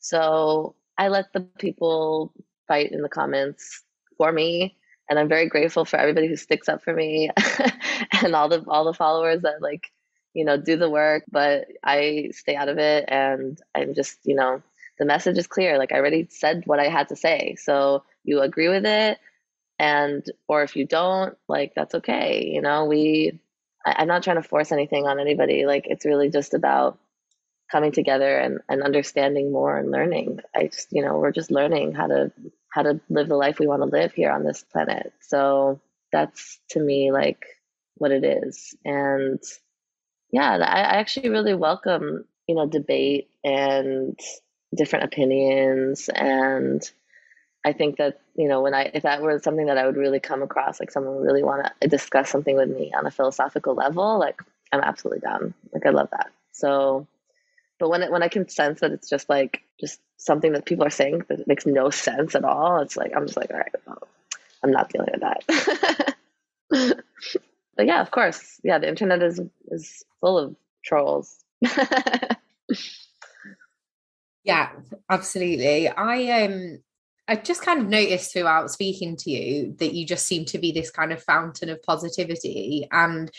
So 0.00 0.74
I 0.98 1.06
let 1.08 1.32
the 1.32 1.42
people 1.58 2.32
fight 2.66 2.90
in 2.90 3.02
the 3.02 3.08
comments 3.08 3.84
for 4.18 4.32
me. 4.32 4.76
And 5.08 5.16
I'm 5.16 5.28
very 5.28 5.48
grateful 5.48 5.84
for 5.84 5.96
everybody 5.96 6.26
who 6.26 6.34
sticks 6.34 6.68
up 6.68 6.82
for 6.82 6.92
me 6.92 7.30
and 8.22 8.34
all 8.34 8.48
the 8.48 8.64
all 8.66 8.84
the 8.84 8.92
followers 8.92 9.42
that 9.42 9.62
like, 9.62 9.92
you 10.34 10.44
know, 10.44 10.56
do 10.56 10.76
the 10.76 10.90
work, 10.90 11.22
but 11.30 11.68
I 11.84 12.30
stay 12.32 12.56
out 12.56 12.68
of 12.68 12.78
it 12.78 13.04
and 13.06 13.60
I'm 13.76 13.94
just, 13.94 14.18
you 14.24 14.34
know, 14.34 14.60
the 14.98 15.04
message 15.04 15.38
is 15.38 15.46
clear. 15.46 15.78
Like 15.78 15.92
I 15.92 15.98
already 15.98 16.26
said 16.30 16.64
what 16.66 16.80
I 16.80 16.88
had 16.88 17.08
to 17.10 17.16
say. 17.16 17.54
So 17.54 18.02
you 18.24 18.40
agree 18.40 18.68
with 18.68 18.84
it, 18.84 19.18
and 19.78 20.24
or 20.48 20.62
if 20.62 20.76
you 20.76 20.86
don't 20.86 21.36
like 21.48 21.72
that's 21.74 21.94
okay 21.94 22.50
you 22.52 22.62
know 22.62 22.84
we 22.86 23.38
I, 23.84 24.02
am 24.02 24.08
not 24.08 24.22
trying 24.22 24.36
to 24.36 24.48
force 24.48 24.72
anything 24.72 25.06
on 25.06 25.20
anybody 25.20 25.66
like 25.66 25.86
it's 25.86 26.04
really 26.04 26.30
just 26.30 26.54
about 26.54 26.98
coming 27.70 27.92
together 27.92 28.38
and, 28.38 28.60
and 28.68 28.82
understanding 28.82 29.50
more 29.50 29.76
and 29.76 29.90
learning. 29.90 30.40
I 30.54 30.66
just 30.66 30.88
you 30.92 31.02
know 31.02 31.18
we're 31.18 31.32
just 31.32 31.50
learning 31.50 31.92
how 31.92 32.06
to 32.06 32.32
how 32.70 32.82
to 32.82 33.00
live 33.08 33.28
the 33.28 33.36
life 33.36 33.58
we 33.58 33.66
want 33.66 33.82
to 33.82 33.86
live 33.86 34.12
here 34.12 34.30
on 34.30 34.44
this 34.44 34.64
planet. 34.64 35.12
So 35.20 35.80
that's 36.12 36.58
to 36.70 36.80
me 36.80 37.12
like 37.12 37.44
what 37.96 38.12
it 38.12 38.24
is. 38.24 38.74
And 38.84 39.42
yeah 40.30 40.52
I, 40.52 40.80
I 40.82 40.96
actually 40.98 41.30
really 41.30 41.54
welcome 41.54 42.24
you 42.46 42.54
know 42.54 42.66
debate 42.66 43.28
and 43.44 44.18
different 44.74 45.04
opinions 45.04 46.08
and 46.14 46.82
I 47.66 47.72
think 47.72 47.96
that 47.96 48.20
you 48.36 48.46
know 48.46 48.62
when 48.62 48.74
I 48.74 48.92
if 48.94 49.02
that 49.02 49.20
were 49.20 49.40
something 49.40 49.66
that 49.66 49.76
I 49.76 49.86
would 49.86 49.96
really 49.96 50.20
come 50.20 50.40
across, 50.40 50.78
like 50.78 50.92
someone 50.92 51.16
would 51.16 51.26
really 51.26 51.42
want 51.42 51.66
to 51.80 51.88
discuss 51.88 52.30
something 52.30 52.54
with 52.56 52.68
me 52.68 52.92
on 52.96 53.06
a 53.06 53.10
philosophical 53.10 53.74
level, 53.74 54.20
like 54.20 54.40
I'm 54.70 54.80
absolutely 54.80 55.18
down. 55.18 55.52
Like 55.72 55.84
I 55.84 55.90
love 55.90 56.08
that. 56.12 56.30
So, 56.52 57.08
but 57.80 57.88
when 57.88 58.04
it, 58.04 58.12
when 58.12 58.22
I 58.22 58.28
can 58.28 58.48
sense 58.48 58.78
that 58.80 58.92
it's 58.92 59.08
just 59.08 59.28
like 59.28 59.62
just 59.80 60.00
something 60.16 60.52
that 60.52 60.64
people 60.64 60.86
are 60.86 60.90
saying 60.90 61.24
that 61.28 61.48
makes 61.48 61.66
no 61.66 61.90
sense 61.90 62.36
at 62.36 62.44
all, 62.44 62.78
it's 62.82 62.96
like 62.96 63.10
I'm 63.16 63.26
just 63.26 63.36
like 63.36 63.50
all 63.50 63.58
right, 63.58 63.74
well, 63.84 64.06
I'm 64.62 64.70
not 64.70 64.88
dealing 64.88 65.08
with 65.12 65.22
that. 65.22 66.14
but 67.76 67.86
yeah, 67.86 68.00
of 68.00 68.12
course, 68.12 68.60
yeah, 68.62 68.78
the 68.78 68.88
internet 68.88 69.24
is 69.24 69.40
is 69.72 70.04
full 70.20 70.38
of 70.38 70.54
trolls. 70.84 71.42
yeah, 74.44 74.70
absolutely. 75.10 75.88
I 75.88 76.44
um 76.44 76.78
I 77.28 77.36
just 77.36 77.62
kind 77.62 77.80
of 77.80 77.88
noticed 77.88 78.32
throughout 78.32 78.70
speaking 78.70 79.16
to 79.16 79.30
you 79.30 79.74
that 79.78 79.94
you 79.94 80.06
just 80.06 80.26
seem 80.26 80.44
to 80.46 80.58
be 80.58 80.72
this 80.72 80.90
kind 80.90 81.12
of 81.12 81.22
fountain 81.22 81.68
of 81.70 81.82
positivity. 81.82 82.86
And 82.92 83.30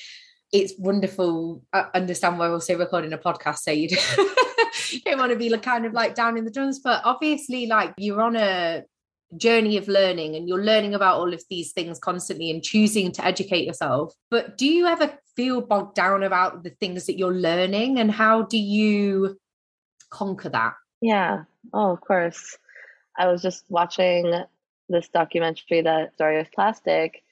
it's 0.51 0.73
wonderful. 0.77 1.63
I 1.73 1.85
understand 1.93 2.39
we're 2.39 2.51
also 2.51 2.77
recording 2.77 3.13
a 3.13 3.17
podcast, 3.17 3.59
so 3.59 3.71
you 3.71 3.89
don't 5.05 5.19
want 5.19 5.31
to 5.31 5.37
be 5.37 5.55
kind 5.57 5.85
of 5.85 5.93
like 5.93 6.15
down 6.15 6.37
in 6.37 6.45
the 6.45 6.51
dumps, 6.51 6.79
but 6.79 7.01
obviously, 7.05 7.67
like 7.67 7.93
you're 7.97 8.21
on 8.21 8.35
a 8.35 8.83
journey 9.35 9.75
of 9.77 9.87
learning 9.87 10.35
and 10.35 10.47
you're 10.47 10.63
learning 10.63 10.93
about 10.93 11.17
all 11.17 11.33
of 11.33 11.43
these 11.49 11.73
things 11.73 11.99
constantly 11.99 12.49
and 12.49 12.63
choosing 12.63 13.11
to 13.11 13.25
educate 13.25 13.65
yourself. 13.65 14.13
But 14.31 14.57
do 14.57 14.65
you 14.65 14.85
ever 14.85 15.17
feel 15.35 15.61
bogged 15.61 15.95
down 15.95 16.23
about 16.23 16.63
the 16.63 16.69
things 16.69 17.05
that 17.07 17.17
you're 17.17 17.33
learning 17.33 17.99
and 17.99 18.09
how 18.09 18.43
do 18.43 18.57
you 18.57 19.37
conquer 20.09 20.49
that? 20.49 20.73
Yeah. 21.01 21.43
Oh, 21.73 21.91
of 21.91 22.01
course. 22.01 22.57
I 23.17 23.27
was 23.27 23.41
just 23.41 23.65
watching 23.69 24.33
this 24.89 25.09
documentary, 25.09 25.81
The 25.81 26.09
Story 26.15 26.39
of 26.39 26.51
Plastic, 26.51 27.23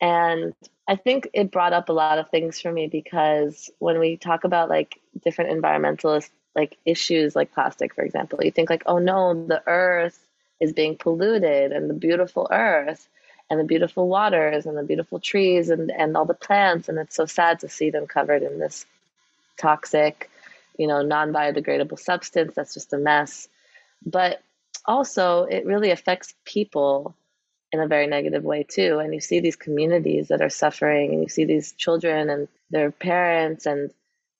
and 0.00 0.54
I 0.86 0.96
think 0.96 1.28
it 1.32 1.50
brought 1.50 1.72
up 1.72 1.88
a 1.88 1.92
lot 1.92 2.18
of 2.18 2.30
things 2.30 2.60
for 2.60 2.72
me 2.72 2.86
because 2.86 3.70
when 3.78 3.98
we 3.98 4.16
talk 4.16 4.44
about 4.44 4.68
like 4.68 5.00
different 5.24 5.50
environmentalist 5.50 6.30
like 6.54 6.76
issues 6.84 7.36
like 7.36 7.52
plastic, 7.52 7.94
for 7.94 8.02
example, 8.02 8.40
you 8.42 8.50
think 8.50 8.70
like, 8.70 8.84
oh 8.86 8.98
no, 8.98 9.46
the 9.46 9.62
earth 9.66 10.18
is 10.60 10.72
being 10.72 10.96
polluted 10.96 11.72
and 11.72 11.88
the 11.88 11.94
beautiful 11.94 12.48
earth 12.50 13.08
and 13.50 13.60
the 13.60 13.64
beautiful 13.64 14.08
waters 14.08 14.66
and 14.66 14.76
the 14.76 14.82
beautiful 14.82 15.20
trees 15.20 15.70
and, 15.70 15.90
and 15.90 16.16
all 16.16 16.24
the 16.24 16.34
plants. 16.34 16.88
And 16.88 16.98
it's 16.98 17.16
so 17.16 17.26
sad 17.26 17.60
to 17.60 17.68
see 17.68 17.90
them 17.90 18.06
covered 18.06 18.42
in 18.42 18.58
this 18.58 18.86
toxic, 19.56 20.30
you 20.78 20.86
know, 20.86 21.02
non 21.02 21.32
biodegradable 21.32 21.98
substance 21.98 22.54
that's 22.54 22.74
just 22.74 22.92
a 22.92 22.98
mess. 22.98 23.48
But 24.04 24.42
also, 24.88 25.44
it 25.44 25.66
really 25.66 25.92
affects 25.92 26.34
people 26.44 27.14
in 27.70 27.80
a 27.80 27.86
very 27.86 28.08
negative 28.08 28.42
way 28.42 28.64
too. 28.64 28.98
And 28.98 29.14
you 29.14 29.20
see 29.20 29.40
these 29.40 29.56
communities 29.56 30.28
that 30.28 30.42
are 30.42 30.50
suffering, 30.50 31.12
and 31.12 31.22
you 31.22 31.28
see 31.28 31.44
these 31.44 31.72
children 31.72 32.30
and 32.30 32.48
their 32.70 32.90
parents 32.90 33.66
and 33.66 33.92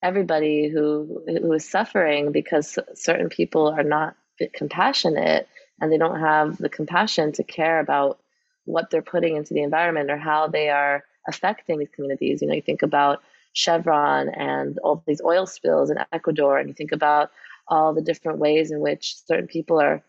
everybody 0.02 0.68
who 0.68 1.22
who 1.26 1.52
is 1.52 1.68
suffering 1.68 2.32
because 2.32 2.78
certain 2.94 3.28
people 3.28 3.68
are 3.68 3.84
not 3.84 4.16
compassionate 4.54 5.48
and 5.80 5.92
they 5.92 5.98
don't 5.98 6.20
have 6.20 6.58
the 6.58 6.68
compassion 6.68 7.32
to 7.32 7.42
care 7.44 7.80
about 7.80 8.18
what 8.64 8.90
they're 8.90 9.02
putting 9.02 9.36
into 9.36 9.54
the 9.54 9.62
environment 9.62 10.10
or 10.10 10.16
how 10.16 10.46
they 10.46 10.68
are 10.68 11.04
affecting 11.26 11.78
these 11.78 11.88
communities. 11.94 12.42
You 12.42 12.48
know, 12.48 12.54
you 12.54 12.62
think 12.62 12.82
about 12.82 13.22
Chevron 13.52 14.28
and 14.28 14.78
all 14.80 15.02
these 15.06 15.22
oil 15.22 15.46
spills 15.46 15.90
in 15.90 15.98
Ecuador, 16.12 16.58
and 16.58 16.68
you 16.68 16.74
think 16.74 16.92
about 16.92 17.30
all 17.66 17.92
the 17.94 18.02
different 18.02 18.38
ways 18.38 18.70
in 18.70 18.80
which 18.80 19.16
certain 19.26 19.46
people 19.46 19.80
are, 19.80 20.02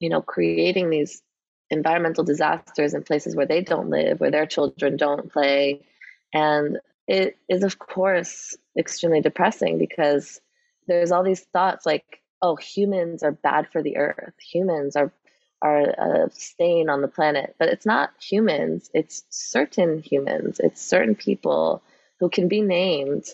you 0.00 0.08
know, 0.08 0.22
creating 0.22 0.90
these 0.90 1.22
environmental 1.70 2.24
disasters 2.24 2.94
in 2.94 3.02
places 3.02 3.36
where 3.36 3.46
they 3.46 3.60
don't 3.60 3.90
live, 3.90 4.20
where 4.20 4.30
their 4.30 4.46
children 4.46 4.96
don't 4.96 5.30
play. 5.32 5.80
And 6.32 6.78
it 7.06 7.36
is, 7.48 7.62
of 7.62 7.78
course, 7.78 8.56
extremely 8.78 9.20
depressing 9.20 9.78
because 9.78 10.40
there's 10.86 11.12
all 11.12 11.22
these 11.22 11.42
thoughts 11.52 11.84
like, 11.84 12.20
oh, 12.42 12.56
humans 12.56 13.22
are 13.22 13.32
bad 13.32 13.68
for 13.70 13.82
the 13.82 13.96
earth. 13.96 14.34
Humans 14.52 14.96
are 14.96 15.12
are 15.60 15.80
a 15.80 16.30
stain 16.32 16.88
on 16.88 17.02
the 17.02 17.08
planet. 17.08 17.56
But 17.58 17.68
it's 17.68 17.86
not 17.86 18.10
humans, 18.20 18.90
it's 18.94 19.24
certain 19.30 19.98
humans, 19.98 20.60
it's 20.60 20.80
certain 20.80 21.16
people 21.16 21.82
who 22.20 22.28
can 22.28 22.48
be 22.48 22.60
named 22.60 23.24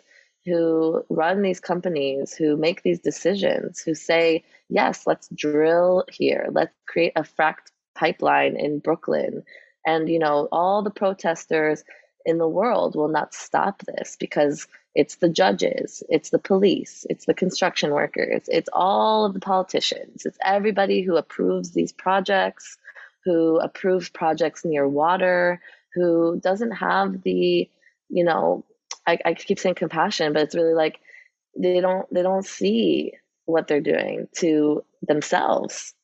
who 0.45 1.05
run 1.09 1.43
these 1.43 1.61
companies, 1.61 2.35
who 2.35 2.57
make 2.57 2.83
these 2.83 3.01
decisions, 3.01 3.81
who 3.81 3.95
say, 3.95 4.45
yes, 4.69 5.07
let's 5.07 5.29
drill 5.35 6.05
here, 6.11 6.49
let's 6.53 6.75
create 6.87 7.13
a 7.17 7.23
fracked 7.23 7.71
pipeline 7.95 8.57
in 8.57 8.79
Brooklyn. 8.79 9.43
And, 9.87 10.09
you 10.09 10.19
know, 10.19 10.49
all 10.53 10.83
the 10.83 10.91
protesters 10.91 11.85
in 12.27 12.39
the 12.39 12.49
world 12.49 12.97
will 12.97 13.09
not 13.09 13.35
stop 13.35 13.83
this 13.87 14.17
because 14.19 14.67
it's 14.95 15.17
the 15.17 15.29
judges, 15.29 16.03
it's 16.09 16.31
the 16.31 16.39
police, 16.39 17.05
it's 17.11 17.27
the 17.27 17.35
construction 17.35 17.91
workers, 17.91 18.49
it's 18.49 18.69
all 18.73 19.25
of 19.25 19.35
the 19.35 19.41
politicians, 19.41 20.25
it's 20.25 20.39
everybody 20.45 21.03
who 21.03 21.17
approves 21.17 21.73
these 21.73 21.93
projects, 21.93 22.79
who 23.25 23.59
approves 23.59 24.09
projects 24.09 24.65
near 24.65 24.89
water, 24.89 25.61
who 25.95 26.41
doesn't 26.41 26.73
have 26.73 27.23
the, 27.23 27.69
you 28.09 28.25
know, 28.25 28.65
I, 29.07 29.19
I 29.25 29.35
keep 29.35 29.59
saying 29.59 29.77
compassion, 29.77 30.33
but 30.33 30.43
it's 30.43 30.55
really 30.55 30.75
like 30.75 31.01
they 31.57 31.81
don't 31.81 32.13
they 32.13 32.23
don't 32.23 32.45
see 32.45 33.13
what 33.47 33.69
they're 33.69 33.81
doing 33.81 34.29
to 34.39 34.85
themselves. 35.03 35.95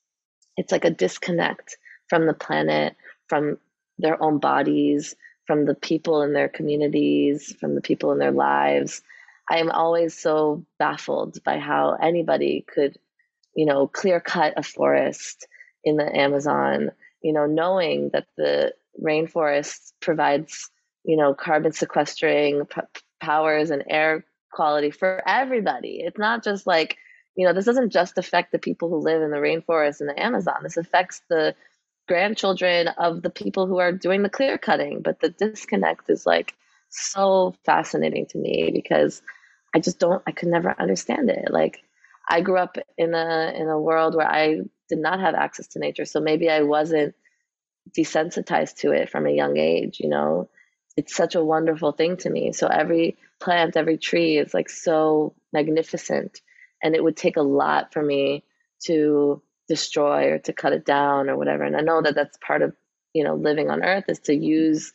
It's 0.56 0.72
like 0.72 0.84
a 0.84 0.90
disconnect 0.90 1.76
from 2.08 2.26
the 2.26 2.34
planet, 2.34 2.96
from 3.28 3.58
their 3.98 4.22
own 4.22 4.38
bodies, 4.38 5.14
from 5.46 5.64
the 5.64 5.74
people 5.74 6.22
in 6.22 6.32
their 6.32 6.48
communities, 6.48 7.54
from 7.58 7.74
the 7.74 7.80
people 7.80 8.12
in 8.12 8.18
their 8.18 8.32
lives. 8.32 9.02
I 9.50 9.58
am 9.58 9.70
always 9.70 10.16
so 10.16 10.64
baffled 10.78 11.42
by 11.42 11.58
how 11.58 11.96
anybody 12.00 12.64
could, 12.72 12.98
you 13.54 13.66
know, 13.66 13.88
clear 13.88 14.20
cut 14.20 14.54
a 14.56 14.62
forest 14.62 15.48
in 15.82 15.96
the 15.96 16.16
Amazon, 16.16 16.90
you 17.22 17.32
know, 17.32 17.46
knowing 17.46 18.10
that 18.12 18.26
the 18.36 18.74
rainforest 19.02 19.92
provides, 20.00 20.70
you 21.04 21.16
know, 21.16 21.34
carbon 21.34 21.72
sequestering 21.72 22.66
p- 22.66 22.80
powers 23.20 23.70
and 23.70 23.84
air 23.88 24.24
quality 24.52 24.90
for 24.90 25.22
everybody. 25.26 26.00
It's 26.00 26.18
not 26.18 26.42
just 26.44 26.66
like, 26.66 26.96
you 27.36 27.46
know, 27.46 27.52
this 27.52 27.64
doesn't 27.64 27.90
just 27.90 28.18
affect 28.18 28.52
the 28.52 28.58
people 28.58 28.88
who 28.88 28.98
live 28.98 29.22
in 29.22 29.30
the 29.30 29.38
rainforest 29.38 30.00
in 30.00 30.06
the 30.06 30.20
Amazon. 30.20 30.56
This 30.62 30.76
affects 30.76 31.22
the 31.28 31.54
grandchildren 32.08 32.88
of 32.98 33.22
the 33.22 33.30
people 33.30 33.66
who 33.66 33.78
are 33.78 33.92
doing 33.92 34.22
the 34.22 34.28
clear 34.28 34.58
cutting. 34.58 35.00
But 35.00 35.20
the 35.20 35.30
disconnect 35.30 36.10
is 36.10 36.26
like 36.26 36.54
so 36.88 37.54
fascinating 37.64 38.26
to 38.26 38.38
me 38.38 38.70
because 38.72 39.22
I 39.74 39.78
just 39.78 40.00
don't 40.00 40.22
I 40.26 40.32
could 40.32 40.48
never 40.48 40.74
understand 40.78 41.30
it. 41.30 41.50
Like 41.50 41.82
I 42.28 42.40
grew 42.40 42.56
up 42.58 42.76
in 42.98 43.14
a 43.14 43.52
in 43.56 43.68
a 43.68 43.80
world 43.80 44.14
where 44.16 44.30
I 44.30 44.60
did 44.88 44.98
not 44.98 45.20
have 45.20 45.34
access 45.34 45.68
to 45.68 45.78
nature. 45.78 46.04
So 46.04 46.20
maybe 46.20 46.50
I 46.50 46.62
wasn't 46.62 47.14
desensitized 47.96 48.76
to 48.78 48.92
it 48.92 49.08
from 49.08 49.26
a 49.26 49.32
young 49.32 49.56
age, 49.56 50.00
you 50.00 50.08
know. 50.08 50.48
It's 51.00 51.16
such 51.16 51.34
a 51.34 51.42
wonderful 51.42 51.92
thing 51.92 52.18
to 52.18 52.28
me. 52.28 52.52
So 52.52 52.66
every 52.66 53.16
plant, 53.40 53.74
every 53.74 53.96
tree 53.96 54.36
is 54.36 54.52
like 54.52 54.68
so 54.68 55.32
magnificent. 55.50 56.42
And 56.82 56.94
it 56.94 57.02
would 57.02 57.16
take 57.16 57.38
a 57.38 57.42
lot 57.42 57.94
for 57.94 58.02
me 58.02 58.44
to 58.80 59.40
destroy 59.66 60.32
or 60.32 60.38
to 60.40 60.52
cut 60.52 60.74
it 60.74 60.84
down 60.84 61.30
or 61.30 61.38
whatever. 61.38 61.64
And 61.64 61.74
I 61.74 61.80
know 61.80 62.02
that 62.02 62.14
that's 62.14 62.36
part 62.46 62.60
of 62.60 62.76
you 63.14 63.24
know 63.24 63.34
living 63.34 63.70
on 63.70 63.82
Earth 63.82 64.04
is 64.08 64.18
to 64.20 64.34
use 64.34 64.92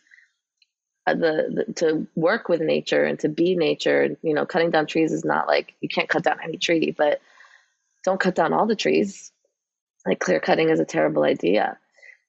uh, 1.08 1.16
the, 1.16 1.66
the, 1.66 1.74
to 1.74 2.08
work 2.16 2.49
with 2.49 2.62
nature 2.62 3.03
and 3.03 3.18
to 3.22 3.28
be 3.28 3.56
nature. 3.56 4.16
You 4.22 4.36
know, 4.36 4.45
cutting 4.45 4.70
down 4.70 4.86
trees 4.86 5.12
is 5.12 5.26
not 5.26 5.47
like 5.47 5.74
you 5.82 5.89
can't 5.89 6.08
cut 6.08 6.24
down 6.24 6.38
any 6.43 6.58
tree, 6.58 6.93
but 6.95 7.20
don't 8.03 8.20
cut 8.20 8.36
down 8.36 8.53
all 8.53 8.68
the 8.68 8.76
trees. 8.76 9.32
Like 10.06 10.20
clear 10.20 10.39
cutting 10.39 10.70
is 10.70 10.80
a 10.80 10.86
terrible 10.86 11.24
idea 11.24 11.80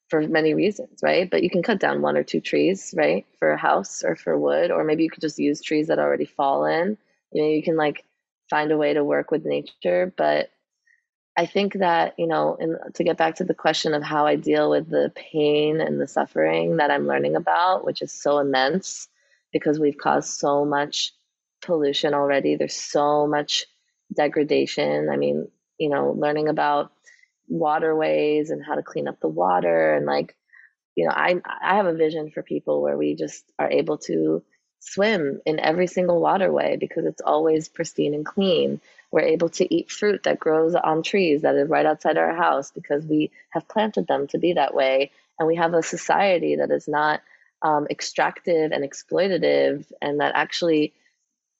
for 0.08 0.20
many 0.28 0.54
reasons, 0.54 1.00
right? 1.02 1.28
But 1.30 1.42
you 1.42 1.50
can 1.50 1.62
cut 1.62 1.80
down 1.80 2.02
one 2.02 2.16
or 2.16 2.22
two 2.22 2.40
trees, 2.40 2.94
right, 2.96 3.26
for 3.38 3.50
a 3.50 3.58
house 3.58 4.04
or 4.04 4.16
for 4.16 4.38
wood, 4.38 4.70
or 4.70 4.84
maybe 4.84 5.02
you 5.02 5.10
could 5.10 5.20
just 5.20 5.38
use 5.38 5.60
trees 5.60 5.88
that 5.88 5.98
already 5.98 6.26
fall 6.26 6.64
in. 6.64 6.96
You 7.32 7.42
know, 7.42 7.48
you 7.48 7.62
can 7.62 7.76
like 7.76 8.04
find 8.48 8.70
a 8.70 8.76
way 8.76 8.94
to 8.94 9.02
work 9.04 9.30
with 9.30 9.44
nature, 9.44 10.12
but 10.16 10.50
I 11.36 11.44
think 11.44 11.74
that, 11.74 12.14
you 12.18 12.26
know, 12.26 12.56
and 12.58 12.76
to 12.94 13.04
get 13.04 13.18
back 13.18 13.34
to 13.36 13.44
the 13.44 13.52
question 13.54 13.92
of 13.92 14.02
how 14.02 14.26
I 14.26 14.36
deal 14.36 14.70
with 14.70 14.88
the 14.88 15.12
pain 15.14 15.80
and 15.80 16.00
the 16.00 16.06
suffering 16.06 16.78
that 16.78 16.90
I'm 16.90 17.06
learning 17.06 17.36
about, 17.36 17.84
which 17.84 18.00
is 18.00 18.12
so 18.12 18.38
immense 18.38 19.08
because 19.52 19.78
we've 19.78 19.98
caused 19.98 20.30
so 20.38 20.64
much 20.64 21.12
pollution 21.62 22.14
already. 22.14 22.56
There's 22.56 22.74
so 22.74 23.26
much 23.26 23.66
degradation. 24.14 25.10
I 25.10 25.16
mean, 25.16 25.48
you 25.78 25.90
know, 25.90 26.12
learning 26.12 26.48
about 26.48 26.92
waterways 27.48 28.50
and 28.50 28.64
how 28.64 28.74
to 28.74 28.82
clean 28.82 29.08
up 29.08 29.20
the 29.20 29.28
water 29.28 29.94
and 29.94 30.06
like, 30.06 30.36
you 30.94 31.04
know, 31.04 31.12
I 31.12 31.40
I 31.62 31.76
have 31.76 31.86
a 31.86 31.94
vision 31.94 32.30
for 32.30 32.42
people 32.42 32.82
where 32.82 32.96
we 32.96 33.14
just 33.14 33.44
are 33.58 33.70
able 33.70 33.98
to 33.98 34.42
swim 34.80 35.40
in 35.44 35.58
every 35.58 35.86
single 35.86 36.20
waterway 36.20 36.76
because 36.76 37.06
it's 37.06 37.22
always 37.22 37.68
pristine 37.68 38.14
and 38.14 38.24
clean 38.24 38.80
we're 39.10 39.20
able 39.20 39.48
to 39.48 39.74
eat 39.74 39.90
fruit 39.90 40.24
that 40.24 40.38
grows 40.38 40.74
on 40.74 41.02
trees 41.02 41.42
that 41.42 41.54
is 41.54 41.68
right 41.68 41.86
outside 41.86 42.18
our 42.18 42.34
house 42.34 42.70
because 42.70 43.04
we 43.06 43.30
have 43.50 43.68
planted 43.68 44.06
them 44.06 44.26
to 44.28 44.38
be 44.38 44.54
that 44.54 44.74
way. 44.74 45.10
And 45.38 45.46
we 45.46 45.56
have 45.56 45.74
a 45.74 45.82
society 45.82 46.56
that 46.56 46.70
is 46.70 46.88
not 46.88 47.22
um, 47.62 47.86
extractive 47.88 48.72
and 48.72 48.84
exploitative 48.84 49.90
and 50.02 50.20
that 50.20 50.32
actually 50.34 50.92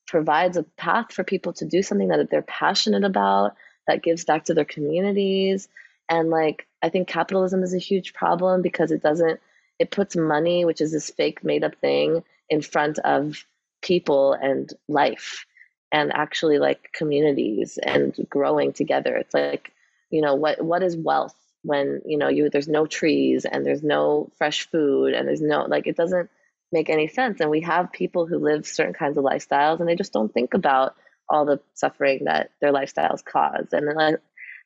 provides 0.07 0.57
a 0.57 0.63
path 0.63 1.13
for 1.13 1.25
people 1.25 1.53
to 1.55 1.65
do 1.65 1.83
something 1.83 2.09
that 2.09 2.31
they're 2.31 2.43
passionate 2.43 3.05
about, 3.05 3.57
that 3.87 4.03
gives 4.03 4.25
back 4.25 4.45
to 4.45 4.55
their 4.55 4.65
communities. 4.65 5.69
And 6.09 6.31
like, 6.31 6.67
I 6.83 6.89
think 6.89 7.09
capitalism 7.09 7.63
is 7.63 7.75
a 7.75 7.79
huge 7.79 8.15
problem 8.15 8.63
because 8.63 8.91
it 8.91 9.03
doesn't, 9.03 9.41
it 9.79 9.91
puts 9.91 10.17
money, 10.17 10.65
which 10.65 10.81
is 10.81 10.93
this 10.93 11.11
fake 11.11 11.45
made 11.45 11.65
up 11.65 11.75
thing, 11.77 12.23
in 12.49 12.63
front 12.63 12.99
of 13.01 13.45
people 13.83 14.33
and 14.33 14.73
life 14.89 15.45
and 15.93 16.13
actually 16.13 16.59
like 16.59 16.93
communities 16.93 17.79
and 17.79 18.15
growing 18.29 18.73
together. 18.73 19.17
It's 19.17 19.35
like, 19.35 19.73
you 20.11 20.23
know, 20.23 20.35
what 20.35 20.63
what 20.65 20.83
is 20.83 20.97
wealth? 20.97 21.35
when 21.67 22.01
you 22.07 22.17
know 22.17 22.29
you 22.29 22.49
there's 22.49 22.69
no 22.69 22.87
trees 22.87 23.45
and 23.45 23.67
there's 23.67 23.83
no 23.83 24.31
fresh 24.39 24.69
food 24.71 25.13
and 25.13 25.27
there's 25.27 25.43
no 25.43 25.65
like 25.65 25.87
it 25.87 25.97
doesn't 25.97 26.31
make 26.71 26.89
any 26.89 27.09
sense 27.09 27.41
and 27.41 27.51
we 27.51 27.61
have 27.61 27.93
people 27.93 28.25
who 28.25 28.39
live 28.39 28.67
certain 28.67 28.95
kinds 28.95 29.19
of 29.19 29.25
lifestyles 29.25 29.81
and 29.81 29.89
they 29.89 29.97
just 29.97 30.13
don't 30.13 30.33
think 30.33 30.55
about 30.55 30.95
all 31.29 31.45
the 31.45 31.61
suffering 31.75 32.25
that 32.25 32.51
their 32.61 32.73
lifestyles 32.73 33.25
cause. 33.25 33.69
And 33.73 34.01
I, 34.01 34.15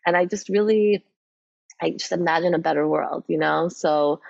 and 0.06 0.16
I 0.16 0.24
just 0.26 0.48
really 0.48 1.04
I 1.82 1.90
just 1.90 2.12
imagine 2.12 2.54
a 2.54 2.58
better 2.58 2.86
world 2.86 3.24
you 3.28 3.38
know? 3.38 3.68
So 3.68 4.20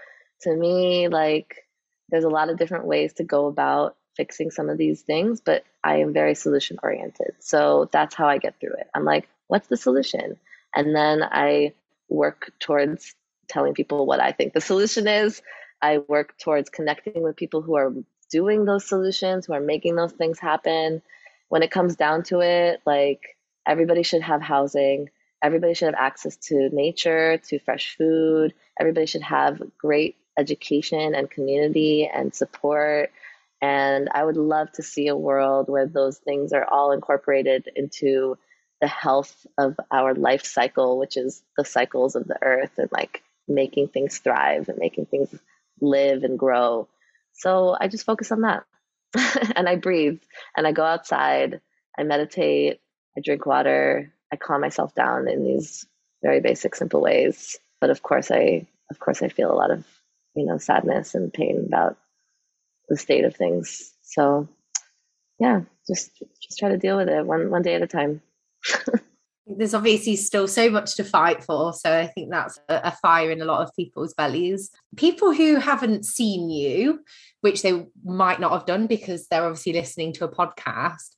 to 0.43 0.55
me 0.55 1.09
like 1.09 1.65
there's 2.09 2.25
a 2.25 2.29
lot 2.29 2.51
of 2.51 2.59
different 2.59 2.87
ways 2.87 3.13
to 3.15 3.25
go 3.25 3.47
about 3.47 3.97
fixing 4.17 4.51
some 4.51 4.69
of 4.69 4.79
these 4.79 5.03
things 5.03 5.41
but 5.41 5.65
I 5.83 5.99
am 5.99 6.13
very 6.13 6.35
solution 6.35 6.79
oriented. 6.83 7.35
So 7.41 7.89
that's 7.93 8.15
how 8.15 8.27
I 8.27 8.39
get 8.39 8.59
through 8.61 8.75
it. 8.75 8.89
I'm 8.95 9.05
like 9.05 9.29
what's 9.49 9.69
the 9.69 9.77
solution? 9.77 10.37
And 10.75 10.95
then 10.95 11.23
I 11.23 11.75
work 12.09 12.53
towards 12.61 13.15
telling 13.49 13.75
people 13.75 14.07
what 14.07 14.21
I 14.21 14.33
think 14.33 14.53
the 14.53 14.61
solution 14.61 15.09
is. 15.09 15.43
I 15.83 15.99
work 15.99 16.39
towards 16.39 16.71
connecting 16.71 17.23
with 17.23 17.37
people 17.37 17.63
who 17.63 17.77
are 17.77 17.93
doing 18.31 18.65
those 18.65 18.87
solutions, 18.87 19.47
who 19.47 19.55
are 19.55 19.61
making 19.61 19.97
those 19.97 20.13
things 20.13 20.39
happen. 20.39 21.03
When 21.51 21.63
it 21.63 21.71
comes 21.71 21.97
down 21.97 22.23
to 22.25 22.41
it, 22.41 22.81
like 22.87 23.37
everybody 23.67 24.03
should 24.05 24.23
have 24.23 24.41
housing, 24.41 25.11
everybody 25.43 25.75
should 25.75 25.87
have 25.87 25.95
access 25.99 26.37
to 26.37 26.71
nature, 26.73 27.39
to 27.49 27.59
fresh 27.59 27.97
food, 27.97 28.55
everybody 28.79 29.07
should 29.07 29.23
have 29.23 29.61
great 29.77 30.17
education 30.39 31.15
and 31.15 31.31
community 31.31 32.09
and 32.13 32.35
support. 32.35 33.11
And 33.61 34.09
I 34.15 34.25
would 34.25 34.37
love 34.37 34.71
to 34.73 34.83
see 34.83 35.09
a 35.09 35.17
world 35.17 35.69
where 35.69 35.87
those 35.87 36.19
things 36.19 36.53
are 36.53 36.65
all 36.65 36.93
incorporated 36.93 37.69
into 37.75 38.39
the 38.81 38.87
health 38.87 39.47
of 39.59 39.79
our 39.91 40.15
life 40.15 40.45
cycle, 40.45 40.99
which 40.99 41.17
is 41.17 41.43
the 41.59 41.65
cycles 41.65 42.15
of 42.15 42.27
the 42.27 42.39
earth 42.43 42.79
and 42.79 42.91
like 42.93 43.23
making 43.49 43.89
things 43.89 44.19
thrive 44.19 44.69
and 44.69 44.79
making 44.79 45.07
things 45.07 45.35
live 45.81 46.23
and 46.23 46.39
grow. 46.39 46.89
So 47.33 47.77
I 47.79 47.89
just 47.89 48.07
focus 48.07 48.33
on 48.33 48.43
that. 48.43 48.65
and 49.57 49.69
I 49.69 49.77
breathe 49.77 50.21
and 50.57 50.67
I 50.67 50.73
go 50.73 50.85
outside, 50.85 51.61
I 51.99 52.03
meditate, 52.03 52.81
I 53.17 53.21
drink 53.21 53.47
water, 53.47 54.13
I 54.33 54.37
calm 54.37 54.61
myself 54.61 54.95
down 54.95 55.29
in 55.29 55.45
these 55.45 55.87
very 56.23 56.41
basic, 56.41 56.75
simple 56.75 57.01
ways. 57.01 57.59
But 57.81 57.91
of 57.91 58.03
course, 58.03 58.31
I 58.31 58.67
of 58.91 58.99
course 58.99 59.23
I 59.23 59.29
feel 59.29 59.53
a 59.53 59.57
lot 59.57 59.71
of 59.71 59.87
you 60.35 60.47
know 60.47 60.59
sadness 60.59 61.15
and 61.15 61.33
pain 61.33 61.65
about 61.67 61.97
the 62.89 62.97
state 62.97 63.25
of 63.25 63.35
things. 63.35 63.93
So 64.03 64.49
yeah, 65.39 65.63
just 65.87 66.11
just 66.43 66.59
try 66.59 66.69
to 66.69 66.79
deal 66.79 66.97
with 66.97 67.09
it 67.09 67.27
one 67.27 67.51
one 67.51 67.63
day 67.63 67.75
at 67.75 67.83
a 67.83 67.87
time. 67.87 68.23
There's 69.57 69.75
obviously 69.75 70.17
still 70.17 70.47
so 70.49 70.71
much 70.71 70.97
to 70.97 71.05
fight 71.05 71.43
for. 71.43 71.73
So 71.73 71.99
I 71.99 72.07
think 72.07 72.31
that's 72.31 72.59
a, 72.69 72.81
a 72.85 72.99
fire 73.03 73.31
in 73.31 73.43
a 73.43 73.45
lot 73.45 73.63
of 73.63 73.75
people's 73.75 74.15
bellies. 74.15 74.71
People 74.97 75.33
who 75.33 75.57
haven't 75.57 76.05
seen 76.05 76.51
you, 76.51 77.01
which 77.41 77.63
they 77.63 77.87
might 78.05 78.41
not 78.41 78.53
have 78.53 78.67
done 78.67 78.87
because 78.87 79.27
they're 79.27 79.45
obviously 79.45 79.73
listening 79.73 80.13
to 80.15 80.25
a 80.25 80.35
podcast, 80.35 81.15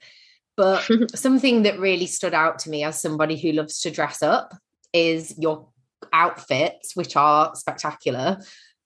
but 0.57 0.89
something 1.15 1.63
that 1.63 1.79
really 1.79 2.07
stood 2.07 2.35
out 2.35 2.59
to 2.61 2.71
me 2.71 2.85
as 2.85 3.01
somebody 3.01 3.37
who 3.37 3.53
loves 3.53 3.81
to 3.81 3.91
dress 3.91 4.23
up 4.23 4.55
is 4.93 5.39
your 5.39 5.69
outfits, 6.13 6.97
which 6.97 7.17
are 7.17 7.55
spectacular. 7.55 8.39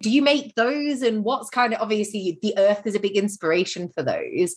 Do 0.03 0.11
you 0.11 0.23
make 0.23 0.55
those? 0.55 1.03
And 1.03 1.25
what's 1.25 1.51
kind 1.51 1.73
of 1.73 1.81
obviously 1.81 2.39
the 2.43 2.55
earth 2.59 2.87
is 2.87 2.95
a 2.95 3.01
big 3.01 3.17
inspiration 3.17 3.89
for 3.89 4.03
those 4.03 4.55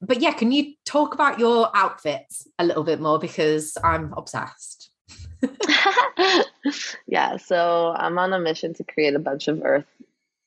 but 0.00 0.20
yeah, 0.20 0.32
can 0.32 0.52
you 0.52 0.74
talk 0.84 1.14
about 1.14 1.38
your 1.38 1.70
outfits 1.74 2.46
a 2.58 2.64
little 2.64 2.84
bit 2.84 3.00
more 3.00 3.18
because 3.18 3.76
I'm 3.82 4.12
obsessed. 4.16 4.90
yeah, 7.06 7.36
so 7.36 7.94
I'm 7.96 8.18
on 8.18 8.32
a 8.32 8.38
mission 8.38 8.74
to 8.74 8.84
create 8.84 9.14
a 9.14 9.20
bunch 9.20 9.48
of 9.48 9.62
Earth 9.64 9.86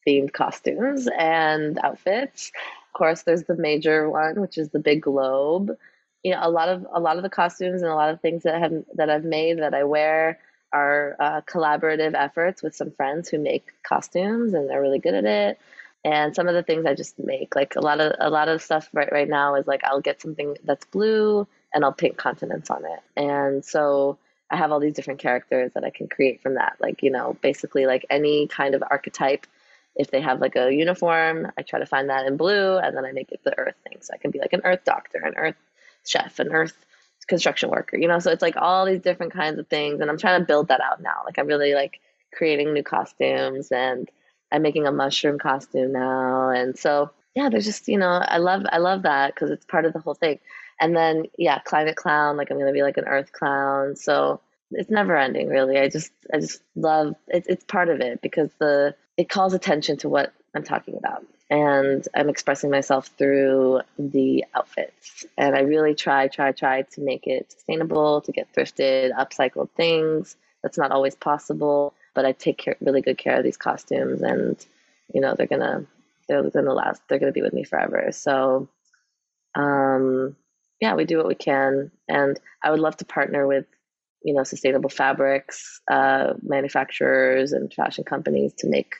themed 0.08 0.34
costumes 0.34 1.08
and 1.18 1.80
outfits. 1.84 2.52
Of 2.90 2.98
course, 2.98 3.24
there's 3.24 3.44
the 3.44 3.56
major 3.56 4.10
one, 4.10 4.42
which 4.42 4.58
is 4.58 4.70
the 4.70 4.80
big 4.80 5.02
globe. 5.02 5.78
You 6.24 6.32
know, 6.32 6.40
a 6.42 6.50
lot 6.50 6.70
of 6.70 6.86
a 6.94 7.00
lot 7.00 7.18
of 7.18 7.24
the 7.24 7.30
costumes 7.30 7.82
and 7.82 7.92
a 7.92 7.96
lot 7.96 8.10
of 8.10 8.22
things 8.22 8.44
that 8.44 8.62
have 8.62 8.74
that 8.96 9.10
I've 9.10 9.24
made 9.24 9.60
that 9.60 9.74
I 9.74 9.84
wear 9.84 10.40
are 10.74 11.16
uh, 11.20 11.42
collaborative 11.42 12.14
efforts 12.14 12.64
with 12.64 12.76
some 12.76 12.92
friends 12.92 13.30
who 13.30 13.40
make 13.40 13.72
costumes 13.84 14.54
and 14.54 14.70
they're 14.70 14.82
really 14.82 15.00
good 15.00 15.14
at 15.14 15.26
it 15.26 15.60
and 16.04 16.36
some 16.36 16.48
of 16.48 16.56
the 16.56 16.64
things 16.64 16.86
I 16.86 16.96
just 16.96 17.20
make, 17.20 17.56
like 17.56 17.76
a 17.76 17.82
lot 17.82 18.00
of 18.00 18.14
a 18.20 18.30
lot 18.30 18.50
of 18.50 18.62
stuff 18.62 18.90
right 18.94 19.12
right 19.12 19.30
now 19.30 19.56
is 19.56 19.68
like 19.68 19.84
I'll 19.84 20.02
get 20.02 20.22
something 20.22 20.58
that's 20.64 20.86
blue 20.86 21.48
and 21.74 21.86
I'll 21.86 21.94
paint 21.94 22.18
continents 22.18 22.70
on 22.70 22.84
it, 22.86 23.00
and 23.16 23.64
so 23.64 24.18
I 24.50 24.58
have 24.58 24.72
all 24.72 24.80
these 24.80 24.96
different 24.96 25.20
characters 25.20 25.72
that 25.74 25.84
I 25.84 25.90
can 25.92 26.08
create 26.08 26.42
from 26.42 26.56
that. 26.56 26.78
Like 26.80 27.04
you 27.04 27.12
know, 27.12 27.38
basically 27.42 27.86
like 27.86 28.06
any 28.10 28.48
kind 28.48 28.76
of 28.76 28.84
archetype. 28.90 29.46
If 29.94 30.10
they 30.10 30.22
have 30.22 30.40
like 30.40 30.56
a 30.56 30.74
uniform, 30.74 31.52
I 31.58 31.64
try 31.64 31.80
to 31.80 31.86
find 31.86 32.10
that 32.10 32.26
in 32.26 32.38
blue, 32.38 32.78
and 32.78 32.96
then 32.96 33.06
I 33.06 33.12
make 33.12 33.32
it 33.32 33.42
the 33.44 33.58
Earth 33.58 33.76
thing. 33.84 33.98
So 34.00 34.14
I 34.14 34.18
can 34.18 34.32
be 34.32 34.40
like 34.40 34.54
an 34.54 34.62
Earth 34.64 34.86
doctor, 34.86 35.20
an 35.20 35.36
Earth 35.36 35.58
chef, 36.08 36.40
an 36.40 36.52
Earth 36.52 36.74
construction 37.28 37.70
worker. 37.70 37.98
You 37.98 38.08
know, 38.08 38.20
so 38.20 38.32
it's 38.32 38.42
like 38.42 38.56
all 38.56 38.86
these 38.86 39.02
different 39.02 39.34
kinds 39.34 39.60
of 39.60 39.68
things, 39.68 40.00
and 40.00 40.10
I'm 40.10 40.18
trying 40.18 40.40
to 40.40 40.46
build 40.46 40.70
that 40.70 40.82
out 40.82 41.02
now. 41.02 41.24
Like 41.26 41.38
I'm 41.38 41.48
really 41.48 41.74
like 41.74 42.00
creating 42.34 42.74
new 42.74 42.84
costumes 42.84 43.72
and 43.72 44.10
I'm 44.52 44.62
making 44.62 44.88
a 44.88 44.92
mushroom 44.92 45.40
costume 45.40 45.94
now. 45.94 46.50
And 46.50 46.78
so, 46.78 47.12
yeah, 47.36 47.50
there's 47.50 47.66
just, 47.66 47.88
you 47.88 47.98
know, 47.98 48.10
I 48.10 48.38
love, 48.38 48.64
I 48.72 48.80
love 48.80 49.04
that 49.04 49.34
because 49.34 49.52
it's 49.52 49.66
part 49.66 49.86
of 49.86 49.94
the 49.94 50.00
whole 50.00 50.14
thing. 50.14 50.40
And 50.80 50.96
then, 50.96 51.26
yeah, 51.38 51.60
climate 51.60 51.96
clown, 51.96 52.38
like 52.38 52.50
I'm 52.52 52.58
going 52.58 52.68
to 52.68 52.74
be 52.74 52.84
like 52.84 52.98
an 52.98 53.08
earth 53.08 53.32
clown. 53.32 53.96
So 53.96 54.42
it's 54.72 54.90
never 54.90 55.16
ending 55.16 55.48
really. 55.48 55.78
I 55.78 55.90
just, 55.90 56.12
I 56.34 56.40
just 56.40 56.62
love 56.76 57.16
it. 57.28 57.46
It's 57.48 57.64
part 57.64 57.90
of 57.90 58.02
it 58.02 58.22
because 58.22 58.50
the, 58.60 58.96
it 59.18 59.30
calls 59.30 59.54
attention 59.54 59.98
to 59.98 60.10
what 60.10 60.34
I'm 60.56 60.64
talking 60.64 60.98
about. 60.98 61.26
And 61.50 62.08
I'm 62.16 62.30
expressing 62.30 62.72
myself 62.72 63.08
through 63.18 63.82
the 64.00 64.46
outfits. 64.56 65.26
And 65.38 65.56
I 65.56 65.62
really 65.62 65.96
try, 65.96 66.30
try, 66.30 66.54
try 66.54 66.84
to 66.84 67.02
make 67.02 67.28
it 67.28 67.52
sustainable, 67.52 68.22
to 68.22 68.32
get 68.32 68.54
thrifted, 68.54 69.12
upcycled 69.12 69.70
things. 69.72 70.38
That's 70.64 70.78
not 70.78 70.92
always 70.92 71.16
possible 71.16 71.94
but 72.14 72.26
I 72.26 72.32
take 72.32 72.58
care, 72.58 72.76
really 72.82 73.02
good 73.02 73.18
care 73.18 73.38
of 73.38 73.44
these 73.44 73.58
costumes, 73.58 74.22
and 74.22 74.64
you 75.14 75.22
know 75.22 75.36
they're 75.36 75.48
gonna 75.48 75.86
they're 76.28 76.50
gonna 76.50 76.74
last. 76.74 77.02
They're 77.08 77.20
gonna 77.20 77.32
be 77.32 77.42
with 77.42 77.54
me 77.54 77.64
forever. 77.64 78.10
So, 78.12 78.70
um, 79.56 80.36
yeah, 80.80 80.96
we 80.96 81.06
do 81.06 81.18
what 81.18 81.28
we 81.28 81.36
can, 81.36 81.92
and 82.08 82.40
I 82.64 82.72
would 82.72 82.80
love 82.80 82.98
to 82.98 83.06
partner 83.06 83.48
with 83.48 83.66
you 84.24 84.34
know 84.34 84.44
sustainable 84.44 84.90
fabrics 84.90 85.82
uh, 85.90 86.34
manufacturers 86.42 87.54
and 87.54 87.74
fashion 87.74 88.04
companies 88.04 88.54
to 88.60 88.68
make 88.68 88.96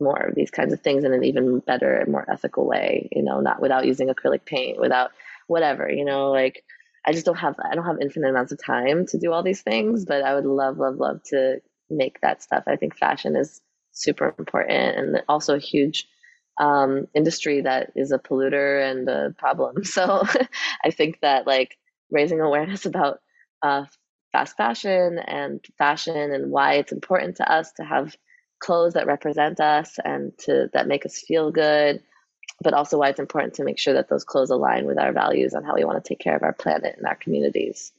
more 0.00 0.18
of 0.18 0.34
these 0.34 0.50
kinds 0.50 0.72
of 0.72 0.80
things 0.80 1.04
in 1.04 1.12
an 1.12 1.24
even 1.24 1.60
better 1.60 1.94
and 1.94 2.10
more 2.10 2.28
ethical 2.30 2.66
way. 2.66 3.08
You 3.12 3.22
know, 3.22 3.40
not 3.40 3.60
without 3.60 3.86
using 3.86 4.08
acrylic 4.08 4.44
paint, 4.44 4.80
without 4.80 5.12
whatever. 5.46 5.90
You 5.90 6.04
know, 6.04 6.30
like 6.30 6.64
I 7.06 7.12
just 7.12 7.26
don't 7.26 7.38
have 7.38 7.56
I 7.64 7.74
don't 7.74 7.86
have 7.86 8.00
infinite 8.00 8.30
amounts 8.30 8.52
of 8.52 8.62
time 8.64 9.06
to 9.06 9.18
do 9.18 9.32
all 9.32 9.42
these 9.42 9.62
things, 9.62 10.04
but 10.04 10.22
I 10.22 10.34
would 10.34 10.46
love, 10.46 10.78
love, 10.78 10.96
love 10.96 11.22
to 11.30 11.60
make 11.90 12.20
that 12.20 12.42
stuff. 12.42 12.64
I 12.66 12.76
think 12.76 12.96
fashion 12.96 13.36
is 13.36 13.60
super 13.92 14.34
important 14.38 14.96
and 14.96 15.22
also 15.28 15.56
a 15.56 15.60
huge 15.60 16.06
um, 16.58 17.06
industry 17.14 17.62
that 17.62 17.92
is 17.96 18.12
a 18.12 18.18
polluter 18.18 18.90
and 18.90 19.08
a 19.08 19.34
problem. 19.38 19.76
So 19.84 20.24
I 20.84 20.90
think 20.90 21.20
that 21.20 21.46
like 21.46 21.76
raising 22.10 22.40
awareness 22.40 22.86
about 22.86 23.20
uh, 23.62 23.84
fast 24.32 24.56
fashion 24.56 25.18
and 25.18 25.64
fashion 25.78 26.32
and 26.32 26.50
why 26.50 26.74
it's 26.74 26.92
important 26.92 27.36
to 27.36 27.52
us 27.52 27.72
to 27.72 27.84
have 27.84 28.16
clothes 28.60 28.94
that 28.94 29.06
represent 29.06 29.60
us 29.60 29.98
and 30.04 30.32
to 30.38 30.68
that 30.72 30.88
make 30.88 31.04
us 31.04 31.18
feel 31.18 31.50
good 31.50 32.02
but 32.62 32.74
also 32.74 32.98
why 32.98 33.08
it's 33.08 33.18
important 33.18 33.54
to 33.54 33.64
make 33.64 33.78
sure 33.78 33.94
that 33.94 34.08
those 34.08 34.24
clothes 34.24 34.50
align 34.50 34.86
with 34.86 34.98
our 34.98 35.12
values 35.12 35.52
on 35.52 35.64
how 35.64 35.74
we 35.74 35.84
want 35.84 36.02
to 36.02 36.08
take 36.08 36.20
care 36.20 36.36
of 36.36 36.42
our 36.42 36.52
planet 36.52 36.94
and 36.96 37.06
our 37.06 37.16
communities 37.16 37.92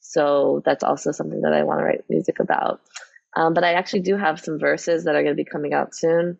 so 0.00 0.62
that's 0.64 0.84
also 0.84 1.10
something 1.10 1.42
that 1.42 1.52
i 1.52 1.64
want 1.64 1.80
to 1.80 1.84
write 1.84 2.04
music 2.08 2.38
about 2.38 2.80
um, 3.36 3.54
but 3.54 3.64
I 3.64 3.74
actually 3.74 4.00
do 4.00 4.16
have 4.16 4.40
some 4.40 4.58
verses 4.58 5.04
that 5.04 5.14
are 5.14 5.22
going 5.22 5.36
to 5.36 5.42
be 5.42 5.48
coming 5.48 5.74
out 5.74 5.94
soon 5.94 6.38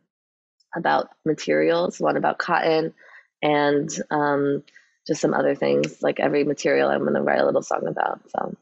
about 0.74 1.10
materials, 1.24 2.00
one 2.00 2.16
about 2.16 2.38
cotton 2.38 2.94
and 3.42 3.88
um, 4.10 4.62
just 5.06 5.20
some 5.20 5.34
other 5.34 5.54
things. 5.54 6.02
Like 6.02 6.20
every 6.20 6.44
material, 6.44 6.90
I'm 6.90 7.02
going 7.02 7.14
to 7.14 7.22
write 7.22 7.40
a 7.40 7.46
little 7.46 7.62
song 7.62 7.86
about. 7.86 8.20
So 8.30 8.56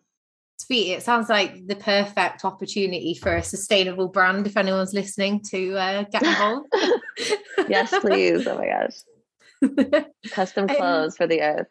sweet. 0.59 0.93
It 0.93 1.03
sounds 1.03 1.29
like 1.29 1.67
the 1.67 1.77
perfect 1.77 2.45
opportunity 2.45 3.15
for 3.15 3.37
a 3.37 3.43
sustainable 3.43 4.09
brand 4.09 4.47
if 4.47 4.57
anyone's 4.57 4.95
listening 4.95 5.41
to 5.51 5.77
uh, 5.77 6.05
get 6.05 6.23
involved. 6.23 6.69
yes, 7.69 7.95
please. 8.01 8.47
Oh 8.47 8.59
my 8.59 8.67
gosh. 8.67 10.05
Custom 10.31 10.69
um, 10.69 10.77
clothes 10.77 11.13
um, 11.13 11.17
for 11.17 11.27
the 11.27 11.43
earth 11.43 11.69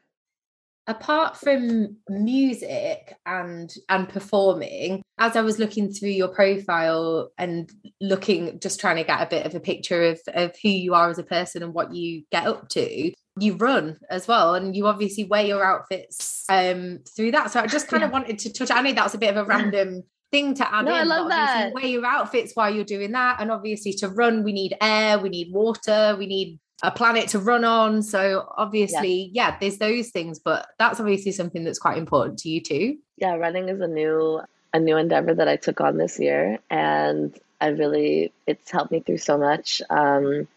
apart 0.88 1.36
from 1.36 1.97
music 2.09 3.15
and 3.25 3.73
and 3.89 4.07
performing 4.07 5.01
as 5.17 5.36
i 5.36 5.41
was 5.41 5.57
looking 5.57 5.91
through 5.91 6.09
your 6.09 6.27
profile 6.27 7.31
and 7.38 7.71
looking 8.01 8.59
just 8.59 8.79
trying 8.79 8.97
to 8.97 9.03
get 9.03 9.21
a 9.21 9.29
bit 9.29 9.45
of 9.45 9.55
a 9.55 9.59
picture 9.59 10.03
of 10.03 10.19
of 10.33 10.53
who 10.61 10.69
you 10.69 10.93
are 10.93 11.09
as 11.09 11.17
a 11.17 11.23
person 11.23 11.63
and 11.63 11.73
what 11.73 11.93
you 11.93 12.23
get 12.31 12.45
up 12.45 12.69
to 12.69 13.11
you 13.39 13.55
run 13.55 13.97
as 14.09 14.27
well 14.27 14.53
and 14.53 14.75
you 14.75 14.86
obviously 14.86 15.23
wear 15.23 15.43
your 15.43 15.63
outfits 15.63 16.45
um 16.49 16.99
through 17.15 17.31
that 17.31 17.51
so 17.51 17.59
i 17.59 17.67
just 17.67 17.88
kind 17.88 18.03
of 18.03 18.11
wanted 18.11 18.38
to 18.38 18.53
touch 18.53 18.69
i 18.71 18.81
know 18.81 18.93
that 18.93 19.03
was 19.03 19.15
a 19.15 19.19
bit 19.19 19.36
of 19.36 19.38
a 19.38 19.45
random 19.45 20.03
thing 20.31 20.53
to 20.55 20.73
add 20.73 20.86
No, 20.86 20.93
I 20.93 21.03
love 21.03 21.29
that. 21.29 21.71
Wear 21.73 21.86
your 21.86 22.05
outfits 22.05 22.53
while 22.55 22.73
you're 22.73 22.83
doing 22.83 23.11
that. 23.11 23.39
And 23.39 23.51
obviously 23.51 23.93
to 23.93 24.09
run, 24.09 24.43
we 24.43 24.53
need 24.53 24.75
air, 24.81 25.19
we 25.19 25.29
need 25.29 25.53
water, 25.53 26.15
we 26.17 26.25
need 26.25 26.59
a 26.84 26.91
planet 26.91 27.30
to 27.30 27.39
run 27.39 27.63
on. 27.63 28.01
So 28.01 28.51
obviously, 28.57 29.30
yeah, 29.34 29.57
there's 29.59 29.78
those 29.78 30.09
things, 30.09 30.39
but 30.39 30.67
that's 30.78 30.99
obviously 30.99 31.32
something 31.32 31.63
that's 31.63 31.80
quite 31.80 31.97
important 31.97 32.39
to 32.39 32.49
you 32.49 32.61
too. 32.61 32.97
Yeah, 33.17 33.36
running 33.36 33.69
is 33.69 33.82
a 33.82 33.88
new 33.88 34.41
a 34.73 34.80
new 34.80 34.97
endeavor 34.97 35.34
that 35.34 35.47
I 35.47 35.55
took 35.55 35.80
on 35.80 35.97
this 35.97 36.19
year, 36.19 36.59
and 36.69 37.38
I 37.61 37.67
really 37.67 38.34
it's 38.45 38.69
helped 38.69 38.91
me 38.91 38.99
through 38.99 39.19
so 39.19 39.38
much. 39.38 39.82
Um, 39.89 40.47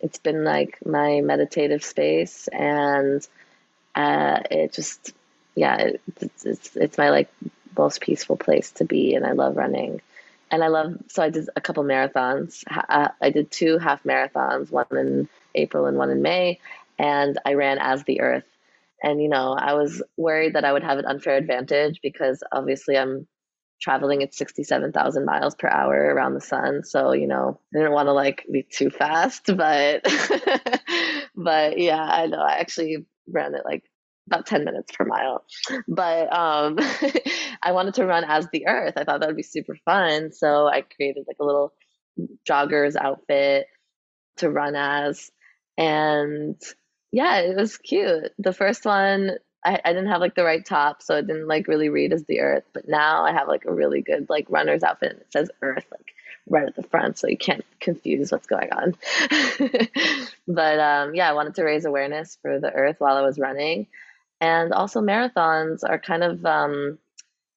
it's 0.00 0.18
been 0.18 0.44
like 0.44 0.78
my 0.84 1.22
meditative 1.22 1.82
space, 1.82 2.46
and 2.48 3.26
uh, 3.94 4.40
it 4.50 4.72
just 4.72 5.14
yeah, 5.54 5.76
it, 5.76 6.02
it's, 6.20 6.44
it's 6.44 6.76
it's 6.76 6.98
my 6.98 7.10
like 7.10 7.32
most 7.76 8.00
peaceful 8.00 8.36
place 8.36 8.70
to 8.72 8.84
be, 8.84 9.14
and 9.14 9.26
I 9.26 9.32
love 9.32 9.56
running. 9.56 10.02
And 10.50 10.62
I 10.62 10.68
love 10.68 10.96
so 11.08 11.22
I 11.22 11.30
did 11.30 11.48
a 11.56 11.60
couple 11.60 11.84
marathons. 11.84 12.64
Uh, 12.70 13.08
I 13.20 13.30
did 13.30 13.50
two 13.50 13.78
half 13.78 14.02
marathons, 14.04 14.70
one 14.70 14.86
in 14.92 15.28
April 15.54 15.86
and 15.86 15.96
one 15.96 16.10
in 16.10 16.22
May, 16.22 16.60
and 16.98 17.38
I 17.44 17.54
ran 17.54 17.78
as 17.78 18.04
the 18.04 18.20
Earth. 18.20 18.44
And 19.02 19.20
you 19.20 19.28
know, 19.28 19.52
I 19.52 19.74
was 19.74 20.02
worried 20.16 20.54
that 20.54 20.64
I 20.64 20.72
would 20.72 20.84
have 20.84 20.98
an 20.98 21.06
unfair 21.06 21.36
advantage 21.36 22.00
because 22.02 22.42
obviously 22.52 22.96
I'm 22.96 23.26
traveling 23.80 24.22
at 24.22 24.34
67,000 24.34 25.24
miles 25.24 25.54
per 25.54 25.68
hour 25.68 26.14
around 26.14 26.34
the 26.34 26.40
sun. 26.40 26.82
So, 26.84 27.12
you 27.12 27.26
know, 27.26 27.60
I 27.74 27.78
didn't 27.78 27.92
want 27.92 28.06
to 28.06 28.12
like 28.12 28.46
be 28.50 28.62
too 28.62 28.90
fast, 28.90 29.44
but 29.56 30.02
but 31.36 31.78
yeah, 31.78 32.02
I 32.02 32.26
know 32.26 32.40
I 32.40 32.54
actually 32.58 33.04
ran 33.28 33.54
it 33.54 33.62
like 33.64 33.84
about 34.26 34.46
10 34.46 34.64
minutes 34.64 34.90
per 34.96 35.04
mile. 35.04 35.44
But 35.86 36.32
um 36.32 36.78
I 37.62 37.72
wanted 37.72 37.94
to 37.94 38.06
run 38.06 38.24
as 38.24 38.48
the 38.52 38.66
earth. 38.66 38.94
I 38.96 39.04
thought 39.04 39.20
that 39.20 39.26
would 39.26 39.36
be 39.36 39.42
super 39.42 39.76
fun. 39.84 40.32
So 40.32 40.66
I 40.66 40.82
created 40.82 41.24
like 41.26 41.36
a 41.40 41.44
little 41.44 41.74
jogger's 42.46 42.96
outfit 42.96 43.66
to 44.36 44.50
run 44.50 44.76
as 44.76 45.30
and 45.76 46.60
yeah, 47.12 47.38
it 47.38 47.56
was 47.56 47.76
cute. 47.76 48.32
The 48.38 48.52
first 48.52 48.84
one 48.84 49.38
I, 49.64 49.80
I 49.84 49.92
didn't 49.92 50.10
have 50.10 50.20
like 50.20 50.34
the 50.34 50.44
right 50.44 50.64
top, 50.64 51.02
so 51.02 51.16
it 51.16 51.26
didn't 51.26 51.48
like 51.48 51.68
really 51.68 51.88
read 51.88 52.12
as 52.12 52.24
the 52.24 52.40
earth. 52.40 52.64
But 52.72 52.88
now 52.88 53.24
I 53.24 53.32
have 53.32 53.48
like 53.48 53.64
a 53.64 53.72
really 53.72 54.02
good 54.02 54.28
like 54.28 54.46
runner's 54.50 54.82
outfit 54.82 55.12
and 55.12 55.20
it 55.20 55.32
says 55.32 55.50
earth 55.62 55.86
like 55.90 56.14
right 56.48 56.66
at 56.66 56.76
the 56.76 56.82
front, 56.82 57.18
so 57.18 57.28
you 57.28 57.38
can't 57.38 57.64
confuse 57.80 58.30
what's 58.30 58.46
going 58.46 58.70
on. 58.72 58.94
but 60.48 60.78
um, 60.78 61.14
yeah, 61.14 61.30
I 61.30 61.32
wanted 61.32 61.54
to 61.54 61.64
raise 61.64 61.86
awareness 61.86 62.38
for 62.42 62.60
the 62.60 62.72
earth 62.72 62.96
while 62.98 63.16
I 63.16 63.22
was 63.22 63.38
running. 63.38 63.86
And 64.40 64.72
also 64.74 65.00
marathons 65.00 65.80
are 65.88 65.98
kind 65.98 66.22
of 66.22 66.44
um, 66.44 66.98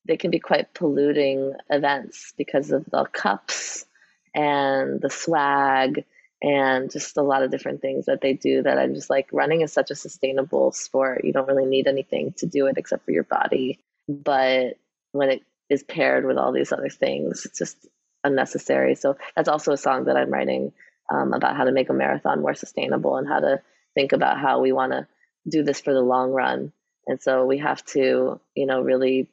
they 0.06 0.16
can 0.16 0.32
be 0.32 0.40
quite 0.40 0.74
polluting 0.74 1.54
events 1.70 2.34
because 2.38 2.72
of 2.72 2.86
the 2.86 3.06
cups 3.06 3.86
and 4.34 5.02
the 5.02 5.10
swag 5.10 6.06
and 6.42 6.92
just 6.92 7.18
a 7.18 7.24
lot 7.24 7.44
of 7.44 7.50
different 7.52 7.82
things 7.82 8.06
that 8.06 8.22
they 8.22 8.34
do 8.34 8.62
that 8.64 8.78
I'm 8.78 8.94
just 8.94 9.10
like 9.10 9.28
running 9.32 9.62
is 9.62 9.74
such 9.74 9.90
a 9.90 9.96
sustainable 9.96 10.72
sport. 10.72 11.24
You 11.24 11.34
don't 11.34 11.48
really 11.48 11.66
need 11.66 11.88
anything 11.88 12.34
to 12.38 12.46
do 12.46 12.68
it 12.68 12.78
except 12.78 13.06
for 13.06 13.12
your 13.12 13.24
body. 13.24 13.80
But 14.08 14.78
when 15.12 15.30
it 15.30 15.44
is 15.70 15.84
paired 15.84 16.26
with 16.26 16.38
all 16.38 16.52
these 16.52 16.72
other 16.72 16.90
things, 16.90 17.46
it's 17.46 17.58
just 17.58 17.88
unnecessary. 18.24 18.96
So 18.96 19.18
that's 19.36 19.50
also 19.50 19.72
a 19.72 19.78
song 19.78 20.06
that 20.06 20.18
I'm 20.18 20.32
writing 20.32 20.74
um, 21.12 21.34
about 21.34 21.56
how 21.56 21.64
to 21.64 21.72
make 21.72 21.90
a 21.90 21.94
marathon 21.94 22.42
more 22.42 22.54
sustainable 22.54 23.18
and 23.18 23.28
how 23.28 23.40
to 23.40 23.62
think 23.96 24.12
about 24.12 24.40
how 24.40 24.62
we 24.62 24.72
want 24.72 24.92
to 24.92 25.08
do 25.50 25.64
this 25.64 25.82
for 25.82 25.94
the 25.94 26.02
long 26.02 26.32
run. 26.32 26.72
And 27.08 27.22
so 27.22 27.46
we 27.46 27.58
have 27.60 27.84
to, 27.86 28.40
you 28.54 28.66
know, 28.66 28.82
really, 28.82 29.30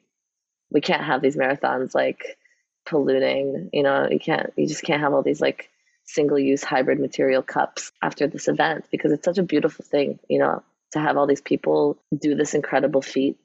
we 0.71 0.81
can't 0.81 1.03
have 1.03 1.21
these 1.21 1.35
marathons 1.35 1.93
like 1.93 2.37
polluting, 2.85 3.69
you 3.73 3.83
know, 3.83 4.07
you 4.09 4.19
can't, 4.19 4.53
you 4.55 4.67
just 4.67 4.83
can't 4.83 5.01
have 5.01 5.13
all 5.13 5.23
these 5.23 5.41
like 5.41 5.69
single 6.05 6.39
use 6.39 6.63
hybrid 6.63 6.99
material 6.99 7.41
cups 7.41 7.91
after 8.01 8.27
this 8.27 8.47
event 8.47 8.85
because 8.91 9.11
it's 9.11 9.25
such 9.25 9.37
a 9.37 9.43
beautiful 9.43 9.83
thing, 9.83 10.19
you 10.29 10.39
know, 10.39 10.63
to 10.91 10.99
have 10.99 11.17
all 11.17 11.27
these 11.27 11.41
people 11.41 11.97
do 12.17 12.35
this 12.35 12.53
incredible 12.53 13.01
feat. 13.01 13.37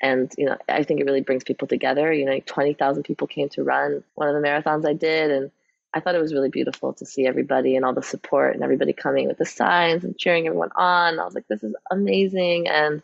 And, 0.00 0.30
you 0.38 0.46
know, 0.46 0.56
I 0.68 0.82
think 0.82 1.00
it 1.00 1.06
really 1.06 1.20
brings 1.20 1.44
people 1.44 1.68
together. 1.68 2.12
You 2.12 2.24
know, 2.24 2.38
20,000 2.44 3.02
people 3.02 3.26
came 3.26 3.48
to 3.50 3.62
run 3.62 4.04
one 4.14 4.28
of 4.28 4.34
the 4.34 4.46
marathons 4.46 4.86
I 4.86 4.92
did. 4.92 5.30
And 5.30 5.50
I 5.92 6.00
thought 6.00 6.14
it 6.14 6.20
was 6.20 6.34
really 6.34 6.50
beautiful 6.50 6.92
to 6.94 7.06
see 7.06 7.26
everybody 7.26 7.76
and 7.76 7.84
all 7.84 7.94
the 7.94 8.02
support 8.02 8.54
and 8.54 8.64
everybody 8.64 8.92
coming 8.92 9.28
with 9.28 9.38
the 9.38 9.46
signs 9.46 10.04
and 10.04 10.18
cheering 10.18 10.46
everyone 10.46 10.70
on. 10.76 11.18
I 11.18 11.24
was 11.24 11.34
like, 11.34 11.48
this 11.48 11.62
is 11.62 11.74
amazing. 11.90 12.68
And 12.68 13.02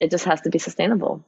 it 0.00 0.10
just 0.10 0.24
has 0.24 0.40
to 0.42 0.50
be 0.50 0.58
sustainable 0.58 1.24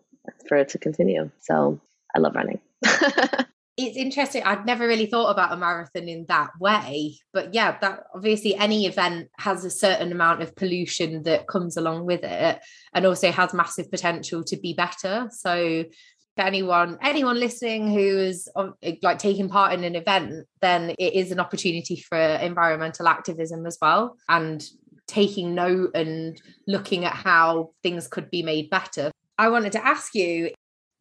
for 0.48 0.56
it 0.56 0.70
to 0.70 0.78
continue. 0.78 1.30
So 1.40 1.80
I 2.14 2.18
love 2.20 2.34
running. 2.34 2.60
it's 3.76 3.96
interesting. 3.96 4.42
I'd 4.42 4.66
never 4.66 4.86
really 4.86 5.06
thought 5.06 5.30
about 5.30 5.52
a 5.52 5.56
marathon 5.56 6.08
in 6.08 6.26
that 6.28 6.50
way, 6.60 7.18
but 7.32 7.54
yeah, 7.54 7.78
that 7.80 8.04
obviously 8.14 8.54
any 8.54 8.86
event 8.86 9.28
has 9.38 9.64
a 9.64 9.70
certain 9.70 10.12
amount 10.12 10.42
of 10.42 10.54
pollution 10.54 11.22
that 11.22 11.48
comes 11.48 11.76
along 11.76 12.04
with 12.04 12.22
it, 12.22 12.60
and 12.92 13.06
also 13.06 13.30
has 13.30 13.54
massive 13.54 13.90
potential 13.90 14.44
to 14.44 14.56
be 14.58 14.74
better. 14.74 15.28
So, 15.30 15.84
for 16.36 16.44
anyone 16.44 16.98
anyone 17.02 17.40
listening 17.40 17.90
who 17.90 18.18
is 18.18 18.48
um, 18.56 18.74
like 19.02 19.18
taking 19.18 19.48
part 19.48 19.72
in 19.72 19.84
an 19.84 19.96
event, 19.96 20.46
then 20.60 20.90
it 20.98 21.14
is 21.14 21.32
an 21.32 21.40
opportunity 21.40 21.96
for 21.96 22.18
environmental 22.18 23.08
activism 23.08 23.64
as 23.64 23.78
well, 23.80 24.18
and 24.28 24.62
taking 25.06 25.54
note 25.54 25.92
and 25.94 26.40
looking 26.66 27.06
at 27.06 27.14
how 27.14 27.70
things 27.82 28.06
could 28.06 28.30
be 28.30 28.42
made 28.42 28.68
better. 28.68 29.10
I 29.38 29.48
wanted 29.48 29.72
to 29.72 29.84
ask 29.84 30.14
you, 30.14 30.50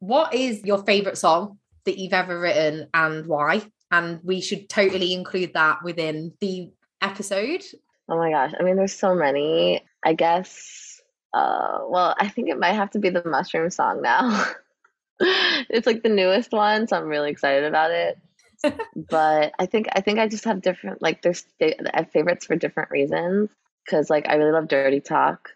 what 0.00 0.34
is 0.34 0.62
your 0.64 0.82
favorite 0.84 1.18
song 1.18 1.58
that 1.84 1.98
you've 1.98 2.12
ever 2.12 2.38
written 2.38 2.88
and 2.94 3.26
why. 3.26 3.62
And 3.90 4.20
we 4.22 4.40
should 4.40 4.68
totally 4.68 5.12
include 5.12 5.54
that 5.54 5.82
within 5.82 6.32
the 6.40 6.70
episode. 7.00 7.62
Oh 8.08 8.16
my 8.16 8.30
gosh. 8.30 8.52
I 8.58 8.62
mean, 8.62 8.76
there's 8.76 8.94
so 8.94 9.14
many. 9.14 9.82
I 10.04 10.14
guess, 10.14 11.00
uh, 11.34 11.78
well, 11.88 12.14
I 12.18 12.28
think 12.28 12.48
it 12.48 12.58
might 12.58 12.72
have 12.72 12.90
to 12.90 12.98
be 12.98 13.10
the 13.10 13.22
mushroom 13.24 13.70
song 13.70 14.02
now. 14.02 14.46
it's 15.20 15.86
like 15.86 16.02
the 16.02 16.08
newest 16.08 16.52
one, 16.52 16.88
so 16.88 16.96
I'm 16.96 17.06
really 17.06 17.30
excited 17.30 17.64
about 17.64 17.90
it. 17.90 18.18
but 18.96 19.52
I 19.58 19.66
think 19.66 19.88
I 19.92 20.00
think 20.00 20.18
I 20.18 20.28
just 20.28 20.44
have 20.44 20.62
different 20.62 21.02
like 21.02 21.22
there's 21.22 21.44
I 21.60 21.74
have 21.94 22.10
favorites 22.12 22.46
for 22.46 22.54
different 22.54 22.90
reasons 22.90 23.50
because 23.84 24.08
like 24.08 24.28
I 24.28 24.34
really 24.34 24.52
love 24.52 24.68
Dirty 24.68 25.00
Talk 25.00 25.50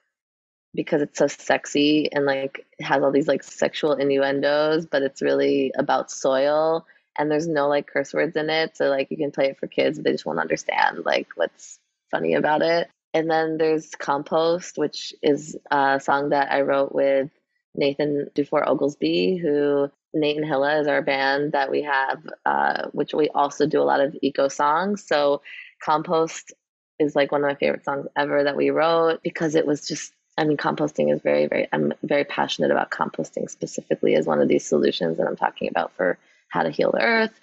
because 0.77 1.03
it's 1.03 1.18
so 1.18 1.27
sexy 1.27 2.09
and 2.12 2.27
like 2.27 2.64
has 2.81 3.03
all 3.03 3.11
these 3.11 3.29
like 3.29 3.43
sexual 3.43 3.95
innuendos, 3.95 4.87
but 4.87 5.03
it's 5.03 5.22
really 5.22 5.72
about 5.77 6.11
soil 6.11 6.87
and 7.18 7.31
there's 7.31 7.49
no 7.49 7.68
like 7.68 7.87
curse 7.87 8.12
words 8.12 8.37
in 8.37 8.51
it. 8.51 8.77
So 8.77 8.89
like 8.89 9.11
you 9.11 9.16
can 9.16 9.33
play 9.33 9.47
it 9.47 9.59
for 9.59 9.66
kids, 9.66 9.99
but 9.99 10.05
they 10.05 10.12
just 10.12 10.27
won't 10.27 10.39
understand 10.39 11.05
like 11.05 11.29
what's 11.35 11.79
funny 12.11 12.35
about 12.35 12.62
it. 12.62 12.89
And 13.14 13.31
then 13.31 13.57
there's 13.57 13.91
Compost, 13.93 14.77
which 14.77 15.14
is 15.22 15.57
a 15.70 15.99
song 16.03 16.29
that 16.31 16.53
I 16.53 16.61
wrote 16.61 16.95
with 16.95 17.31
Nathan 17.74 18.29
Dufour 18.35 18.68
Oglesby, 18.68 19.39
who 19.39 19.91
Nate 20.12 20.37
and 20.37 20.47
Hila 20.47 20.81
is 20.81 20.87
our 20.87 21.03
band 21.03 21.53
that 21.53 21.70
we 21.70 21.83
have, 21.83 22.22
uh, 22.45 22.89
which 22.93 23.14
we 23.14 23.29
also 23.31 23.66
do 23.66 23.81
a 23.81 23.85
lot 23.85 24.01
of 24.01 24.16
eco 24.22 24.49
songs. 24.49 25.07
So 25.07 25.43
Compost 25.83 26.53
is 26.99 27.14
like 27.16 27.33
one 27.33 27.43
of 27.43 27.49
my 27.49 27.55
favorite 27.55 27.85
songs 27.85 28.07
ever 28.16 28.45
that 28.45 28.57
we 28.57 28.70
wrote 28.70 29.22
because 29.22 29.55
it 29.55 29.66
was 29.66 29.87
just 29.87 30.12
I 30.39 30.45
mean, 30.45 30.57
composting 30.57 31.12
is 31.12 31.22
very, 31.22 31.47
very, 31.47 31.68
I'm 31.72 31.95
very 32.03 32.24
passionate 32.24 32.70
about 32.70 32.91
composting 32.91 33.49
specifically 33.49 34.14
as 34.14 34.26
one 34.26 34.41
of 34.41 34.49
these 34.49 34.66
solutions 34.66 35.16
that 35.16 35.26
I'm 35.26 35.37
talking 35.37 35.68
about 35.68 35.93
for 35.97 36.18
how 36.49 36.62
to 36.62 36.70
heal 36.70 36.93
the 36.93 37.03
earth 37.03 37.39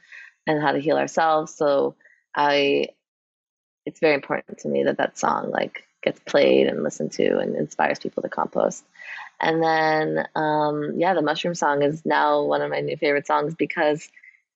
and 0.45 0.61
how 0.61 0.71
to 0.71 0.79
heal 0.79 0.97
ourselves. 0.97 1.55
So 1.55 1.95
I, 2.35 2.89
it's 3.85 3.99
very 3.99 4.13
important 4.13 4.59
to 4.59 4.67
me 4.67 4.83
that 4.83 4.97
that 4.97 5.17
song 5.17 5.49
like 5.49 5.85
gets 6.03 6.19
played 6.19 6.67
and 6.67 6.83
listened 6.83 7.13
to 7.13 7.39
and 7.39 7.55
inspires 7.55 7.99
people 7.99 8.21
to 8.23 8.29
compost. 8.29 8.83
And 9.39 9.61
then, 9.63 10.27
um, 10.35 10.93
yeah, 10.97 11.15
the 11.15 11.21
mushroom 11.21 11.55
song 11.55 11.81
is 11.81 12.05
now 12.05 12.43
one 12.43 12.61
of 12.61 12.69
my 12.69 12.81
new 12.81 12.95
favorite 12.97 13.27
songs 13.27 13.55
because 13.55 14.07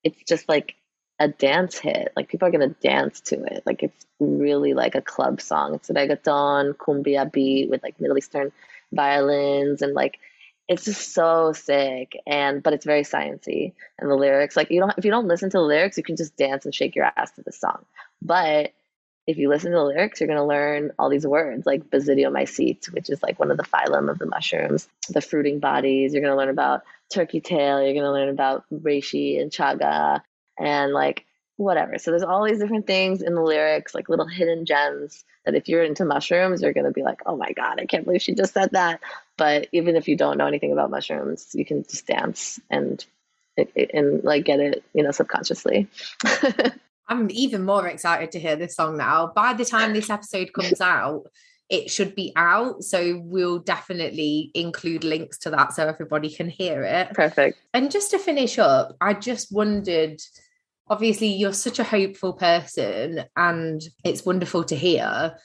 it's 0.04 0.22
just 0.26 0.48
like 0.48 0.76
a 1.20 1.28
dance 1.28 1.78
hit. 1.78 2.12
Like 2.16 2.28
people 2.28 2.48
are 2.48 2.52
gonna 2.52 2.68
dance 2.68 3.20
to 3.22 3.42
it. 3.44 3.62
Like 3.66 3.82
it's 3.82 4.06
really 4.20 4.74
like 4.74 4.94
a 4.94 5.02
club 5.02 5.40
song. 5.40 5.74
It's 5.74 5.90
a 5.90 5.94
reggaeton, 5.94 6.74
cumbia 6.74 7.30
beat 7.30 7.70
with 7.70 7.82
like 7.82 8.00
Middle 8.00 8.18
Eastern 8.18 8.52
violins 8.92 9.82
and 9.82 9.94
like 9.94 10.18
it's 10.68 10.84
just 10.84 11.14
so 11.14 11.52
sick 11.52 12.16
and 12.26 12.62
but 12.62 12.72
it's 12.72 12.84
very 12.84 13.02
sciency 13.02 13.72
and 13.98 14.10
the 14.10 14.14
lyrics 14.14 14.56
like 14.56 14.70
you 14.70 14.80
don't 14.80 14.94
if 14.98 15.04
you 15.04 15.10
don't 15.10 15.26
listen 15.26 15.50
to 15.50 15.58
the 15.58 15.62
lyrics 15.62 15.96
you 15.96 16.02
can 16.02 16.16
just 16.16 16.36
dance 16.36 16.64
and 16.64 16.74
shake 16.74 16.94
your 16.94 17.10
ass 17.16 17.30
to 17.32 17.42
the 17.42 17.52
song 17.52 17.84
but 18.22 18.72
if 19.26 19.36
you 19.36 19.48
listen 19.48 19.72
to 19.72 19.76
the 19.76 19.84
lyrics 19.84 20.20
you're 20.20 20.26
going 20.26 20.38
to 20.38 20.44
learn 20.44 20.90
all 20.98 21.10
these 21.10 21.26
words 21.26 21.66
like 21.66 21.90
basidiomycete 21.90 22.90
which 22.92 23.10
is 23.10 23.22
like 23.22 23.38
one 23.38 23.50
of 23.50 23.56
the 23.56 23.64
phylum 23.64 24.10
of 24.10 24.18
the 24.18 24.26
mushrooms 24.26 24.88
the 25.08 25.20
fruiting 25.20 25.58
bodies 25.58 26.12
you're 26.12 26.22
going 26.22 26.32
to 26.32 26.38
learn 26.38 26.48
about 26.48 26.82
turkey 27.12 27.40
tail 27.40 27.82
you're 27.82 27.94
going 27.94 28.04
to 28.04 28.12
learn 28.12 28.28
about 28.28 28.64
reishi 28.72 29.40
and 29.40 29.50
chaga 29.50 30.22
and 30.58 30.92
like 30.92 31.24
whatever. 31.56 31.98
So 31.98 32.10
there's 32.10 32.22
all 32.22 32.44
these 32.44 32.60
different 32.60 32.86
things 32.86 33.20
in 33.20 33.34
the 33.34 33.42
lyrics, 33.42 33.94
like 33.94 34.08
little 34.08 34.28
hidden 34.28 34.64
gems 34.64 35.24
that 35.44 35.54
if 35.54 35.68
you're 35.68 35.82
into 35.82 36.04
mushrooms, 36.04 36.62
you're 36.62 36.72
going 36.72 36.86
to 36.86 36.92
be 36.92 37.02
like, 37.02 37.20
oh 37.26 37.36
my 37.36 37.52
God, 37.52 37.80
I 37.80 37.86
can't 37.86 38.04
believe 38.04 38.22
she 38.22 38.34
just 38.34 38.54
said 38.54 38.70
that. 38.72 39.00
But 39.36 39.68
even 39.72 39.96
if 39.96 40.08
you 40.08 40.16
don't 40.16 40.38
know 40.38 40.46
anything 40.46 40.72
about 40.72 40.90
mushrooms, 40.90 41.48
you 41.54 41.64
can 41.64 41.82
just 41.84 42.06
dance 42.06 42.60
and 42.70 43.04
and 43.92 44.22
like 44.22 44.44
get 44.44 44.60
it, 44.60 44.84
you 44.94 45.02
know, 45.02 45.10
subconsciously. 45.10 45.88
I'm 47.08 47.28
even 47.30 47.64
more 47.64 47.88
excited 47.88 48.30
to 48.32 48.38
hear 48.38 48.54
this 48.54 48.76
song 48.76 48.96
now. 48.96 49.32
By 49.34 49.54
the 49.54 49.64
time 49.64 49.92
this 49.92 50.10
episode 50.10 50.52
comes 50.52 50.80
out, 50.80 51.24
it 51.68 51.90
should 51.90 52.14
be 52.14 52.32
out. 52.36 52.84
So 52.84 53.20
we'll 53.24 53.58
definitely 53.58 54.50
include 54.54 55.02
links 55.02 55.38
to 55.38 55.50
that 55.50 55.72
so 55.72 55.86
everybody 55.88 56.30
can 56.30 56.48
hear 56.48 56.84
it. 56.84 57.14
Perfect. 57.14 57.58
And 57.74 57.90
just 57.90 58.10
to 58.12 58.18
finish 58.18 58.58
up, 58.58 58.96
I 59.00 59.14
just 59.14 59.50
wondered 59.50 60.20
obviously, 60.90 61.28
you're 61.28 61.52
such 61.52 61.78
a 61.78 61.84
hopeful 61.84 62.32
person, 62.32 63.24
and 63.36 63.80
it's 64.04 64.24
wonderful 64.24 64.64
to 64.64 64.76
hear. 64.76 65.36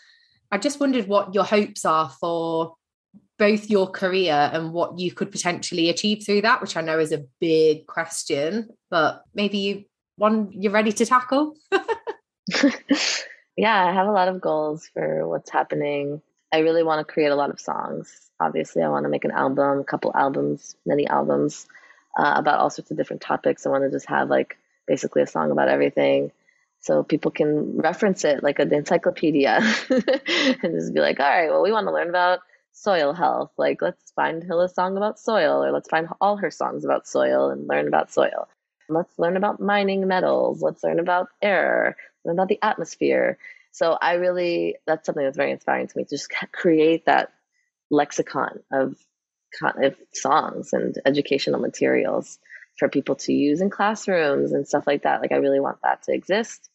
I 0.51 0.57
just 0.57 0.79
wondered 0.79 1.07
what 1.07 1.33
your 1.33 1.43
hopes 1.43 1.85
are 1.85 2.09
for 2.09 2.75
both 3.39 3.69
your 3.69 3.87
career 3.87 4.49
and 4.53 4.71
what 4.71 4.99
you 4.99 5.11
could 5.11 5.31
potentially 5.31 5.89
achieve 5.89 6.23
through 6.25 6.41
that, 6.41 6.61
which 6.61 6.77
I 6.77 6.81
know 6.81 6.99
is 6.99 7.11
a 7.11 7.25
big 7.39 7.87
question, 7.87 8.69
but 8.89 9.23
maybe 9.33 9.57
you 9.57 9.85
one 10.15 10.49
you're 10.51 10.71
ready 10.71 10.91
to 10.91 11.05
tackle. 11.05 11.55
yeah, 13.57 13.87
I 13.87 13.91
have 13.91 14.07
a 14.07 14.11
lot 14.11 14.27
of 14.27 14.41
goals 14.41 14.89
for 14.93 15.27
what's 15.27 15.49
happening. 15.49 16.21
I 16.53 16.59
really 16.59 16.83
want 16.83 17.05
to 17.05 17.11
create 17.11 17.31
a 17.31 17.35
lot 17.35 17.49
of 17.49 17.59
songs. 17.59 18.29
Obviously, 18.39 18.83
I 18.83 18.89
want 18.89 19.05
to 19.05 19.09
make 19.09 19.25
an 19.25 19.31
album, 19.31 19.79
a 19.79 19.83
couple 19.83 20.11
albums, 20.15 20.75
many 20.85 21.07
albums 21.07 21.65
uh, 22.17 22.33
about 22.35 22.59
all 22.59 22.69
sorts 22.69 22.91
of 22.91 22.97
different 22.97 23.23
topics. 23.23 23.65
I 23.65 23.69
want 23.69 23.83
to 23.83 23.89
just 23.89 24.07
have 24.07 24.29
like 24.29 24.57
basically 24.87 25.21
a 25.21 25.27
song 25.27 25.51
about 25.51 25.69
everything. 25.69 26.31
So 26.79 27.01
people 27.01 27.31
can 27.31 27.77
reference 27.77 28.25
it 28.25 28.43
like 28.43 28.59
an 28.59 28.73
encyclopedia 28.73 29.59
and 29.89 30.73
just 30.79 30.93
be 30.93 30.99
like, 30.99 31.19
all 31.19 31.25
right, 31.25 31.49
well, 31.49 31.63
we 31.63 31.71
want 31.71 31.87
to 31.87 31.93
learn 31.93 32.09
about 32.09 32.39
soil 32.73 33.13
health. 33.13 33.51
Like, 33.57 33.81
let's 33.81 34.11
find 34.11 34.43
Hila's 34.43 34.75
song 34.75 34.97
about 34.97 35.19
soil, 35.19 35.63
or 35.63 35.71
let's 35.71 35.87
find 35.87 36.09
all 36.19 36.37
her 36.37 36.51
songs 36.51 36.83
about 36.83 37.07
soil 37.07 37.49
and 37.49 37.67
learn 37.67 37.87
about 37.87 38.11
soil. 38.11 38.49
Let's 38.89 39.17
learn 39.17 39.37
about 39.37 39.61
mining 39.61 40.07
metals. 40.07 40.61
Let's 40.61 40.83
learn 40.83 40.99
about 40.99 41.29
air, 41.41 41.95
learn 42.25 42.35
about 42.35 42.49
the 42.49 42.59
atmosphere. 42.61 43.37
So 43.71 43.97
I 43.99 44.15
really, 44.15 44.75
that's 44.85 45.05
something 45.05 45.23
that's 45.23 45.37
very 45.37 45.51
inspiring 45.51 45.87
to 45.87 45.97
me 45.97 46.03
to 46.03 46.09
just 46.09 46.31
create 46.51 47.05
that 47.05 47.31
lexicon 47.89 48.59
of, 48.71 48.97
of 49.81 49.95
songs 50.11 50.73
and 50.73 50.99
educational 51.05 51.61
materials 51.61 52.39
for 52.77 52.89
people 52.89 53.15
to 53.15 53.33
use 53.33 53.61
in 53.61 53.69
classrooms 53.69 54.51
and 54.51 54.67
stuff 54.67 54.87
like 54.87 55.03
that. 55.03 55.21
Like, 55.21 55.31
I 55.31 55.37
really 55.37 55.59
want 55.59 55.77
that 55.83 56.03
to 56.03 56.13
exist. 56.13 56.69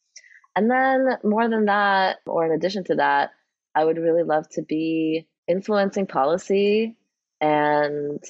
And 0.55 0.71
then, 0.71 1.19
more 1.25 1.49
than 1.49 1.67
that, 1.67 2.19
or 2.27 2.45
in 2.45 2.53
addition 2.53 2.85
to 2.85 2.97
that, 2.97 3.31
I 3.75 3.85
would 3.85 3.99
really 3.99 4.23
love 4.23 4.49
to 4.51 4.63
be 4.63 5.27
influencing 5.47 6.07
policy 6.07 6.97
and 7.41 8.23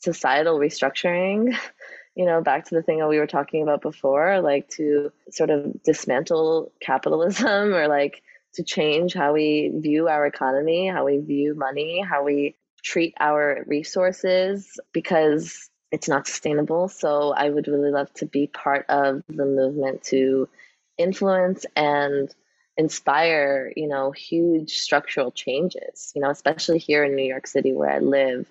societal 0.00 0.58
restructuring. 0.58 1.56
You 2.14 2.26
know, 2.26 2.42
back 2.42 2.64
to 2.64 2.74
the 2.74 2.82
thing 2.82 2.98
that 2.98 3.08
we 3.08 3.20
were 3.20 3.28
talking 3.28 3.62
about 3.62 3.80
before, 3.80 4.40
like 4.40 4.68
to 4.70 5.12
sort 5.30 5.50
of 5.50 5.80
dismantle 5.84 6.72
capitalism 6.80 7.46
or 7.72 7.86
like 7.86 8.24
to 8.54 8.64
change 8.64 9.14
how 9.14 9.34
we 9.34 9.70
view 9.72 10.08
our 10.08 10.26
economy, 10.26 10.88
how 10.88 11.04
we 11.04 11.18
view 11.18 11.54
money, 11.54 12.00
how 12.00 12.24
we 12.24 12.56
treat 12.82 13.14
our 13.20 13.62
resources, 13.68 14.80
because 14.92 15.70
it's 15.90 16.08
not 16.08 16.26
sustainable. 16.26 16.88
So 16.88 17.32
I 17.32 17.48
would 17.48 17.68
really 17.68 17.90
love 17.90 18.12
to 18.14 18.26
be 18.26 18.46
part 18.46 18.86
of 18.88 19.22
the 19.28 19.46
movement 19.46 20.02
to 20.04 20.48
influence 20.96 21.64
and 21.76 22.32
inspire, 22.76 23.72
you 23.74 23.88
know, 23.88 24.10
huge 24.10 24.78
structural 24.78 25.30
changes, 25.30 26.12
you 26.14 26.22
know, 26.22 26.30
especially 26.30 26.78
here 26.78 27.04
in 27.04 27.16
New 27.16 27.24
York 27.24 27.46
City 27.46 27.72
where 27.72 27.90
I 27.90 27.98
live, 27.98 28.50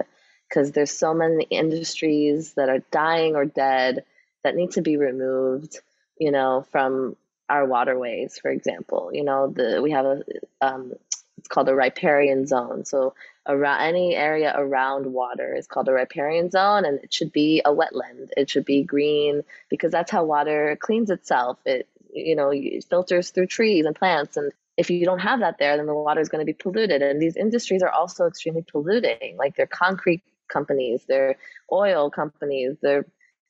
because 0.50 0.72
there's 0.72 0.92
so 0.92 1.14
many 1.14 1.46
industries 1.46 2.54
that 2.54 2.70
are 2.70 2.84
dying 2.92 3.36
or 3.36 3.46
dead 3.46 4.04
that 4.44 4.56
need 4.56 4.72
to 4.72 4.82
be 4.82 4.98
removed, 4.98 5.80
you 6.20 6.32
know, 6.32 6.66
from 6.72 7.16
our 7.50 7.66
waterways, 7.66 8.38
for 8.38 8.50
example. 8.52 9.12
You 9.14 9.24
know, 9.24 9.48
the 9.48 9.82
we 9.82 9.92
have 9.92 10.06
a 10.06 10.24
um, 10.62 10.94
it's 11.38 11.48
called 11.48 11.70
a 11.70 11.76
riparian 11.76 12.48
zone. 12.48 12.86
So 12.86 13.14
around 13.48 13.82
any 13.82 14.16
area 14.16 14.54
around 14.56 15.06
water 15.06 15.56
is 15.56 15.68
called 15.68 15.88
a 15.88 15.94
riparian 15.94 16.50
zone 16.50 16.86
and 16.86 17.00
it 17.04 17.14
should 17.14 17.32
be 17.32 17.62
a 17.64 17.74
wetland. 17.74 18.30
It 18.36 18.50
should 18.50 18.66
be 18.66 18.84
green 18.84 19.44
because 19.70 19.92
that's 19.92 20.12
how 20.12 20.26
water 20.26 20.78
cleans 20.80 21.10
itself. 21.10 21.58
It 21.66 21.88
you 22.14 22.36
know 22.36 22.52
it 22.52 22.86
filters 22.90 23.30
through 23.32 23.48
trees 23.48 23.86
and 23.86 23.96
plants 23.96 24.38
and 24.38 24.52
if 24.78 24.90
you 24.90 25.06
don't 25.06 25.20
have 25.20 25.42
that 25.42 25.58
there 25.60 25.78
then 25.78 25.86
the 25.86 25.94
water 25.94 26.22
is 26.22 26.30
going 26.30 26.46
to 26.46 26.52
be 26.52 26.54
polluted. 26.54 27.02
And 27.02 27.22
these 27.22 27.36
industries 27.36 27.84
are 27.84 27.92
also 27.92 28.26
extremely 28.28 28.64
polluting 28.64 29.38
like 29.38 29.56
they're 29.56 29.68
concrete 29.68 30.24
companies 30.48 31.04
they're 31.08 31.36
oil 31.72 32.10
companies 32.10 32.78
they're 32.82 33.06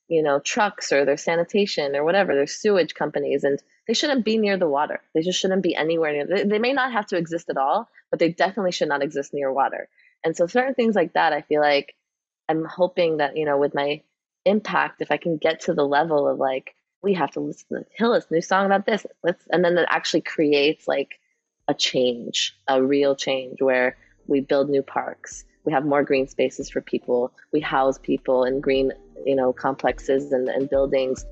you 0.08 0.24
know 0.24 0.40
trucks 0.40 0.92
or 0.92 1.06
their 1.06 1.18
sanitation 1.18 1.96
or 1.96 2.04
whatever 2.04 2.34
they're 2.34 2.48
sewage 2.48 2.94
companies 2.94 3.44
and 3.44 3.62
they 3.88 3.94
shouldn't 3.94 4.26
be 4.26 4.38
near 4.38 4.58
the 4.58 4.68
water. 4.68 5.02
They 5.14 5.22
just 5.22 5.40
shouldn't 5.40 5.64
be 5.64 5.76
anywhere 5.76 6.12
near 6.12 6.28
they, 6.28 6.44
they 6.44 6.60
may 6.60 6.74
not 6.74 6.92
have 6.92 7.08
to 7.08 7.18
exist 7.18 7.50
at 7.50 7.58
all 7.58 7.90
but 8.10 8.20
they 8.20 8.30
definitely 8.32 8.72
should 8.72 8.90
not 8.90 9.04
exist 9.04 9.34
near 9.34 9.52
water. 9.52 9.90
And 10.24 10.36
so 10.36 10.48
certain 10.48 10.74
things 10.74 10.96
like 10.96 11.14
that 11.14 11.34
i 11.34 11.42
feel 11.42 11.62
like 11.62 11.96
i'm 12.50 12.66
hoping 12.66 13.18
that 13.18 13.38
you 13.38 13.46
know 13.46 13.58
with 13.58 13.74
my 13.76 14.02
impact 14.46 15.02
if 15.02 15.12
i 15.12 15.18
can 15.18 15.38
get 15.38 15.62
to 15.62 15.74
the 15.74 15.86
level 15.86 16.28
of 16.28 16.38
like 16.38 16.74
we 17.04 17.14
have 17.14 17.32
to 17.32 17.40
listen 17.40 17.68
to 17.78 17.86
Hila's 17.94 18.26
new 18.32 18.42
song 18.42 18.66
about 18.66 18.86
this 18.86 19.06
let's 19.24 19.44
and 19.52 19.64
then 19.64 19.78
it 19.78 19.88
actually 19.90 20.22
creates 20.22 20.88
like 20.88 21.20
a 21.68 21.74
change 21.74 22.58
a 22.68 22.82
real 22.82 23.16
change 23.16 23.62
where 23.62 23.98
we 24.28 24.42
build 24.42 24.70
new 24.70 24.82
parks 24.82 25.46
we 25.68 25.74
have 25.74 25.86
more 25.86 26.02
green 26.02 26.28
spaces 26.28 26.70
for 26.70 26.80
people. 26.80 27.34
We 27.52 27.60
house 27.60 28.00
people 28.02 28.46
in 28.46 28.62
green 28.62 28.94
you 29.26 29.36
know 29.36 29.52
complexes 29.52 30.32
and, 30.32 30.48
and 30.48 30.70
buildings. 30.70 31.26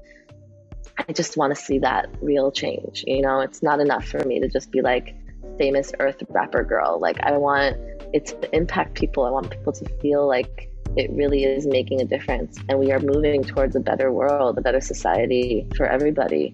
I 0.97 1.13
just 1.13 1.37
want 1.37 1.55
to 1.55 1.61
see 1.61 1.79
that 1.79 2.09
real 2.21 2.51
change 2.51 3.05
you 3.07 3.21
know? 3.21 3.39
It's 3.39 3.63
not 3.63 3.79
enough 3.79 4.05
for 4.05 4.19
me 4.25 4.41
to 4.41 4.49
just 4.49 4.71
be 4.71 4.81
like 4.81 5.15
famous 5.57 5.93
earth 6.01 6.21
rapper 6.29 6.65
girl. 6.65 6.99
Like 6.99 7.17
i 7.21 7.31
want 7.37 7.77
it 8.13 8.25
to 8.27 8.55
impact 8.55 8.95
people. 8.95 9.23
I 9.23 9.31
want 9.31 9.49
people 9.49 9.71
to 9.71 9.85
feel 10.01 10.27
like 10.27 10.69
it 10.97 11.09
really 11.11 11.45
is 11.45 11.65
making 11.65 12.01
a 12.01 12.05
difference. 12.05 12.59
And 12.67 12.77
we 12.77 12.91
are 12.91 12.99
moving 12.99 13.41
towards 13.41 13.77
a 13.77 13.79
better 13.79 14.11
world 14.11 14.57
a 14.57 14.61
better 14.61 14.81
society 14.81 15.65
for 15.77 15.85
everybody. 15.85 16.53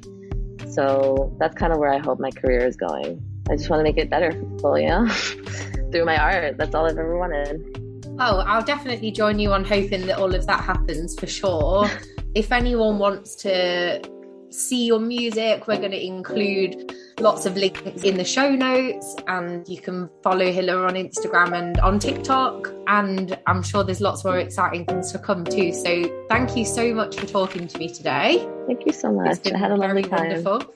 So 0.69 1.35
that's 1.39 1.55
kind 1.55 1.73
of 1.73 1.79
where 1.79 1.91
i 1.91 1.97
hope 1.97 2.19
my 2.19 2.29
career 2.29 2.63
is 2.63 2.75
going. 2.75 3.23
I 3.49 3.55
just 3.55 3.71
want 3.71 3.79
to 3.79 3.83
make 3.83 3.97
it 3.97 4.07
better 4.07 4.31
for 4.31 4.45
people 4.45 4.79
you 4.79 4.87
through 5.91 6.05
my 6.05 6.17
art 6.17 6.57
that's 6.57 6.73
all 6.73 6.85
i've 6.85 6.97
ever 6.97 7.17
wanted 7.17 7.81
Oh, 8.19 8.39
I'll 8.45 8.63
definitely 8.63 9.11
join 9.11 9.39
you 9.39 9.51
on 9.53 9.63
hoping 9.63 10.05
that 10.07 10.19
all 10.19 10.35
of 10.35 10.45
that 10.45 10.63
happens 10.63 11.19
for 11.19 11.27
sure. 11.27 11.89
if 12.35 12.51
anyone 12.51 12.99
wants 12.99 13.35
to 13.37 14.01
see 14.49 14.85
your 14.85 14.99
music, 14.99 15.67
we're 15.67 15.79
going 15.79 15.91
to 15.91 16.05
include 16.05 16.93
lots 17.19 17.45
of 17.45 17.55
links 17.55 18.03
in 18.03 18.17
the 18.17 18.23
show 18.23 18.49
notes 18.49 19.15
and 19.27 19.67
you 19.67 19.79
can 19.79 20.09
follow 20.21 20.45
Hila 20.45 20.87
on 20.87 20.95
Instagram 20.95 21.57
and 21.57 21.79
on 21.79 21.99
TikTok. 21.99 22.71
And 22.87 23.39
I'm 23.47 23.63
sure 23.63 23.83
there's 23.83 24.01
lots 24.01 24.23
more 24.23 24.39
exciting 24.39 24.85
things 24.85 25.11
to 25.13 25.19
come 25.19 25.43
too. 25.43 25.73
So 25.73 26.25
thank 26.29 26.55
you 26.57 26.65
so 26.65 26.93
much 26.93 27.17
for 27.17 27.25
talking 27.25 27.67
to 27.67 27.77
me 27.77 27.93
today. 27.93 28.47
Thank 28.67 28.85
you 28.85 28.93
so 28.93 29.11
much. 29.11 29.39
I 29.51 29.57
had 29.57 29.71
a 29.71 29.75
lovely 29.75 30.03
time. 30.03 30.43
Wonderful. 30.43 30.73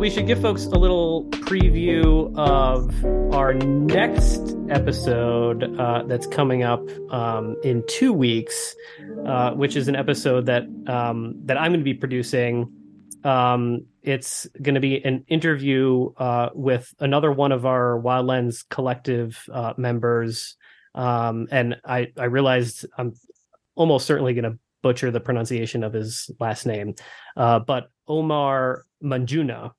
We 0.00 0.08
should 0.08 0.26
give 0.26 0.40
folks 0.40 0.64
a 0.64 0.78
little 0.78 1.26
preview 1.26 2.34
of 2.34 3.04
our 3.34 3.52
next 3.52 4.56
episode 4.70 5.78
uh, 5.78 6.02
that's 6.06 6.26
coming 6.26 6.62
up 6.62 6.80
um, 7.12 7.54
in 7.62 7.84
two 7.86 8.10
weeks, 8.10 8.74
uh, 9.26 9.50
which 9.50 9.76
is 9.76 9.88
an 9.88 9.96
episode 9.96 10.46
that 10.46 10.62
um, 10.86 11.34
that 11.44 11.58
I'm 11.58 11.72
going 11.72 11.80
to 11.80 11.84
be 11.84 11.92
producing. 11.92 12.72
Um, 13.24 13.84
it's 14.02 14.46
going 14.62 14.74
to 14.74 14.80
be 14.80 15.04
an 15.04 15.26
interview 15.28 16.14
uh, 16.16 16.48
with 16.54 16.94
another 16.98 17.30
one 17.30 17.52
of 17.52 17.66
our 17.66 18.00
Wildlands 18.00 18.66
Collective 18.70 19.44
uh, 19.52 19.74
members, 19.76 20.56
um, 20.94 21.46
and 21.50 21.76
I 21.84 22.06
I 22.16 22.24
realized 22.24 22.86
I'm 22.96 23.12
almost 23.74 24.06
certainly 24.06 24.32
going 24.32 24.50
to 24.50 24.58
butcher 24.80 25.10
the 25.10 25.20
pronunciation 25.20 25.84
of 25.84 25.92
his 25.92 26.30
last 26.40 26.64
name, 26.64 26.94
uh, 27.36 27.58
but 27.58 27.90
Omar 28.08 28.86
Manjuna 29.04 29.72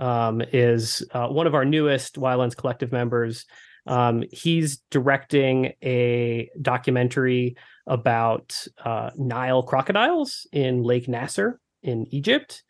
um, 0.00 0.42
is 0.52 1.06
uh, 1.12 1.28
one 1.28 1.46
of 1.46 1.54
our 1.54 1.64
newest 1.64 2.16
Wildlands 2.16 2.56
Collective 2.56 2.90
members. 2.90 3.44
Um, 3.86 4.24
he's 4.32 4.78
directing 4.90 5.72
a 5.82 6.50
documentary 6.60 7.56
about 7.86 8.56
uh, 8.84 9.10
Nile 9.16 9.62
crocodiles 9.62 10.46
in 10.52 10.82
Lake 10.82 11.08
Nasser 11.08 11.60
in 11.82 12.06
Egypt, 12.12 12.62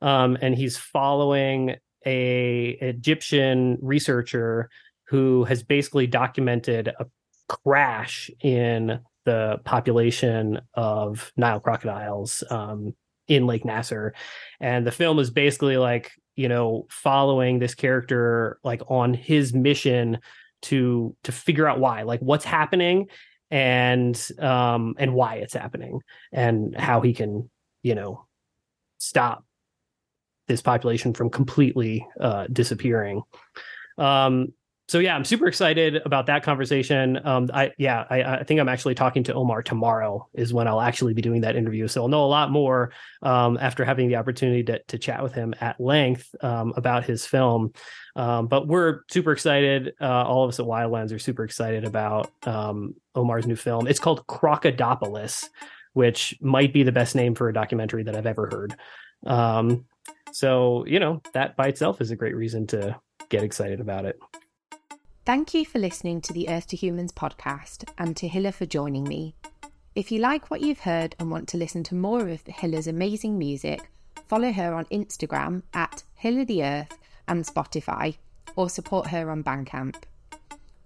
um, 0.00 0.36
and 0.40 0.54
he's 0.54 0.76
following 0.76 1.76
a 2.06 2.76
Egyptian 2.80 3.78
researcher 3.80 4.68
who 5.06 5.44
has 5.44 5.62
basically 5.62 6.06
documented 6.06 6.88
a 6.88 7.06
crash 7.48 8.30
in 8.42 9.00
the 9.24 9.58
population 9.64 10.60
of 10.74 11.32
Nile 11.36 11.60
crocodiles 11.60 12.42
um, 12.50 12.94
in 13.28 13.46
Lake 13.46 13.64
Nasser, 13.64 14.14
and 14.60 14.86
the 14.86 14.92
film 14.92 15.18
is 15.18 15.30
basically 15.30 15.76
like 15.76 16.10
you 16.36 16.48
know 16.48 16.86
following 16.90 17.58
this 17.58 17.74
character 17.74 18.58
like 18.64 18.82
on 18.88 19.14
his 19.14 19.52
mission 19.54 20.18
to 20.62 21.14
to 21.22 21.32
figure 21.32 21.68
out 21.68 21.78
why 21.78 22.02
like 22.02 22.20
what's 22.20 22.44
happening 22.44 23.08
and 23.50 24.30
um 24.40 24.94
and 24.98 25.14
why 25.14 25.36
it's 25.36 25.54
happening 25.54 26.00
and 26.32 26.76
how 26.76 27.00
he 27.00 27.12
can 27.12 27.48
you 27.82 27.94
know 27.94 28.26
stop 28.98 29.44
this 30.48 30.62
population 30.62 31.14
from 31.14 31.30
completely 31.30 32.06
uh 32.20 32.46
disappearing. 32.52 33.22
Um 33.98 34.48
so 34.86 34.98
yeah, 34.98 35.16
I'm 35.16 35.24
super 35.24 35.46
excited 35.46 35.96
about 36.04 36.26
that 36.26 36.42
conversation. 36.42 37.18
Um, 37.26 37.48
I 37.54 37.72
yeah, 37.78 38.04
I, 38.10 38.22
I, 38.22 38.44
think 38.44 38.60
I'm 38.60 38.68
actually 38.68 38.94
talking 38.94 39.24
to 39.24 39.34
Omar 39.34 39.62
tomorrow 39.62 40.28
is 40.34 40.52
when 40.52 40.68
I'll 40.68 40.80
actually 40.80 41.14
be 41.14 41.22
doing 41.22 41.40
that 41.40 41.56
interview. 41.56 41.88
So 41.88 42.02
I'll 42.02 42.08
know 42.08 42.24
a 42.24 42.26
lot 42.26 42.50
more 42.50 42.92
um, 43.22 43.56
after 43.58 43.84
having 43.84 44.08
the 44.08 44.16
opportunity 44.16 44.62
to 44.64 44.80
to 44.88 44.98
chat 44.98 45.22
with 45.22 45.32
him 45.32 45.54
at 45.60 45.80
length 45.80 46.34
um, 46.42 46.74
about 46.76 47.04
his 47.04 47.24
film. 47.24 47.72
Um, 48.14 48.46
but 48.46 48.68
we're 48.68 49.00
super 49.10 49.32
excited. 49.32 49.94
Uh, 50.00 50.24
all 50.24 50.44
of 50.44 50.50
us 50.50 50.60
at 50.60 50.66
Wildlands 50.66 51.14
are 51.14 51.18
super 51.18 51.44
excited 51.44 51.84
about 51.84 52.30
um, 52.46 52.94
Omar's 53.14 53.46
new 53.46 53.56
film. 53.56 53.86
It's 53.86 54.00
called 54.00 54.26
Crocodipolis, 54.26 55.48
which 55.94 56.36
might 56.42 56.74
be 56.74 56.82
the 56.82 56.92
best 56.92 57.14
name 57.14 57.34
for 57.34 57.48
a 57.48 57.54
documentary 57.54 58.02
that 58.02 58.16
I've 58.16 58.26
ever 58.26 58.50
heard. 58.50 58.76
Um, 59.26 59.86
so 60.32 60.84
you 60.86 60.98
know 60.98 61.22
that 61.32 61.56
by 61.56 61.68
itself 61.68 62.02
is 62.02 62.10
a 62.10 62.16
great 62.16 62.36
reason 62.36 62.66
to 62.66 63.00
get 63.30 63.42
excited 63.42 63.80
about 63.80 64.04
it. 64.04 64.20
Thank 65.26 65.54
you 65.54 65.64
for 65.64 65.78
listening 65.78 66.20
to 66.20 66.34
the 66.34 66.50
Earth 66.50 66.66
to 66.66 66.76
Humans 66.76 67.12
podcast 67.12 67.88
and 67.96 68.14
to 68.18 68.28
Hila 68.28 68.52
for 68.52 68.66
joining 68.66 69.04
me. 69.04 69.34
If 69.94 70.12
you 70.12 70.18
like 70.18 70.50
what 70.50 70.60
you've 70.60 70.80
heard 70.80 71.16
and 71.18 71.30
want 71.30 71.48
to 71.48 71.56
listen 71.56 71.82
to 71.84 71.94
more 71.94 72.28
of 72.28 72.44
Hila's 72.44 72.86
amazing 72.86 73.38
music, 73.38 73.88
follow 74.28 74.52
her 74.52 74.74
on 74.74 74.84
Instagram 74.86 75.62
at 75.72 76.02
Hila 76.22 76.46
the 76.46 76.62
Earth 76.62 76.98
and 77.26 77.42
Spotify, 77.42 78.18
or 78.54 78.68
support 78.68 79.06
her 79.06 79.30
on 79.30 79.42
Bandcamp. 79.42 79.94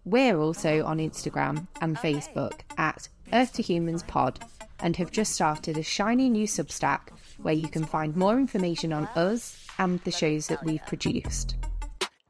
We're 0.04 0.38
also 0.38 0.84
on 0.84 0.98
Instagram 0.98 1.66
and 1.80 1.96
Facebook 1.96 2.60
at 2.76 3.08
Earth 3.32 3.54
to 3.54 3.62
Humans 3.62 4.04
Pod 4.04 4.38
and 4.78 4.94
have 4.98 5.10
just 5.10 5.32
started 5.32 5.76
a 5.76 5.82
shiny 5.82 6.28
new 6.30 6.46
Substack 6.46 7.08
where 7.38 7.54
you 7.54 7.66
can 7.66 7.84
find 7.84 8.14
more 8.14 8.38
information 8.38 8.92
on 8.92 9.08
us 9.16 9.66
and 9.80 9.98
the 10.04 10.12
shows 10.12 10.46
that 10.46 10.64
we've 10.64 10.86
produced. 10.86 11.56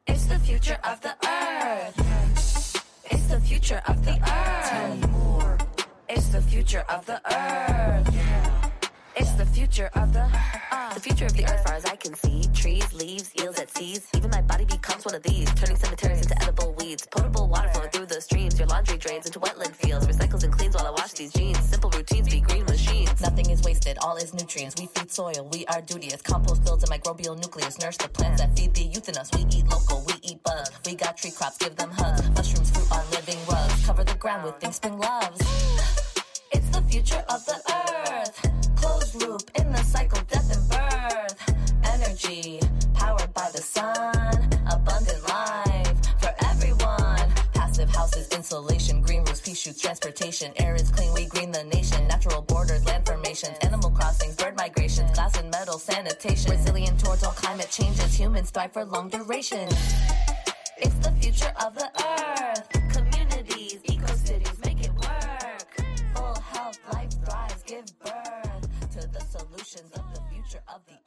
It's 0.07 0.25
the 0.25 0.39
future 0.39 0.79
of 0.85 1.03
the 1.03 1.11
earth. 1.11 1.38
It's 1.71 3.27
the 3.27 3.41
future 3.41 3.83
of 3.87 4.03
the 4.03 4.13
earth. 4.13 5.67
It's 6.09 6.29
the 6.29 6.41
future 6.41 6.83
of 6.89 7.05
the 7.05 7.21
earth. 7.31 8.09
It's 9.15 9.33
the 9.33 9.45
future 9.45 9.91
of 9.95 10.15
the 10.15 10.31
uh, 10.71 10.95
the 10.95 11.01
future 11.01 11.27
of 11.27 11.35
the 11.37 11.45
earth, 11.45 11.63
far 11.67 11.75
as 11.75 11.85
I 11.85 11.97
can 11.97 12.15
see. 12.15 12.45
Trees, 12.55 12.91
leaves, 12.95 13.35
eels 13.39 13.59
at 13.59 13.69
seas. 13.77 14.09
Even 14.17 14.31
my 14.31 14.41
body 14.41 14.65
becomes 14.65 15.05
one 15.05 15.15
of 15.15 15.23
these, 15.23 15.53
turning 15.57 15.77
cemeteries 15.77 16.23
into 16.23 16.41
edible 16.43 16.73
weeds. 16.79 17.07
Potable 17.07 17.49
water 17.49 17.69
flowing 17.75 17.91
through 17.91 18.07
the 18.07 18.21
streams. 18.23 18.59
Your 18.59 18.69
laundry 18.69 18.97
drains 18.97 19.27
into 19.27 19.39
wetland 19.39 19.77
fields. 19.77 20.07
Recycles 20.07 20.45
and 20.45 20.53
cleans 20.53 20.75
while 20.75 20.87
I 20.87 20.91
wash 20.91 21.13
these 21.13 21.35
jeans. 21.35 21.59
Simple 21.59 21.91
routines 21.91 22.31
be 22.31 22.41
green 22.41 22.65
machines. 22.65 23.21
Nothing 23.21 23.51
is 23.51 23.63
wasted, 23.63 23.99
all 24.01 24.17
is 24.17 24.33
nutrients. 24.33 24.77
We 24.81 24.87
feed 24.87 25.11
soil, 25.11 25.47
we 25.53 25.67
are 25.67 25.83
duteous. 25.83 26.23
Compost 26.23 26.65
builds 26.65 26.85
a 26.85 26.87
microbial 26.87 27.37
nucleus. 27.37 27.79
Nurse 27.79 27.99
the 27.99 28.09
plants 28.09 28.41
that 28.41 28.57
feed 28.57 28.73
the 28.73 28.85
youth 28.85 29.09
in 29.11 29.19
us. 29.19 29.31
We 29.35 29.45
eat 29.51 29.67
local, 29.69 30.03
we 30.07 30.15
eat 30.29 30.43
bug. 30.43 30.67
We 30.87 30.95
got 30.95 31.17
tree 31.17 31.31
crops, 31.31 31.59
give 31.59 31.77
them 31.77 31.91
hugs. 31.91 32.29
Mushrooms, 32.31 32.71
fruit 32.71 32.91
on 32.93 33.05
living 33.11 33.39
rugs. 33.49 33.87
Cover 33.87 34.05
the 34.05 34.15
ground 34.15 34.45
with 34.45 34.57
things 34.61 34.77
spring 34.77 34.99
loves. 34.99 35.41
It's 36.51 36.69
the 36.71 36.81
future 36.83 37.23
of 37.29 37.45
the 37.45 37.59
earth. 37.79 38.37
Closed 38.77 39.15
loop 39.21 39.43
in 39.61 39.71
the 39.71 39.83
cycle, 39.83 40.21
death 40.29 40.49
and 40.57 40.65
birth. 40.73 41.37
Energy 41.95 42.59
powered 42.95 43.33
by 43.35 43.51
the 43.53 43.61
sun. 43.61 44.35
Abundant 44.73 45.23
life 45.29 45.99
for 46.23 46.33
everyone. 46.47 47.29
Passive 47.53 47.91
houses, 47.91 48.29
insulation, 48.29 49.03
green 49.03 49.25
roofs, 49.25 49.38
pea 49.49 49.55
shoots, 49.55 49.81
transportation. 49.81 50.53
Air 50.57 50.75
is 50.75 50.91
clean, 50.91 51.13
we 51.15 51.25
green 51.25 51.51
the 51.51 51.65
nation. 51.65 52.07
Natural 52.07 52.43
borders, 52.43 52.85
land 52.85 53.07
formations, 53.07 53.57
animal 53.63 53.91
crossings, 53.91 54.37
bird 54.37 54.55
migrations, 54.57 55.11
glass 55.13 55.39
and 55.39 55.51
metal, 55.51 55.79
sanitation. 55.79 56.51
Resilient 56.51 57.01
towards 57.01 57.25
all 57.25 57.33
climate 57.33 57.71
changes. 57.71 58.15
Humans 58.15 58.51
thrive 58.51 58.73
for 58.73 58.85
long 58.85 59.09
duration. 59.09 59.67
It's 60.77 60.99
the 61.07 61.13
future 61.21 61.53
of 61.65 61.75
the 61.75 61.89
earth. 62.11 62.69
Communities, 62.93 63.81
eco 63.85 64.15
cities, 64.15 64.59
make 64.65 64.81
it 64.85 64.93
work. 64.93 65.71
Full 66.15 66.41
health, 66.53 66.79
life 66.93 67.13
thrives, 67.25 67.63
give 67.63 67.87
birth 68.01 68.91
to 68.95 69.09
the 69.09 69.21
solutions 69.21 69.91
of 69.95 70.05
the 70.15 70.21
future 70.31 70.63
of 70.69 70.81
the 70.87 70.99